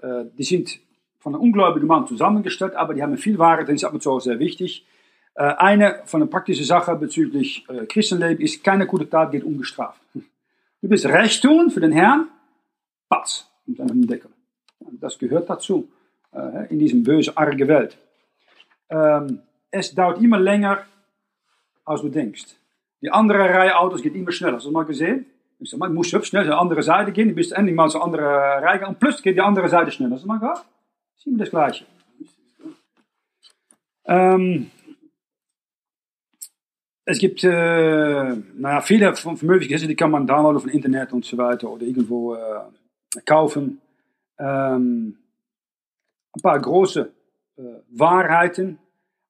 Äh, 0.00 0.26
die 0.38 0.44
sind 0.44 0.78
von 1.18 1.34
einem 1.34 1.42
ungläubigen 1.42 1.88
Mann 1.88 2.06
zusammengestellt, 2.06 2.74
aber 2.76 2.94
die 2.94 3.02
haben 3.02 3.16
viel 3.16 3.38
Wahrheit, 3.38 3.68
das 3.68 3.76
ist 3.76 3.84
ab 3.84 3.94
und 3.94 4.02
zu 4.02 4.12
auch 4.12 4.20
sehr 4.20 4.38
wichtig. 4.38 4.86
Äh, 5.34 5.42
eine 5.42 6.02
von 6.04 6.20
den 6.20 6.30
praktischen 6.30 6.64
Sachen 6.64 7.00
bezüglich 7.00 7.68
äh, 7.68 7.86
Christenleben 7.86 8.44
ist, 8.44 8.62
keine 8.62 8.86
gute 8.86 9.08
Tat 9.08 9.32
geht 9.32 9.42
ungestraft. 9.42 10.00
Du 10.14 10.88
bist 10.88 11.06
recht 11.06 11.42
tun 11.42 11.70
für 11.70 11.80
den 11.80 11.92
Herrn, 11.92 12.28
patz, 13.08 13.48
dann 13.66 13.90
einen 13.90 14.06
Deckel. 14.06 14.30
Das 15.00 15.18
gehört 15.18 15.50
dazu, 15.50 15.88
äh, 16.32 16.70
in 16.70 16.78
diesem 16.78 17.02
böse, 17.02 17.36
arge 17.36 17.66
Welt. 17.66 17.96
Ähm, 18.88 19.40
es 19.70 19.94
dauert 19.94 20.20
immer 20.20 20.38
länger, 20.38 20.84
als 21.84 22.02
du 22.02 22.08
denkst. 22.08 22.56
Die 23.04 23.10
andere 23.10 23.38
Reihe 23.38 23.78
Autos 23.78 24.00
geht 24.00 24.14
immer 24.14 24.32
schneller. 24.32 24.54
Hast 24.54 24.64
du 24.64 24.70
das 24.70 24.72
mal 24.72 24.84
gesehen? 24.84 25.26
Ich 25.58 25.68
sag 25.68 25.78
mal, 25.78 25.90
muss 25.90 26.10
hübsch 26.10 26.28
schnell 26.28 26.46
zur 26.46 26.58
anderen 26.58 26.82
Seite 26.82 27.12
gehen. 27.12 27.28
Du 27.28 27.34
bist 27.34 27.52
endlich 27.52 27.76
mal 27.76 27.90
zur 27.90 28.02
anderen 28.02 28.24
Reihe 28.24 28.78
gegangen. 28.78 28.96
Plötzlich 28.98 29.24
geht 29.24 29.36
die 29.36 29.42
andere 29.42 29.68
Seite 29.68 29.90
schneller. 29.90 30.14
Hast 30.14 30.24
du 30.24 30.28
mal 30.28 30.38
gehabt? 30.38 30.64
Ist 31.18 31.26
immer 31.26 31.36
das 31.36 31.50
Gleiche. 31.50 31.84
Ähm, 34.06 34.70
es 37.04 37.18
gibt 37.18 37.44
äh, 37.44 38.36
naja, 38.54 38.80
viele 38.80 39.12
Möglichkeiten, 39.42 39.88
die 39.88 39.96
kann 39.96 40.10
man 40.10 40.26
downloaden 40.26 40.62
dem 40.62 40.70
Internet 40.70 41.12
und 41.12 41.26
so 41.26 41.36
weiter 41.36 41.68
oder 41.70 41.82
irgendwo 41.82 42.34
äh, 42.34 42.60
kaufen. 43.26 43.82
Ähm, 44.38 45.18
ein 46.34 46.42
paar 46.42 46.58
große 46.58 47.12
äh, 47.58 47.62
Wahrheiten 47.90 48.78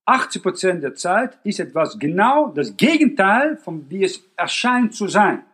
80% 0.07 0.81
der 0.81 0.95
Zeit 0.95 1.39
ist 1.45 1.61
etwas 1.61 1.99
genau 1.99 2.49
das 2.49 2.77
Gegenteil 2.77 3.57
von 3.57 3.89
wie 3.89 4.05
es 4.05 4.23
erscheint 4.37 4.95
zu 4.95 5.09
sein. 5.09 5.45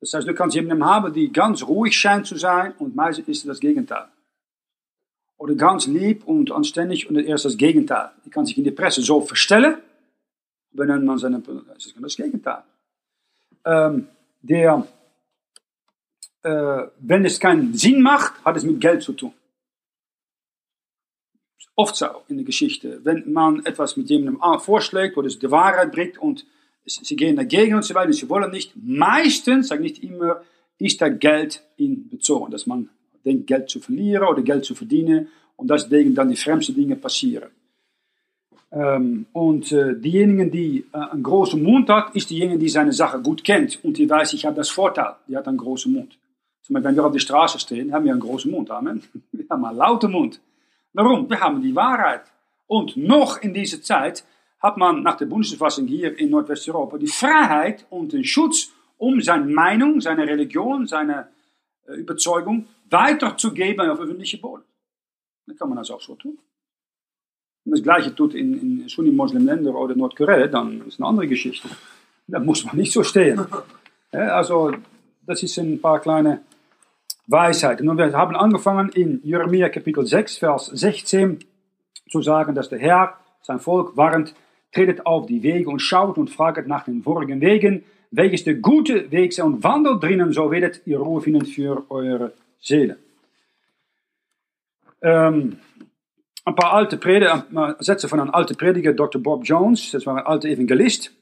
Das 0.00 0.14
heißt, 0.14 0.26
du 0.26 0.34
kannst 0.34 0.56
jemanden 0.56 0.84
haben, 0.84 1.12
die 1.12 1.30
ganz 1.30 1.62
ruhig 1.62 1.96
scheint 1.96 2.26
zu 2.26 2.36
sein 2.36 2.72
und 2.78 2.96
meistens 2.96 3.28
ist 3.28 3.46
das 3.46 3.60
Gegenteil. 3.60 4.08
Oder 5.36 5.54
ganz 5.54 5.86
lieb 5.86 6.26
und 6.26 6.50
anständig 6.50 7.08
und 7.08 7.16
er 7.16 7.34
ist 7.34 7.44
das 7.44 7.56
Gegenteil. 7.56 8.10
Die 8.24 8.30
kann 8.30 8.46
sich 8.46 8.58
in 8.58 8.64
der 8.64 8.72
Presse 8.72 9.02
so 9.02 9.20
verstellen, 9.20 9.78
wenn 10.72 11.04
man 11.04 11.18
seine, 11.18 11.40
das 11.40 11.86
ist 11.86 11.94
das 12.00 12.16
Gegenteil. 12.16 12.62
Ähm, 13.64 14.08
der, 14.42 14.86
äh, 16.42 16.82
wenn 16.98 17.24
es 17.24 17.38
keinen 17.38 17.74
Sinn 17.74 18.00
macht, 18.00 18.44
hat 18.44 18.56
es 18.56 18.64
mit 18.64 18.80
Geld 18.80 19.02
zu 19.02 19.12
tun 19.12 19.34
oft 21.76 21.96
so 21.96 22.06
in 22.28 22.36
der 22.36 22.44
Geschichte. 22.44 23.00
Wenn 23.04 23.32
man 23.32 23.64
etwas 23.64 23.96
mit 23.96 24.10
jemandem 24.10 24.40
vorschlägt, 24.60 25.16
wo 25.16 25.22
es 25.22 25.38
die 25.38 25.50
Wahrheit 25.50 25.92
bringt 25.92 26.18
und 26.18 26.46
sie 26.84 27.16
gehen 27.16 27.36
dagegen 27.36 27.74
und 27.74 27.84
so 27.84 27.94
weiter, 27.94 28.12
sie 28.12 28.28
wollen 28.28 28.50
nicht, 28.50 28.72
meistens, 28.76 29.68
sage 29.68 29.82
nicht 29.82 30.02
immer, 30.02 30.42
ist 30.78 31.00
da 31.00 31.08
Geld 31.08 31.62
in 31.76 32.08
bezogen, 32.08 32.50
dass 32.50 32.66
man 32.66 32.88
denkt, 33.24 33.46
Geld 33.46 33.68
zu 33.68 33.80
verlieren 33.80 34.28
oder 34.28 34.42
Geld 34.42 34.64
zu 34.64 34.74
verdienen 34.74 35.28
und 35.56 35.70
deswegen 35.70 36.14
dann 36.14 36.30
die 36.30 36.36
fremdsten 36.36 36.74
Dinge 36.74 36.96
passieren. 36.96 37.50
Ähm, 38.72 39.26
und 39.32 39.72
äh, 39.72 39.98
diejenigen, 39.98 40.50
die 40.50 40.86
äh, 40.92 40.98
einen 40.98 41.22
großen 41.22 41.60
Mund 41.60 41.88
hat, 41.88 42.14
ist 42.14 42.30
diejenige, 42.30 42.58
die 42.58 42.68
seine 42.68 42.92
Sache 42.92 43.20
gut 43.20 43.42
kennt 43.42 43.84
und 43.84 43.98
die 43.98 44.08
weiß, 44.08 44.32
ich 44.32 44.44
habe 44.46 44.56
das 44.56 44.70
Vorteil, 44.70 45.16
die 45.26 45.36
hat 45.36 45.48
einen 45.48 45.58
großen 45.58 45.92
Mund. 45.92 46.16
Zum 46.62 46.74
Beispiel, 46.74 46.88
wenn 46.88 46.96
wir 46.96 47.06
auf 47.06 47.12
der 47.12 47.18
Straße 47.18 47.58
stehen, 47.58 47.92
haben 47.92 48.04
wir 48.04 48.12
einen 48.12 48.20
großen 48.20 48.50
Mund, 48.50 48.70
Amen. 48.70 49.02
Wir 49.32 49.46
haben 49.50 49.64
einen 49.64 49.78
lauten 49.78 50.12
Mund. 50.12 50.40
Warum? 50.92 51.28
Wir 51.28 51.40
haben 51.40 51.62
die 51.62 51.74
Wahrheit. 51.74 52.22
Und 52.66 52.96
noch 52.96 53.38
in 53.42 53.54
dieser 53.54 53.82
Zeit 53.82 54.24
hat 54.60 54.76
man 54.76 55.02
nach 55.02 55.16
der 55.16 55.26
Bundesverfassung 55.26 55.86
hier 55.86 56.18
in 56.18 56.30
Nordwesteuropa 56.30 56.98
die 56.98 57.06
Freiheit 57.06 57.86
und 57.90 58.12
den 58.12 58.24
Schutz, 58.24 58.70
um 58.98 59.20
seine 59.20 59.46
Meinung, 59.46 60.00
seine 60.00 60.26
Religion, 60.26 60.86
seine 60.86 61.28
äh, 61.86 61.94
Überzeugung 61.94 62.66
weiterzugeben 62.90 63.88
auf 63.88 63.98
öffentliche 63.98 64.38
Boden. 64.38 64.64
Dann 65.46 65.56
kann 65.56 65.68
man 65.68 65.78
das 65.78 65.90
auch 65.90 66.00
so 66.00 66.14
tun. 66.14 66.38
Wenn 67.64 67.72
das 67.72 67.82
Gleiche 67.82 68.14
tut 68.14 68.34
in, 68.34 68.54
in 68.60 68.88
Sunni-Moslem-Ländern 68.88 69.74
oder 69.74 69.94
Nordkorea, 69.94 70.46
dann 70.48 70.86
ist 70.86 71.00
eine 71.00 71.08
andere 71.08 71.28
Geschichte. 71.28 71.68
Da 72.26 72.38
muss 72.38 72.64
man 72.64 72.76
nicht 72.76 72.92
so 72.92 73.02
stehen. 73.02 73.46
Ja, 74.12 74.20
also, 74.36 74.72
das 75.26 75.42
ist 75.42 75.58
ein 75.58 75.80
paar 75.80 76.00
kleine 76.00 76.42
Weisheit. 77.30 77.80
Und 77.80 77.96
wir 77.96 78.12
haben 78.12 78.34
angefangen 78.34 78.88
in 78.90 79.20
Jeremia 79.22 79.68
Kapitel 79.68 80.04
6, 80.04 80.38
Vers 80.38 80.66
16 80.66 81.38
zu 82.08 82.22
sagen, 82.22 82.54
dass 82.54 82.68
der 82.68 82.78
Herr 82.78 83.14
sein 83.42 83.60
Volk 83.60 83.96
warnt, 83.96 84.34
tretet 84.72 85.06
auf 85.06 85.26
die 85.26 85.42
Wege 85.42 85.70
und 85.70 85.80
schaut 85.80 86.18
und 86.18 86.30
fragt 86.30 86.66
nach 86.66 86.84
den 86.84 87.02
vorigen 87.02 87.40
Wegen, 87.40 87.84
welches 88.10 88.44
der 88.44 88.54
gute 88.54 89.10
Weg 89.10 89.32
sei 89.32 89.44
und 89.44 89.62
wandelt 89.62 90.02
drinnen, 90.02 90.32
so 90.32 90.50
werdet 90.50 90.82
ihr 90.86 90.98
Ruhe 90.98 91.20
finden 91.20 91.46
für 91.46 91.84
eure 91.90 92.32
Seele. 92.60 92.96
Ähm, 95.02 95.58
ein 96.44 96.54
paar 96.54 96.72
alte 96.72 96.96
Prediger, 96.96 97.46
Sätze 97.78 98.08
von 98.08 98.18
einem 98.18 98.30
alten 98.30 98.56
Prediger, 98.56 98.92
Dr. 98.92 99.22
Bob 99.22 99.44
Jones, 99.44 99.90
das 99.92 100.04
war 100.06 100.16
ein 100.16 100.26
alter 100.26 100.48
Evangelist. 100.48 101.12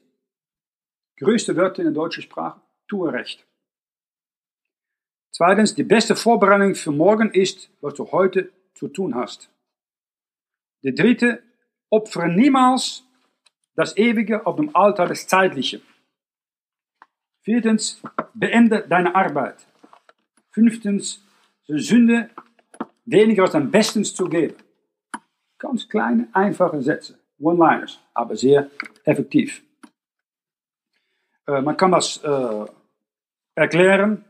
Größte 1.17 1.55
Wörter 1.55 1.79
in 1.79 1.93
der 1.93 1.93
deutschen 1.93 2.23
Sprache, 2.23 2.59
tue 2.87 3.11
recht. 3.11 3.45
Zweitens, 5.31 5.75
die 5.75 5.83
beste 5.83 6.15
Vorbereitung 6.15 6.75
für 6.75 6.91
morgen 6.91 7.31
ist, 7.31 7.69
was 7.81 7.93
du 7.93 8.11
heute 8.11 8.51
zu 8.73 8.87
tun 8.87 9.15
hast. 9.15 9.49
Der 10.83 10.93
dritte, 10.93 11.43
opfere 11.89 12.29
niemals 12.29 13.03
das 13.75 13.95
Ewige 13.97 14.45
auf 14.45 14.55
dem 14.55 14.75
Altar 14.75 15.07
des 15.07 15.27
Zeitlichen. 15.27 15.81
Viertens, 17.41 18.01
beende 18.33 18.85
deine 18.87 19.15
Arbeit. 19.15 19.65
Fünftens, 20.51 21.23
Sünde 21.67 22.29
weniger 23.05 23.43
als 23.43 23.55
am 23.55 23.69
besten 23.69 24.03
zu 24.03 24.27
geben. 24.27 24.55
Ganz 25.57 25.87
kleine, 25.87 26.27
einfache 26.33 26.81
Sätze, 26.81 27.19
One-Liners, 27.39 27.99
aber 28.13 28.35
sehr 28.35 28.69
effektiv. 29.03 29.63
Äh, 31.47 31.61
man 31.61 31.77
kann 31.77 31.91
das 31.91 32.17
äh, 32.23 32.65
erklären 33.55 34.25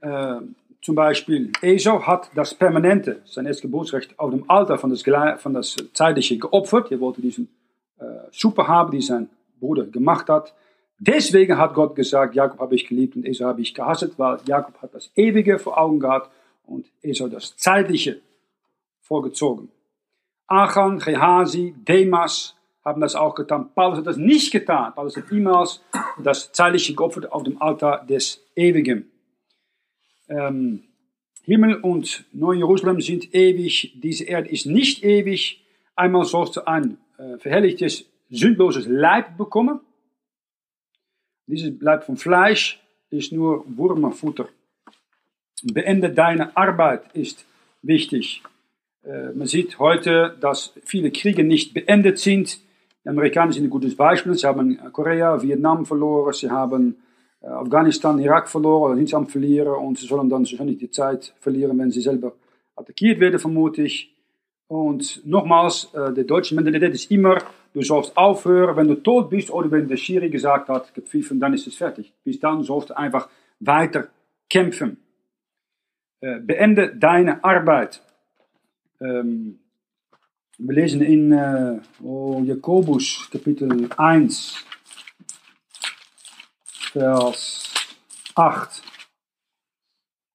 äh, 0.00 0.40
zum 0.80 0.94
Beispiel, 0.94 1.52
Esau 1.60 2.06
hat 2.06 2.30
das 2.34 2.54
Permanente, 2.54 3.20
sein 3.24 3.46
Erstgeburtsrecht, 3.46 4.18
auf 4.18 4.30
dem 4.30 4.48
Alter 4.48 4.78
von 4.78 4.90
das, 4.90 5.02
von 5.42 5.54
das 5.54 5.76
Zeitliche 5.92 6.38
geopfert. 6.38 6.90
Er 6.92 7.00
wollte 7.00 7.20
diesen 7.20 7.48
äh, 7.98 8.04
Suppe 8.30 8.68
habe, 8.68 8.92
die 8.92 9.02
sein 9.02 9.28
Bruder 9.60 9.84
gemacht 9.84 10.28
hat. 10.28 10.54
Deswegen 11.00 11.58
hat 11.58 11.74
Gott 11.74 11.94
gesagt, 11.94 12.34
Jakob 12.34 12.58
habe 12.60 12.74
ich 12.74 12.86
geliebt 12.86 13.16
und 13.16 13.24
Esau 13.24 13.46
habe 13.46 13.60
ich 13.60 13.74
gehasst, 13.74 14.18
weil 14.18 14.38
Jakob 14.46 14.80
hat 14.82 14.94
das 14.94 15.10
Ewige 15.14 15.58
vor 15.58 15.78
Augen 15.78 16.00
gehabt 16.00 16.30
und 16.66 16.86
Esau 17.02 17.28
das 17.28 17.56
Zeitliche 17.56 18.20
vorgezogen. 19.00 19.70
Achan, 20.46 20.98
Gehasi, 20.98 21.74
Demas 21.76 22.56
haben 22.84 23.00
das 23.00 23.14
auch 23.14 23.34
getan. 23.34 23.70
Paulus 23.74 23.98
hat 23.98 24.06
das 24.06 24.16
nicht 24.16 24.50
getan. 24.50 24.94
Paulus 24.94 25.16
hat 25.16 25.30
niemals 25.30 25.82
das 26.22 26.52
Zeitliche 26.52 26.94
geopfert 26.94 27.30
auf 27.30 27.42
dem 27.42 27.60
Altar 27.60 28.04
des 28.06 28.42
Ewigen. 28.56 29.10
Ähm, 30.28 30.84
Himmel 31.42 31.76
und 31.76 32.26
Neu-Jerusalem 32.32 33.00
sind 33.00 33.34
ewig, 33.34 33.94
diese 34.02 34.24
Erde 34.24 34.50
ist 34.50 34.66
nicht 34.66 35.02
ewig. 35.02 35.64
Einmal 35.96 36.24
sollst 36.24 36.56
du 36.56 36.66
ein 36.66 36.98
äh, 37.16 37.38
verherrlichtes, 37.38 38.04
sündloses 38.30 38.86
Leib 38.86 39.38
bekommen. 39.38 39.80
Dieses 41.46 41.80
Leib 41.80 42.04
von 42.04 42.18
Fleisch 42.18 42.78
ist 43.08 43.32
nur 43.32 43.64
Wurmerfutter. 43.66 44.48
Beende 45.62 46.10
deine 46.10 46.54
Arbeit 46.56 47.14
ist 47.14 47.46
wichtig. 47.82 48.42
Äh, 49.02 49.32
man 49.32 49.46
sieht 49.46 49.78
heute, 49.78 50.36
dass 50.40 50.74
viele 50.84 51.10
Kriege 51.10 51.44
nicht 51.44 51.72
beendet 51.72 52.18
sind. 52.18 52.58
Die 53.04 53.08
Amerikaner 53.08 53.52
sind 53.52 53.64
ein 53.64 53.70
gutes 53.70 53.96
Beispiel. 53.96 54.34
Sie 54.34 54.46
haben 54.46 54.78
Korea, 54.92 55.40
Vietnam 55.42 55.86
verloren, 55.86 56.34
sie 56.34 56.50
haben 56.50 56.96
Afghanistan, 57.40 58.18
Irak 58.18 58.48
verloren 58.48 59.06
am 59.12 59.26
Verlieren 59.26 59.74
und 59.74 59.98
sie 59.98 60.06
sollen 60.06 60.28
dann 60.28 60.40
wahrscheinlich 60.40 60.78
die 60.78 60.90
Zeit 60.90 61.34
verlieren, 61.38 61.78
wenn 61.78 61.90
sie 61.90 62.00
selber 62.00 62.32
attackiert 62.74 63.20
werden, 63.20 63.38
vermute 63.38 63.82
ich. 63.82 64.14
Und 64.66 65.24
nochmals, 65.24 65.88
äh, 65.94 66.12
die 66.12 66.26
deutsche 66.26 66.54
Mentalität 66.54 66.92
ist 66.92 67.10
immer, 67.10 67.38
du 67.72 67.82
sollst 67.82 68.16
aufhören, 68.16 68.76
wenn 68.76 68.88
du 68.88 68.96
tot 68.96 69.30
bist 69.30 69.50
oder 69.50 69.70
wenn 69.70 69.88
der 69.88 69.96
Schiri 69.96 70.28
gesagt 70.28 70.68
hat, 70.68 70.94
gepfiffen, 70.94 71.40
dann 71.40 71.54
ist 71.54 71.66
es 71.66 71.76
fertig. 71.76 72.12
Bis 72.22 72.38
dann 72.38 72.62
sollst 72.62 72.90
du 72.90 72.96
einfach 72.96 73.28
weiter 73.60 74.08
kämpfen. 74.50 74.98
Äh, 76.20 76.40
beende 76.40 76.94
deine 76.94 77.42
Arbeit. 77.44 78.02
Ähm, 79.00 79.60
wir 80.58 80.74
lesen 80.74 81.02
in 81.02 81.32
äh, 81.32 81.78
oh, 82.02 82.42
Jakobus 82.44 83.28
Kapitel 83.30 83.88
1, 83.96 84.64
Vers 86.98 87.62
8. 88.34 88.82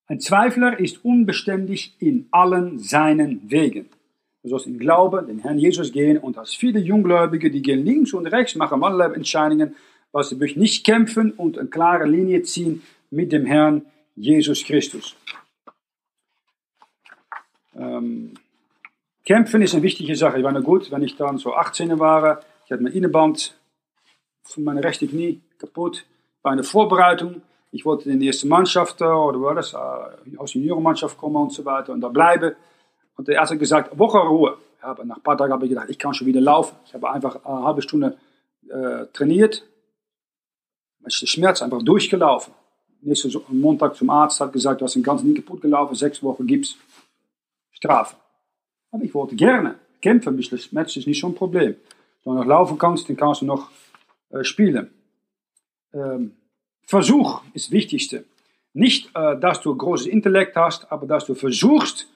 Ein 0.07 0.21
Zweifler 0.21 0.79
ist 0.79 1.03
unbeständig 1.03 1.93
in 1.99 2.29
allen 2.31 2.79
seinen 2.79 3.51
Wegen. 3.51 3.89
Du 4.43 4.47
sollst 4.47 4.67
im 4.67 4.79
Glauben 4.79 5.27
den 5.27 5.39
Herrn 5.39 5.59
Jesus 5.59 5.91
gehen 5.91 6.17
und 6.17 6.37
als 6.37 6.53
viele 6.53 6.79
Junggläubige, 6.79 7.51
die 7.51 7.61
gehen 7.61 7.83
links 7.83 8.13
und 8.13 8.27
rechts, 8.27 8.55
machen 8.55 8.81
allerlei 8.81 9.13
Entscheidungen, 9.13 9.75
was 10.13 10.29
sie 10.29 10.37
durch 10.37 10.55
nicht 10.55 10.85
kämpfen 10.85 11.31
und 11.31 11.57
eine 11.57 11.67
klare 11.67 12.05
Linie 12.05 12.43
ziehen 12.43 12.81
mit 13.11 13.33
dem 13.33 13.45
Herrn 13.45 13.85
Jesus 14.15 14.63
Christus. 14.63 15.17
Ähm, 17.75 18.35
kämpfen 19.25 19.61
ist 19.61 19.73
eine 19.73 19.83
wichtige 19.83 20.15
Sache. 20.15 20.37
Ich 20.37 20.45
war 20.45 20.53
nur 20.53 20.63
gut, 20.63 20.89
wenn 20.91 21.03
ich 21.03 21.17
dann 21.17 21.37
so 21.39 21.55
18 21.55 21.99
war, 21.99 22.39
ich 22.65 22.71
hatte 22.71 22.83
mein 22.83 22.93
Innenband 22.93 23.53
von 24.43 24.63
meiner 24.63 24.81
rechten 24.81 25.09
Knie 25.09 25.41
kaputt 25.57 26.05
bei 26.43 26.51
einer 26.51 26.63
Vorbereitung. 26.63 27.41
Ich 27.71 27.85
wollte 27.85 28.11
in 28.11 28.19
die 28.19 28.27
erste 28.27 28.47
Mannschaft 28.47 29.01
äh, 29.01 29.05
oder 29.05 29.41
war 29.41 29.55
das, 29.55 29.73
äh, 29.73 30.37
aus 30.37 30.51
der 30.51 30.61
Juniorenmannschaft 30.61 31.17
kommen 31.17 31.37
und 31.37 31.51
so 31.51 31.65
weiter 31.65 31.91
und 31.91 32.01
da 32.01 32.09
bleiben. 32.09 32.55
Und 33.15 33.27
der 33.27 33.39
Arzt 33.39 33.53
hat 33.53 33.59
gesagt, 33.59 33.97
Woche 33.97 34.19
Ruhe. 34.19 34.57
Aber 34.81 35.05
nach 35.05 35.17
ein 35.17 35.23
paar 35.23 35.37
Tagen 35.37 35.53
habe 35.53 35.65
ich 35.65 35.69
gedacht, 35.69 35.89
ich 35.89 35.97
kann 35.97 36.13
schon 36.13 36.27
wieder 36.27 36.41
laufen. 36.41 36.75
Ich 36.85 36.93
habe 36.93 37.09
einfach 37.09 37.43
eine 37.45 37.63
halbe 37.63 37.81
Stunde 37.81 38.17
äh, 38.69 39.05
trainiert. 39.13 39.63
Es 41.05 41.15
ist 41.15 41.21
der 41.21 41.27
Schmerz 41.27 41.61
einfach 41.61 41.81
durchgelaufen. 41.81 42.53
Nächsten 43.01 43.31
Montag 43.49 43.95
zum 43.95 44.09
Arzt 44.09 44.39
hat 44.39 44.53
gesagt, 44.53 44.81
du 44.81 44.85
hast 44.85 44.95
den 44.95 45.03
ganzen 45.03 45.27
nie 45.27 45.33
kaputt 45.33 45.61
gelaufen, 45.61 45.95
sechs 45.95 46.23
Wochen 46.23 46.47
Gips, 46.47 46.77
Strafe. 47.71 48.15
Aber 48.91 49.03
ich 49.03 49.13
wollte 49.13 49.35
gerne 49.35 49.75
kämpfen, 50.01 50.41
Schmerz 50.41 50.95
ist 50.95 51.07
nicht 51.07 51.19
so 51.19 51.27
ein 51.27 51.35
Problem. 51.35 51.75
Wenn 52.23 52.33
du 52.33 52.39
noch 52.39 52.45
laufen 52.45 52.77
kannst, 52.77 53.09
dann 53.09 53.17
kannst 53.17 53.41
du 53.41 53.45
noch 53.45 53.69
äh, 54.29 54.43
spielen 54.43 54.89
Versuch 56.85 57.41
ist 57.53 57.67
das 57.67 57.71
Wichtigste. 57.71 58.25
Nicht, 58.73 59.11
äh, 59.15 59.37
dass 59.39 59.61
du 59.61 59.75
großes 59.75 60.07
Intellekt 60.07 60.55
hast, 60.55 60.91
aber 60.91 61.05
dass 61.05 61.25
du 61.25 61.35
versuchst, 61.35 62.07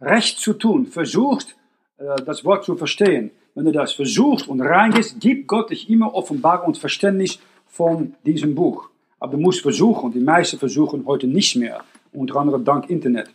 Recht 0.00 0.38
zu 0.38 0.54
tun, 0.54 0.86
versuchst, 0.86 1.56
äh, 1.98 2.16
das 2.24 2.44
Wort 2.44 2.64
zu 2.64 2.76
verstehen. 2.76 3.30
Wenn 3.54 3.64
du 3.64 3.72
das 3.72 3.92
versuchst 3.92 4.48
und 4.48 4.60
reingehst, 4.60 5.20
gibt 5.20 5.46
Gott 5.46 5.70
dich 5.70 5.88
immer 5.88 6.12
Offenbarung 6.14 6.68
und 6.68 6.78
Verständnis 6.78 7.38
von 7.66 8.14
diesem 8.26 8.54
Buch. 8.54 8.90
Aber 9.20 9.32
du 9.32 9.38
musst 9.38 9.60
versuchen, 9.60 10.12
die 10.12 10.20
meisten 10.20 10.58
versuchen 10.58 11.06
heute 11.06 11.28
nicht 11.28 11.54
mehr, 11.56 11.84
unter 12.12 12.36
anderem 12.36 12.64
dank 12.64 12.90
Internet. 12.90 13.30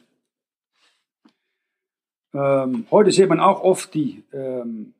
Ähm, 2.34 2.86
heute 2.92 3.12
sieht 3.12 3.30
man 3.30 3.40
auch 3.40 3.64
oft 3.64 3.94
die 3.94 4.24
ähm, 4.34 4.94
äh, 4.94 4.99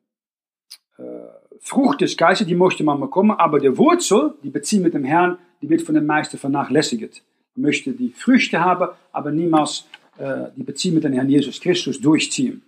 Frucht 1.60 2.00
des 2.00 2.16
Geistes, 2.16 2.46
die 2.46 2.54
möchte 2.54 2.82
man 2.84 3.00
bekommen, 3.00 3.32
aber 3.32 3.60
die 3.60 3.76
Wurzel, 3.76 4.34
die 4.42 4.50
Beziehung 4.50 4.84
mit 4.84 4.94
dem 4.94 5.04
Herrn, 5.04 5.38
die 5.60 5.68
wird 5.68 5.82
von 5.82 5.94
den 5.94 6.06
meisten 6.06 6.38
vernachlässigt. 6.38 7.22
Man 7.54 7.62
möchte 7.66 7.92
die 7.92 8.10
Früchte 8.10 8.60
haben, 8.60 8.88
aber 9.12 9.30
niemals 9.30 9.86
äh, 10.18 10.46
die 10.56 10.62
Beziehung 10.62 10.96
mit 10.96 11.04
dem 11.04 11.12
Herrn 11.12 11.28
Jesus 11.28 11.60
Christus 11.60 12.00
durchziehen. 12.00 12.62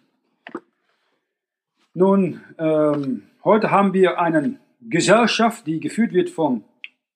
Nun, 1.95 2.41
ähm, 2.59 3.25
heute 3.45 3.71
haben 3.71 3.93
wir 3.93 4.19
eine 4.19 4.59
Gesellschaft, 4.81 5.67
die 5.67 5.79
geführt 5.79 6.13
wird 6.13 6.31
von 6.31 6.65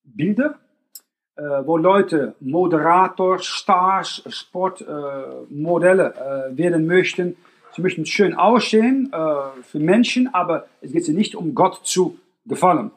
Bildern, 0.05 0.55
äh, 1.37 1.43
wo 1.64 1.77
Leute 1.77 2.35
Moderator, 2.41 3.39
Stars, 3.39 4.23
Sportmodelle 4.29 6.14
äh, 6.14 6.53
äh, 6.53 6.57
werden 6.57 6.87
möchten, 6.87 7.37
Sie 7.77 7.83
möchten 7.83 8.07
schön 8.07 8.33
aussehen 8.35 9.12
äh, 9.12 9.62
für 9.62 9.79
Menschen, 9.79 10.33
aber 10.33 10.66
es 10.81 10.93
geht 10.93 11.07
nicht 11.09 11.35
um 11.35 11.55
Gott 11.55 11.81
zu 11.83 12.18
gefallen. 12.47 12.91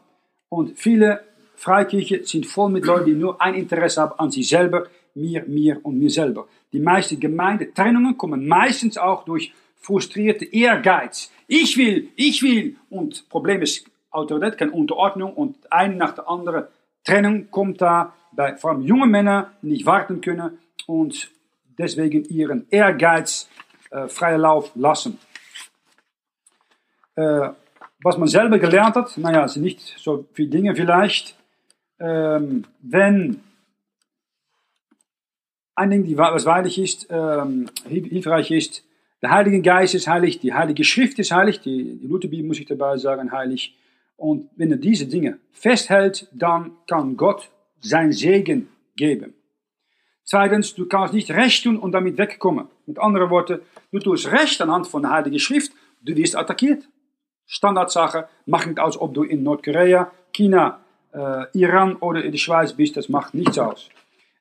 Und 0.47 0.79
viele 0.79 1.19
Freikirchen 1.55 2.23
sind 2.23 2.45
voll 2.45 2.71
mit 2.71 2.85
Leuten, 2.85 3.07
die 3.07 3.13
nur 3.13 3.41
ein 3.41 3.55
Interesse 3.55 4.01
haben 4.01 4.17
an 4.17 4.31
sich 4.31 4.47
selber, 4.47 4.87
mir, 5.15 5.43
mir 5.45 5.81
und 5.83 5.99
mir 5.99 6.09
selber. 6.09 6.47
Die 6.71 6.79
meisten 6.79 7.19
Gemeindetrennungen 7.19 8.17
kommen 8.17 8.47
meistens 8.47 8.97
auch 8.97 9.25
durch 9.25 9.51
frustrierte 9.81 10.45
Ehrgeiz. 10.45 11.29
Ich 11.47 11.75
will, 11.77 12.07
ich 12.15 12.41
will. 12.41 12.77
Und 12.89 13.27
Problem 13.27 13.61
ist 13.61 13.85
Autorität, 14.11 14.57
keine 14.57 14.71
Unterordnung 14.71 15.33
und 15.33 15.57
eine 15.69 15.95
nach 15.95 16.13
der 16.13 16.29
anderen 16.29 16.63
Trennung 17.03 17.51
kommt 17.51 17.81
da 17.81 18.13
bei 18.31 18.55
vor 18.55 18.71
allem 18.71 18.81
junge 18.83 19.07
Männer, 19.07 19.51
die 19.61 19.67
nicht 19.67 19.85
warten 19.85 20.21
können 20.21 20.57
und 20.87 21.29
deswegen 21.77 22.23
ihren 22.25 22.65
Ehrgeiz 22.69 23.49
äh, 23.89 24.07
freie 24.07 24.37
Lauf 24.37 24.71
lassen. 24.75 25.19
Äh, 27.15 27.49
was 28.01 28.17
man 28.17 28.27
selber 28.27 28.59
gelernt 28.59 28.95
hat, 28.95 29.17
naja, 29.17 29.47
sind 29.47 29.63
nicht 29.63 29.95
so 29.97 30.25
viele 30.33 30.49
Dinge 30.49 30.75
vielleicht. 30.75 31.35
Ähm, 31.99 32.65
wenn 32.81 33.41
ein 35.75 35.89
Ding, 35.89 36.17
was 36.17 36.45
weilig 36.45 36.77
ist, 36.77 37.07
ähm, 37.09 37.69
hilfreich 37.87 38.51
ist, 38.51 38.83
der 39.21 39.31
Heilige 39.31 39.61
Geist 39.61 39.95
ist 39.95 40.07
heilig, 40.07 40.39
die 40.39 40.53
Heilige 40.53 40.83
Schrift 40.83 41.19
ist 41.19 41.31
heilig, 41.31 41.59
die, 41.59 41.97
die 41.97 42.07
Lutherbibel 42.07 42.45
muss 42.45 42.59
ich 42.59 42.67
dabei 42.67 42.97
sagen, 42.97 43.31
heilig. 43.31 43.75
Und 44.15 44.49
wenn 44.55 44.71
er 44.71 44.77
diese 44.77 45.07
Dinge 45.07 45.39
festhält, 45.51 46.27
dann 46.31 46.71
kann 46.87 47.17
Gott 47.17 47.49
sein 47.81 48.11
Segen 48.11 48.69
geben. 48.95 49.33
Zweitens, 50.29 50.75
du 50.75 50.85
kannst 50.85 51.15
nicht 51.15 51.31
recht 51.31 51.63
tun 51.63 51.79
und 51.79 51.91
damit 51.91 52.19
wegkommen. 52.19 52.67
Mit 52.85 52.99
anderen 52.99 53.31
Worten, 53.31 53.61
du 53.91 53.97
tust 53.97 54.31
recht 54.31 54.61
anhand 54.61 54.85
von 54.85 55.01
der 55.01 55.09
Heilige 55.09 55.39
Schrift, 55.39 55.71
du 56.03 56.15
wirst 56.15 56.35
attackiert. 56.35 56.87
Standardsache, 57.47 58.27
mach 58.45 58.67
nicht 58.67 58.79
aus, 58.79 58.95
ob 59.01 59.15
du 59.15 59.23
in 59.23 59.41
Nordkorea, 59.41 60.11
China, 60.31 60.81
äh, 61.13 61.45
Iran 61.57 61.95
oder 61.95 62.23
in 62.23 62.31
der 62.31 62.37
Schweiz 62.37 62.73
bist, 62.73 62.95
das 62.95 63.09
macht 63.09 63.33
nichts 63.33 63.57
aus. 63.57 63.89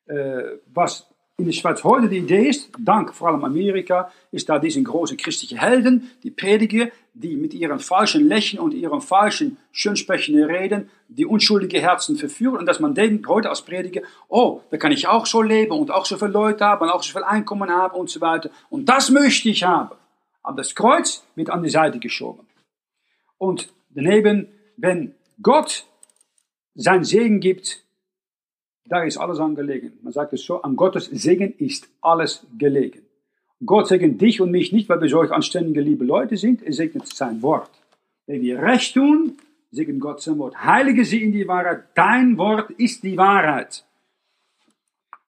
Äh, 0.05 0.59
was 0.67 1.07
in 1.39 1.45
der 1.45 1.53
Schweiz 1.53 1.85
heute 1.85 2.09
die 2.09 2.19
Idee 2.19 2.49
ist, 2.49 2.69
dank 2.81 3.15
vor 3.15 3.29
allem 3.29 3.45
Amerika, 3.45 4.11
ist 4.33 4.49
da 4.49 4.59
diese 4.59 4.83
großen 4.83 5.17
christlichen 5.17 5.57
Helden, 5.57 6.11
die 6.25 6.33
Prediger, 6.33 6.89
die 7.15 7.37
mit 7.37 7.55
ihren 7.55 7.79
falschen 7.79 8.27
Lächeln 8.27 8.59
und 8.61 8.75
ihren 8.75 9.01
falschen, 9.01 9.57
schönsprechenden 9.71 10.45
Reden 10.45 10.91
die 11.07 11.25
unschuldige 11.25 11.81
Herzen 11.81 12.17
verführen 12.17 12.57
und 12.59 12.67
dass 12.67 12.81
man 12.81 12.93
denkt 12.93 13.29
heute 13.29 13.51
als 13.51 13.63
Prediger, 13.63 14.03
oh, 14.29 14.63
da 14.71 14.79
kann 14.79 14.91
ich 14.91 15.07
auch 15.07 15.27
so 15.27 15.41
leben 15.41 15.71
und 15.71 15.93
auch 15.93 16.07
so 16.07 16.17
viele 16.17 16.33
Leute 16.33 16.65
haben 16.65 16.83
und 16.83 16.91
auch 16.91 17.05
so 17.05 17.13
viel 17.13 17.23
Einkommen 17.23 17.71
haben 17.71 17.97
und 17.97 18.11
so 18.11 18.21
weiter. 18.21 18.51
Und 18.69 18.89
das 18.89 19.11
möchte 19.11 19.49
ich 19.49 19.63
haben. 19.63 19.95
Aber 20.43 20.57
das 20.57 20.75
Kreuz 20.75 21.25
wird 21.37 21.51
an 21.51 21.63
die 21.63 21.71
Seite 21.71 22.01
geschoben. 22.01 22.49
Und 23.39 23.73
daneben, 23.91 24.49
wenn 24.77 25.15
Gott 25.41 25.87
sein 26.75 27.05
Segen 27.05 27.39
gibt, 27.39 27.85
da 28.89 29.03
ist 29.03 29.19
alles 29.19 29.39
an 29.39 29.55
gelegen. 29.55 29.93
Man 30.03 30.13
sagt 30.13 30.33
es 30.33 30.45
so, 30.45 30.63
an 30.63 30.77
Gottes 30.77 31.07
Segen 31.07 31.55
ist 31.59 31.89
alles 32.01 32.47
gelegen. 32.59 33.03
Gott 33.65 33.89
segnet 33.89 34.21
dich 34.21 34.41
und 34.41 34.51
mich 34.51 34.73
nicht, 34.73 34.89
weil 34.89 35.01
wir 35.01 35.09
solch 35.09 35.33
anständige, 35.33 35.81
liebe 35.81 36.05
Leute 36.05 36.37
sind. 36.37 36.63
Er 36.63 36.73
segnet 36.73 37.07
sein 37.09 37.43
Wort. 37.43 37.71
Wenn 38.27 38.43
wir 38.43 38.63
Recht 38.63 38.95
tun, 38.95 39.37
segnet 39.71 40.01
Gott 40.01 40.23
sein 40.23 40.39
Wort. 40.39 40.65
Heilige 40.65 41.05
sie 41.05 41.23
in 41.23 41.33
die 41.33 41.49
Wahrheit. 41.49 41.85
Dein 41.95 42.39
Wort 42.39 42.71
ist 42.71 43.03
die 43.03 43.17
Wahrheit. 43.17 43.85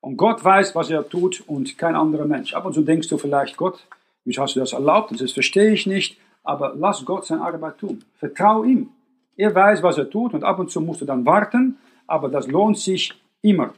Und 0.00 0.16
Gott 0.16 0.42
weiß, 0.42 0.74
was 0.74 0.90
er 0.90 1.06
tut 1.08 1.42
und 1.46 1.76
kein 1.76 1.94
anderer 1.94 2.24
Mensch. 2.24 2.54
Ab 2.54 2.64
und 2.64 2.72
zu 2.72 2.82
denkst 2.82 3.08
du 3.08 3.18
vielleicht, 3.18 3.56
Gott, 3.56 3.86
wie 4.24 4.32
hast 4.32 4.54
du 4.54 4.60
das 4.60 4.72
erlaubt? 4.72 5.20
Das 5.20 5.32
verstehe 5.32 5.72
ich 5.72 5.86
nicht. 5.86 6.18
Aber 6.42 6.74
lass 6.76 7.04
Gott 7.04 7.26
seine 7.26 7.42
Arbeit 7.42 7.78
tun. 7.78 8.04
Vertrau 8.14 8.64
ihm. 8.64 8.90
Er 9.36 9.54
weiß, 9.54 9.82
was 9.82 9.98
er 9.98 10.08
tut 10.08 10.34
und 10.34 10.44
ab 10.44 10.58
und 10.58 10.70
zu 10.70 10.80
musst 10.80 11.00
du 11.00 11.04
dann 11.04 11.26
warten, 11.26 11.78
aber 12.06 12.28
das 12.28 12.46
lohnt 12.46 12.78
sich 12.78 13.14
immer. 13.42 13.74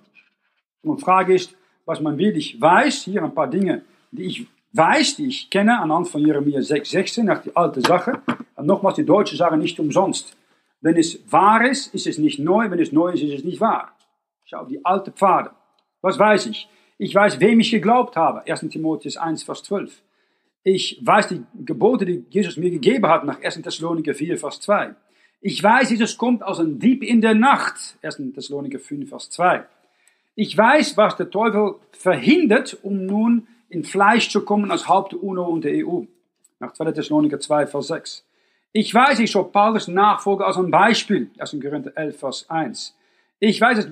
Und 0.83 1.01
Frage 1.01 1.35
ist, 1.35 1.55
was 1.85 2.01
man 2.01 2.19
wirklich 2.19 2.61
weiß, 2.61 3.05
hier 3.05 3.23
ein 3.23 3.35
paar 3.35 3.49
Dinge, 3.49 3.83
die 4.11 4.25
ich 4.25 4.47
weiß, 4.73 5.17
die 5.17 5.27
ich 5.27 5.51
kenne, 5.51 5.79
anhand 5.79 6.09
von 6.09 6.25
Jeremia 6.25 6.61
6,16, 6.61 7.25
nach 7.25 7.43
die 7.43 7.55
alte 7.55 7.81
Sache. 7.81 8.23
Und 8.57 8.67
nochmals, 8.67 8.97
die 8.97 9.05
Deutsche 9.05 9.37
sagen 9.37 9.59
nicht 9.59 9.79
umsonst. 9.79 10.37
Wenn 10.81 10.97
es 10.97 11.21
wahr 11.31 11.65
ist, 11.65 11.95
ist 11.95 12.07
es 12.07 12.19
nicht 12.19 12.39
neu, 12.39 12.71
wenn 12.71 12.79
es 12.79 12.93
neu 12.93 13.13
ist, 13.13 13.23
ist 13.23 13.35
es 13.35 13.45
nicht 13.45 13.61
wahr. 13.61 13.97
Schau, 14.45 14.65
die 14.65 14.85
alte 14.85 15.13
Pfade. 15.13 15.51
Was 16.01 16.19
weiß 16.19 16.47
ich? 16.47 16.69
Ich 16.99 17.15
weiß, 17.15 17.41
wem 17.41 17.61
ich 17.61 17.71
geglaubt 17.71 18.17
habe. 18.17 18.43
1. 18.47 18.61
Timotheus 18.69 19.17
1, 19.17 19.45
Vers 19.45 19.63
12. 19.63 20.03
Ich 20.65 21.01
weiß 21.05 21.29
die 21.29 21.43
Gebote, 21.65 22.05
die 22.05 22.25
Jesus 22.31 22.57
mir 22.57 22.71
gegeben 22.71 23.07
hat, 23.09 23.25
nach 23.25 23.43
1. 23.43 23.63
Thessaloniker 23.63 24.15
4, 24.15 24.39
Vers 24.39 24.61
2. 24.61 24.95
Ich 25.45 25.61
weiß, 25.61 25.91
Jesus 25.91 26.17
kommt 26.17 26.45
aus 26.45 26.61
einem 26.61 26.79
Dieb 26.79 27.03
in 27.03 27.21
der 27.21 27.35
Nacht. 27.35 27.97
1. 28.03 28.33
Thessaloniker 28.33 28.79
5, 28.79 29.09
Vers 29.09 29.29
2. 29.31 29.65
Ich 30.37 30.57
weiß, 30.57 30.97
was 30.97 31.17
der 31.17 31.31
Teufel 31.31 31.75
verhindert, 31.91 32.79
um 32.83 33.07
nun 33.07 33.49
in 33.69 33.83
Fleisch 33.83 34.31
zu 34.31 34.45
kommen 34.45 34.71
als 34.71 34.87
Haupt 34.87 35.15
UNO 35.15 35.45
und 35.47 35.65
der 35.65 35.85
EU. 35.85 36.03
Nach 36.61 36.73
2. 36.73 36.93
Thessaloniker 36.93 37.41
2, 37.41 37.67
Vers 37.67 37.89
6. 37.89 38.25
Ich 38.71 38.95
weiß, 38.95 39.19
ich 39.19 39.33
soll 39.33 39.47
Paulus 39.47 39.89
nachfolgen 39.89 40.47
als 40.47 40.59
ein 40.59 40.71
Beispiel. 40.71 41.29
1. 41.37 41.57
Korinther 41.61 41.91
11, 41.97 42.17
Vers 42.17 42.49
1. 42.49 42.95
Ich 43.41 43.61
weiß, 43.61 43.89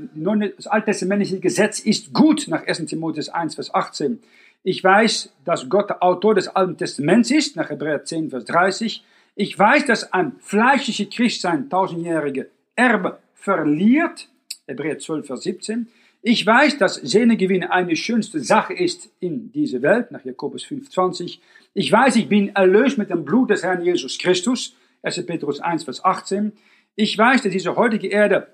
das 0.56 0.66
alttestamentliche 0.68 1.40
Gesetz 1.40 1.80
ist 1.80 2.12
gut, 2.12 2.46
nach 2.46 2.64
1. 2.64 2.86
Timotheus 2.86 3.28
1, 3.28 3.56
Vers 3.56 3.74
18. 3.74 4.22
Ich 4.62 4.84
weiß, 4.84 5.32
dass 5.44 5.68
Gott 5.68 5.90
der 5.90 6.00
Autor 6.00 6.36
des 6.36 6.46
Alten 6.46 6.76
Testaments 6.76 7.32
ist, 7.32 7.56
nach 7.56 7.70
Hebräer 7.70 8.04
10, 8.04 8.30
Vers 8.30 8.44
30. 8.44 9.04
Ich 9.42 9.58
weiß, 9.58 9.86
dass 9.86 10.12
ein 10.12 10.32
fleischlicher 10.40 11.06
Christ 11.06 11.40
sein 11.40 11.70
tausendjährige 11.70 12.50
Erbe 12.76 13.20
verliert, 13.32 14.28
Hebräer 14.66 14.98
12, 14.98 15.26
Vers 15.26 15.44
17. 15.44 15.88
Ich 16.20 16.44
weiß, 16.44 16.76
dass 16.76 16.96
Sehnegewinn 16.96 17.64
eine 17.64 17.96
schönste 17.96 18.40
Sache 18.40 18.74
ist 18.74 19.08
in 19.18 19.50
dieser 19.50 19.80
Welt, 19.80 20.10
nach 20.10 20.26
Jakobus 20.26 20.64
5, 20.64 20.90
20. 20.90 21.40
Ich 21.72 21.90
weiß, 21.90 22.16
ich 22.16 22.28
bin 22.28 22.54
erlöst 22.54 22.98
mit 22.98 23.08
dem 23.08 23.24
Blut 23.24 23.48
des 23.48 23.62
Herrn 23.62 23.82
Jesus 23.82 24.18
Christus, 24.18 24.76
1. 25.04 25.24
Petrus 25.24 25.58
1, 25.58 25.84
Vers 25.84 26.04
18. 26.04 26.52
Ich 26.94 27.16
weiß, 27.16 27.40
dass 27.40 27.50
diese 27.50 27.76
heutige 27.76 28.08
Erde 28.08 28.46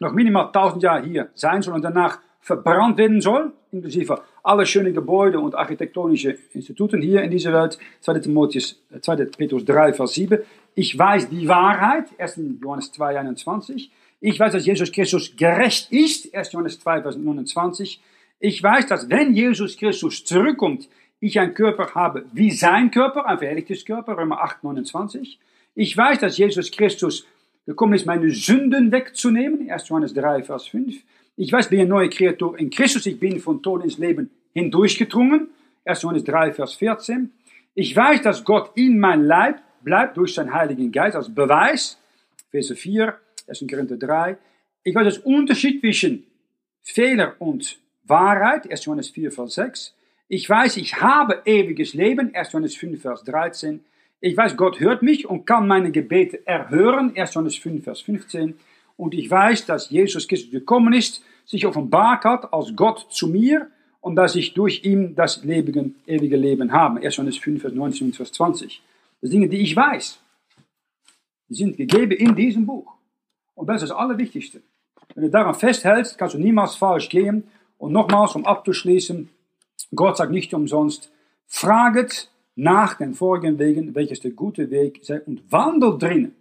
noch 0.00 0.12
minimal 0.12 0.48
1000 0.48 0.82
Jahre 0.82 1.06
hier 1.06 1.30
sein 1.34 1.62
soll 1.62 1.72
und 1.72 1.82
danach 1.82 2.18
verbrannt 2.40 2.98
werden 2.98 3.20
soll, 3.20 3.52
inklusive 3.70 4.22
alle 4.42 4.66
schönen 4.66 4.94
Gebäude 4.94 5.38
und 5.38 5.54
architektonische 5.54 6.36
Instituten 6.52 7.02
hier 7.02 7.22
in 7.22 7.30
dieser 7.30 7.52
Welt. 7.52 7.78
2. 8.00 8.20
Timotheus, 8.20 8.80
2. 9.00 9.16
Petrus 9.26 9.64
3, 9.64 9.92
Vers 9.92 10.14
7. 10.14 10.38
Ich 10.74 10.98
weiß 10.98 11.28
die 11.28 11.46
Wahrheit, 11.46 12.06
1. 12.18 12.40
Johannes 12.62 12.92
2, 12.92 13.18
21. 13.18 13.90
Ich 14.20 14.38
weiß, 14.38 14.52
dass 14.52 14.66
Jesus 14.66 14.92
Christus 14.92 15.36
gerecht 15.36 15.92
ist, 15.92 16.34
1. 16.34 16.52
Johannes 16.52 16.80
2, 16.80 17.02
Vers 17.02 17.16
29. 17.16 18.00
Ich 18.38 18.62
weiß, 18.62 18.86
dass 18.86 19.10
wenn 19.10 19.34
Jesus 19.34 19.76
Christus 19.76 20.24
zurückkommt, 20.24 20.88
ich 21.20 21.38
einen 21.38 21.52
Körper 21.52 21.94
habe 21.94 22.24
wie 22.32 22.50
sein 22.50 22.90
Körper, 22.90 23.26
ein 23.26 23.38
verherrlichtes 23.38 23.84
Körper, 23.84 24.16
Römer 24.16 24.42
8, 24.42 24.64
29. 24.64 25.38
Ich 25.74 25.94
weiß, 25.94 26.18
dass 26.20 26.38
Jesus 26.38 26.70
Christus 26.70 27.26
gekommen 27.66 27.92
ist, 27.92 28.06
meine 28.06 28.30
Sünden 28.30 28.90
wegzunehmen. 28.90 29.70
1. 29.70 29.88
Johannes 29.88 30.14
3, 30.14 30.42
Vers 30.44 30.66
5. 30.68 30.96
Ich 31.42 31.50
weiß, 31.50 31.70
bin 31.70 31.80
eine 31.80 31.88
neue 31.88 32.10
Kreatur 32.10 32.58
in 32.58 32.68
Christus. 32.68 33.06
Ich 33.06 33.18
bin 33.18 33.40
von 33.40 33.62
Tod 33.62 33.82
ins 33.82 33.96
Leben 33.96 34.28
hindurchgedrungen. 34.52 35.48
1. 35.86 36.02
Johannes 36.02 36.24
3, 36.24 36.52
Vers 36.52 36.74
14. 36.74 37.32
Ich 37.72 37.96
weiß, 37.96 38.20
dass 38.20 38.44
Gott 38.44 38.72
in 38.74 39.00
mein 39.00 39.24
Leib 39.24 39.58
bleibt 39.80 40.18
durch 40.18 40.34
seinen 40.34 40.52
Heiligen 40.52 40.92
Geist 40.92 41.16
als 41.16 41.34
Beweis. 41.34 41.98
Vers 42.50 42.70
4, 42.72 43.18
1. 43.48 43.64
Korinther 43.70 43.96
3. 43.96 44.36
Ich 44.84 44.94
weiß, 44.94 45.04
das 45.06 45.16
Unterschied 45.16 45.80
zwischen 45.80 46.26
Fehler 46.82 47.36
und 47.38 47.78
Wahrheit. 48.04 48.70
1. 48.70 48.84
Johannes 48.84 49.08
4, 49.08 49.32
Vers 49.32 49.54
6. 49.54 49.94
Ich 50.28 50.46
weiß, 50.46 50.76
ich 50.76 51.00
habe 51.00 51.40
ewiges 51.46 51.94
Leben. 51.94 52.34
1. 52.34 52.52
Johannes 52.52 52.76
5, 52.76 53.00
Vers 53.00 53.24
13. 53.24 53.80
Ich 54.20 54.36
weiß, 54.36 54.58
Gott 54.58 54.78
hört 54.78 55.00
mich 55.00 55.26
und 55.26 55.46
kann 55.46 55.66
meine 55.66 55.90
Gebete 55.90 56.46
erhören. 56.46 57.16
1. 57.16 57.32
Johannes 57.32 57.56
5, 57.56 57.82
Vers 57.82 58.02
15. 58.02 58.56
Und 58.98 59.14
ich 59.14 59.30
weiß, 59.30 59.64
dass 59.64 59.88
Jesus 59.88 60.28
Christus 60.28 60.50
gekommen 60.50 60.92
ist, 60.92 61.24
sich 61.44 61.66
offenbart 61.66 62.24
hat 62.24 62.52
als 62.52 62.74
Gott 62.76 63.06
zu 63.10 63.28
mir 63.28 63.68
und 64.00 64.16
dass 64.16 64.34
ich 64.34 64.54
durch 64.54 64.84
ihn 64.84 65.14
das 65.14 65.44
ewige, 65.44 65.90
ewige 66.06 66.36
Leben 66.36 66.72
habe. 66.72 67.00
1. 67.00 67.16
Johannes 67.16 67.38
5, 67.38 67.60
Vers 67.60 67.74
19 67.74 68.06
und 68.08 68.16
Vers 68.16 68.32
20. 68.32 68.82
Das 69.20 69.30
sind 69.30 69.40
Dinge, 69.40 69.48
die 69.48 69.60
ich 69.60 69.76
weiß. 69.76 70.20
Die 71.48 71.54
sind 71.54 71.76
gegeben 71.76 72.12
in 72.12 72.34
diesem 72.34 72.66
Buch. 72.66 72.94
Und 73.54 73.66
das 73.68 73.82
ist 73.82 73.90
das 73.90 73.98
Allerwichtigste. 73.98 74.62
Wenn 75.14 75.24
du 75.24 75.30
daran 75.30 75.54
festhältst, 75.54 76.16
kannst 76.16 76.34
du 76.34 76.38
niemals 76.38 76.76
falsch 76.76 77.08
gehen. 77.08 77.44
Und 77.76 77.92
nochmals, 77.92 78.34
um 78.36 78.46
abzuschließen, 78.46 79.28
Gott 79.94 80.16
sagt 80.16 80.32
nicht 80.32 80.54
umsonst, 80.54 81.10
fraget 81.46 82.30
nach 82.54 82.94
den 82.94 83.14
vorigen 83.14 83.58
Wegen, 83.58 83.94
welches 83.94 84.20
der 84.20 84.30
gute 84.32 84.70
Weg 84.70 85.00
sei 85.02 85.20
und 85.22 85.50
wandel 85.50 85.98
drinnen. 85.98 86.34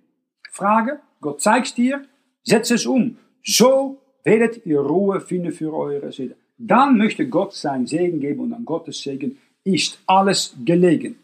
Frage, 0.52 1.00
Gott 1.22 1.42
zeigt 1.42 1.78
dir, 1.78 2.04
setz 2.44 2.72
es 2.72 2.86
um. 2.86 3.18
So 3.44 4.02
werdet 4.24 4.66
ihr 4.66 4.80
Ruhe 4.80 5.22
finden 5.22 5.52
für 5.52 5.74
eure 5.74 6.12
Seele. 6.12 6.36
Dann 6.58 6.98
möchte 6.98 7.28
Gott 7.28 7.54
sein 7.54 7.88
Segen 7.88 8.20
geben 8.20 8.42
und 8.42 8.54
an 8.54 8.66
Gottes 8.66 9.02
Segen 9.02 9.38
ist 9.64 10.00
alles 10.06 10.56
gelegen. 10.66 11.18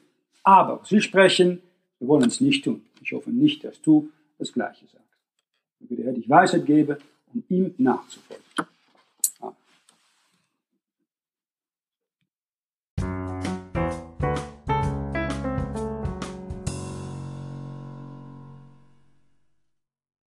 Aber 0.44 0.82
sie 0.86 1.02
sprechen, 1.02 1.62
wir 2.00 2.08
wollen 2.08 2.30
es 2.30 2.40
nicht 2.40 2.64
tun. 2.64 2.82
Ich 3.02 3.12
hoffe 3.12 3.32
nicht, 3.32 3.64
dass 3.64 3.82
du 3.82 4.10
das 4.38 4.52
Gleiche 4.52 4.86
sagst. 4.86 5.06
Ich 5.80 5.90
dir 5.90 6.12
die 6.14 6.30
Weisheit 6.30 6.66
geben, 6.66 6.98
um 7.34 7.44
ihm 7.50 7.74
nachzufolgen. 7.78 8.45